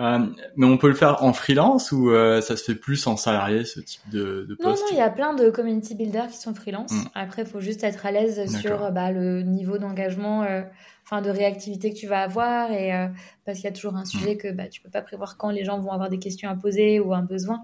Euh, 0.00 0.18
mais 0.56 0.66
on 0.66 0.78
peut 0.78 0.88
le 0.88 0.94
faire 0.94 1.22
en 1.22 1.32
freelance 1.32 1.92
ou 1.92 2.10
euh, 2.10 2.40
ça 2.40 2.56
se 2.56 2.64
fait 2.64 2.74
plus 2.74 3.06
en 3.06 3.16
salarié 3.16 3.64
ce 3.64 3.78
type 3.78 4.00
de, 4.10 4.46
de 4.48 4.54
poste 4.54 4.82
Non, 4.82 4.86
non, 4.86 4.92
il 4.92 4.96
y 4.96 5.02
a 5.02 5.10
plein 5.10 5.34
de 5.34 5.50
community 5.50 5.94
builders 5.94 6.28
qui 6.28 6.38
sont 6.38 6.54
freelance. 6.54 6.92
Hmm. 6.92 7.04
Après, 7.14 7.42
il 7.42 7.48
faut 7.48 7.60
juste 7.60 7.84
être 7.84 8.06
à 8.06 8.10
l'aise 8.10 8.50
sur 8.60 8.90
bah, 8.90 9.12
le 9.12 9.42
niveau 9.42 9.78
d'engagement 9.78 10.42
euh, 10.42 10.62
enfin 11.04 11.22
de 11.22 11.30
réactivité 11.30 11.92
que 11.92 11.98
tu 11.98 12.06
vas 12.06 12.22
avoir 12.22 12.70
et 12.70 12.94
euh, 12.94 13.08
parce 13.44 13.58
qu'il 13.58 13.64
y 13.64 13.68
a 13.68 13.72
toujours 13.72 13.96
un 13.96 14.04
sujet 14.04 14.36
que 14.36 14.50
bah, 14.50 14.68
tu 14.68 14.80
peux 14.80 14.90
pas 14.90 15.02
prévoir 15.02 15.36
quand 15.36 15.50
les 15.50 15.64
gens 15.64 15.78
vont 15.80 15.90
avoir 15.92 16.08
des 16.08 16.18
questions 16.18 16.48
à 16.48 16.56
poser 16.56 17.00
ou 17.00 17.12
un 17.12 17.22
besoin 17.22 17.62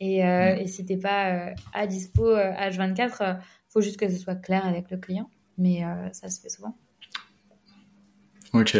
et, 0.00 0.24
euh, 0.24 0.54
mm. 0.54 0.58
et 0.58 0.66
si 0.66 0.84
t'es 0.84 0.96
pas 0.96 1.30
euh, 1.30 1.54
à 1.72 1.86
dispo 1.86 2.34
H24 2.34 3.38
faut 3.68 3.80
juste 3.80 3.98
que 3.98 4.08
ce 4.08 4.16
soit 4.16 4.34
clair 4.34 4.66
avec 4.66 4.90
le 4.90 4.96
client 4.96 5.30
mais 5.56 5.82
ça 6.12 6.28
se 6.28 6.40
fait 6.40 6.48
souvent 6.48 6.76
ok 8.52 8.76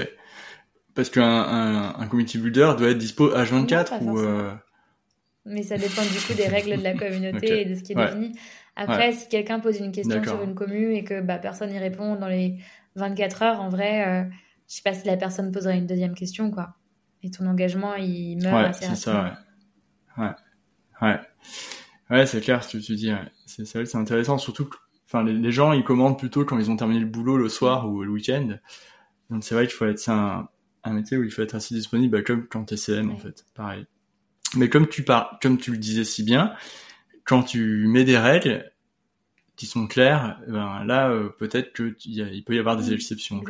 parce 0.95 1.11
qu'un 1.11 1.25
un, 1.25 1.95
un, 1.99 2.07
community 2.07 2.39
builder 2.39 2.73
doit 2.77 2.91
être 2.91 2.99
dispo 2.99 3.31
H24 3.31 4.03
ou 4.03 4.19
mais 5.47 5.63
ça 5.63 5.79
dépend 5.79 6.03
du 6.03 6.19
coup 6.27 6.35
des 6.35 6.47
règles 6.49 6.77
de 6.77 6.83
la 6.83 6.95
communauté 6.95 7.63
et 7.63 7.65
de 7.65 7.75
ce 7.75 7.83
qui 7.83 7.93
est 7.93 7.95
défini 7.95 8.33
après 8.77 9.13
si 9.13 9.29
quelqu'un 9.29 9.61
pose 9.61 9.79
une 9.79 9.93
question 9.93 10.23
sur 10.23 10.43
une 10.43 10.55
commune 10.55 10.93
et 10.93 11.05
que 11.05 11.21
bah, 11.21 11.39
personne 11.39 11.71
n'y 11.71 11.79
répond 11.79 12.17
dans 12.17 12.29
les 12.29 12.59
24 12.97 13.43
heures, 13.43 13.61
en 13.61 13.69
vrai, 13.69 14.07
euh, 14.07 14.25
je 14.69 14.77
sais 14.77 14.83
pas 14.83 14.95
si 14.95 15.07
la 15.07 15.17
personne 15.17 15.53
poserait 15.53 15.79
une 15.79 15.87
deuxième 15.87 16.15
question, 16.15 16.51
quoi. 16.51 16.75
Et 17.23 17.31
ton 17.31 17.47
engagement, 17.47 17.95
il 17.95 18.39
meurt 18.43 18.55
ouais, 18.55 18.69
assez 18.69 18.87
c'est 18.87 18.97
ça, 18.97 19.37
ouais. 20.17 20.25
Ouais. 20.25 20.33
Ouais. 21.03 21.21
Ouais, 22.11 22.27
c'est 22.27 22.41
clair 22.41 22.65
ce 22.65 22.77
que 22.77 22.83
tu 22.83 22.95
dis. 22.97 23.13
C'est, 23.47 23.65
c'est 23.65 23.97
intéressant, 23.97 24.39
surtout 24.39 24.67
que 24.67 24.77
enfin, 25.07 25.23
les, 25.23 25.53
gens, 25.53 25.73
ils 25.73 25.85
commandent 25.85 26.19
plutôt 26.19 26.45
quand 26.45 26.59
ils 26.59 26.71
ont 26.71 26.77
terminé 26.77 27.01
le 27.01 27.07
boulot 27.07 27.37
le 27.37 27.49
soir 27.49 27.89
ou 27.89 28.03
le 28.03 28.11
week-end. 28.11 28.57
Donc 29.29 29.45
c'est 29.45 29.55
vrai 29.55 29.67
qu'il 29.67 29.77
faut 29.77 29.87
être, 29.87 29.99
c'est 29.99 30.11
un, 30.11 30.49
un, 30.85 30.93
métier 30.93 31.17
où 31.17 31.25
il 31.25 31.31
faut 31.31 31.43
être 31.43 31.55
assez 31.55 31.75
disponible, 31.75 32.19
bah, 32.19 32.23
comme 32.23 32.47
quand 32.47 32.65
t'es 32.65 32.77
CM, 32.77 33.11
en 33.11 33.17
fait. 33.17 33.45
Pareil. 33.55 33.87
Mais 34.57 34.69
comme 34.69 34.89
tu 34.89 35.03
par, 35.03 35.39
comme 35.41 35.59
tu 35.59 35.71
le 35.71 35.79
disais 35.79 36.05
si 36.05 36.23
bien, 36.23 36.55
quand 37.25 37.43
tu 37.43 37.87
mets 37.87 38.05
des 38.05 38.19
règles, 38.19 38.71
qui 39.61 39.67
sont 39.67 39.87
clairs, 39.87 40.41
ben 40.49 40.85
là 40.87 41.11
euh, 41.11 41.29
peut-être 41.29 41.75
que 41.75 41.95
il 42.07 42.43
peut 42.45 42.55
y 42.55 42.59
avoir 42.59 42.79
des 42.79 42.95
exceptions. 42.95 43.45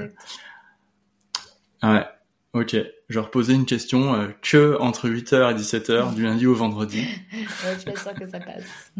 Ouais. 1.85 2.05
Ok, 2.53 2.77
je 3.09 3.19
reposais 3.21 3.55
une 3.55 3.65
question 3.65 4.15
euh, 4.15 4.27
que 4.43 4.77
entre 4.81 5.09
8h 5.09 5.53
et 5.53 5.55
17h 5.55 6.13
du 6.17 6.25
lundi 6.25 6.49
au 6.49 6.55
vendredi. 6.55 7.03
ouais, 7.33 7.75
je 7.75 7.79
suis 7.79 7.97
sûr 7.97 8.13
que 8.13 8.27
ça 8.27 8.41
passe. 8.41 8.93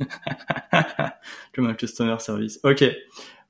Comme 1.54 1.66
un 1.66 1.74
customer 1.74 2.16
service. 2.18 2.60
Ok. 2.62 2.82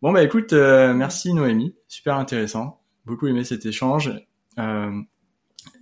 Bon 0.03 0.11
bah 0.11 0.25
écoute, 0.25 0.53
euh, 0.53 0.93
merci 0.93 1.33
Noémie, 1.33 1.73
super 1.87 2.17
intéressant. 2.17 2.83
Beaucoup 3.07 3.27
aimé 3.29 3.45
cet 3.45 3.65
échange. 3.67 4.13
Euh, 4.59 5.01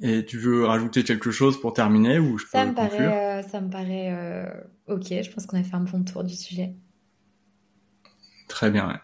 et 0.01 0.25
tu 0.25 0.39
veux 0.39 0.65
rajouter 0.65 1.05
quelque 1.05 1.31
chose 1.31 1.61
pour 1.61 1.73
terminer 1.73 2.19
ou 2.19 2.39
je 2.39 2.47
ça 2.47 2.63
peux 2.65 2.71
me 2.71 2.75
paraît, 2.75 3.01
euh, 3.01 3.43
ça 3.43 3.61
me 3.61 3.71
paraît 3.71 4.09
euh, 4.13 4.47
ok. 4.89 5.07
Je 5.23 5.31
pense 5.31 5.47
qu'on 5.47 5.59
a 5.59 5.63
fait 5.63 5.75
un 5.77 5.81
bon 5.81 6.03
tour 6.05 6.25
du 6.25 6.35
sujet. 6.35 6.75
Très 8.49 8.71
bien. 8.71 8.89
ouais. 8.89 8.95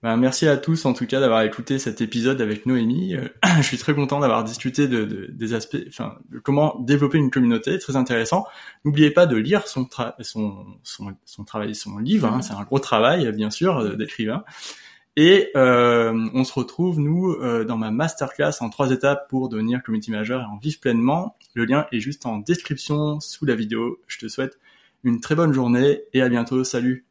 Ben, 0.00 0.16
merci 0.16 0.46
à 0.46 0.56
tous 0.56 0.84
en 0.84 0.92
tout 0.92 1.06
cas 1.06 1.18
d'avoir 1.18 1.42
écouté 1.42 1.80
cet 1.80 2.00
épisode 2.00 2.40
avec 2.40 2.66
Noémie. 2.66 3.16
Euh, 3.16 3.28
je 3.56 3.62
suis 3.62 3.78
très 3.78 3.94
content 3.94 4.20
d'avoir 4.20 4.44
discuté 4.44 4.86
de, 4.86 5.04
de- 5.04 5.26
des 5.32 5.54
aspects, 5.54 5.76
enfin, 5.88 6.18
de 6.30 6.38
comment 6.38 6.78
développer 6.78 7.18
une 7.18 7.30
communauté, 7.32 7.78
très 7.80 7.96
intéressant. 7.96 8.46
N'oubliez 8.84 9.10
pas 9.10 9.26
de 9.26 9.34
lire 9.36 9.66
son, 9.66 9.82
tra- 9.84 10.14
son, 10.20 10.64
son, 10.84 11.16
son 11.24 11.44
travail, 11.44 11.74
son 11.74 11.98
livre. 11.98 12.28
hein. 12.28 12.42
c'est 12.42 12.52
un 12.54 12.62
gros 12.62 12.78
travail, 12.78 13.30
bien 13.32 13.50
sûr, 13.50 13.78
euh, 13.78 13.96
d'écrivain. 13.96 14.44
Et 15.20 15.50
euh, 15.56 16.28
on 16.32 16.44
se 16.44 16.52
retrouve 16.52 17.00
nous 17.00 17.32
euh, 17.32 17.64
dans 17.64 17.76
ma 17.76 17.90
masterclass 17.90 18.52
en 18.60 18.70
trois 18.70 18.92
étapes 18.92 19.28
pour 19.28 19.48
devenir 19.48 19.82
community 19.82 20.12
manager 20.12 20.42
et 20.42 20.44
en 20.44 20.58
vivre 20.58 20.78
pleinement. 20.78 21.36
Le 21.54 21.64
lien 21.64 21.88
est 21.90 21.98
juste 21.98 22.24
en 22.24 22.38
description 22.38 23.18
sous 23.18 23.44
la 23.44 23.56
vidéo. 23.56 24.00
Je 24.06 24.18
te 24.18 24.28
souhaite 24.28 24.60
une 25.02 25.18
très 25.18 25.34
bonne 25.34 25.52
journée 25.52 26.02
et 26.12 26.22
à 26.22 26.28
bientôt. 26.28 26.62
Salut. 26.62 27.07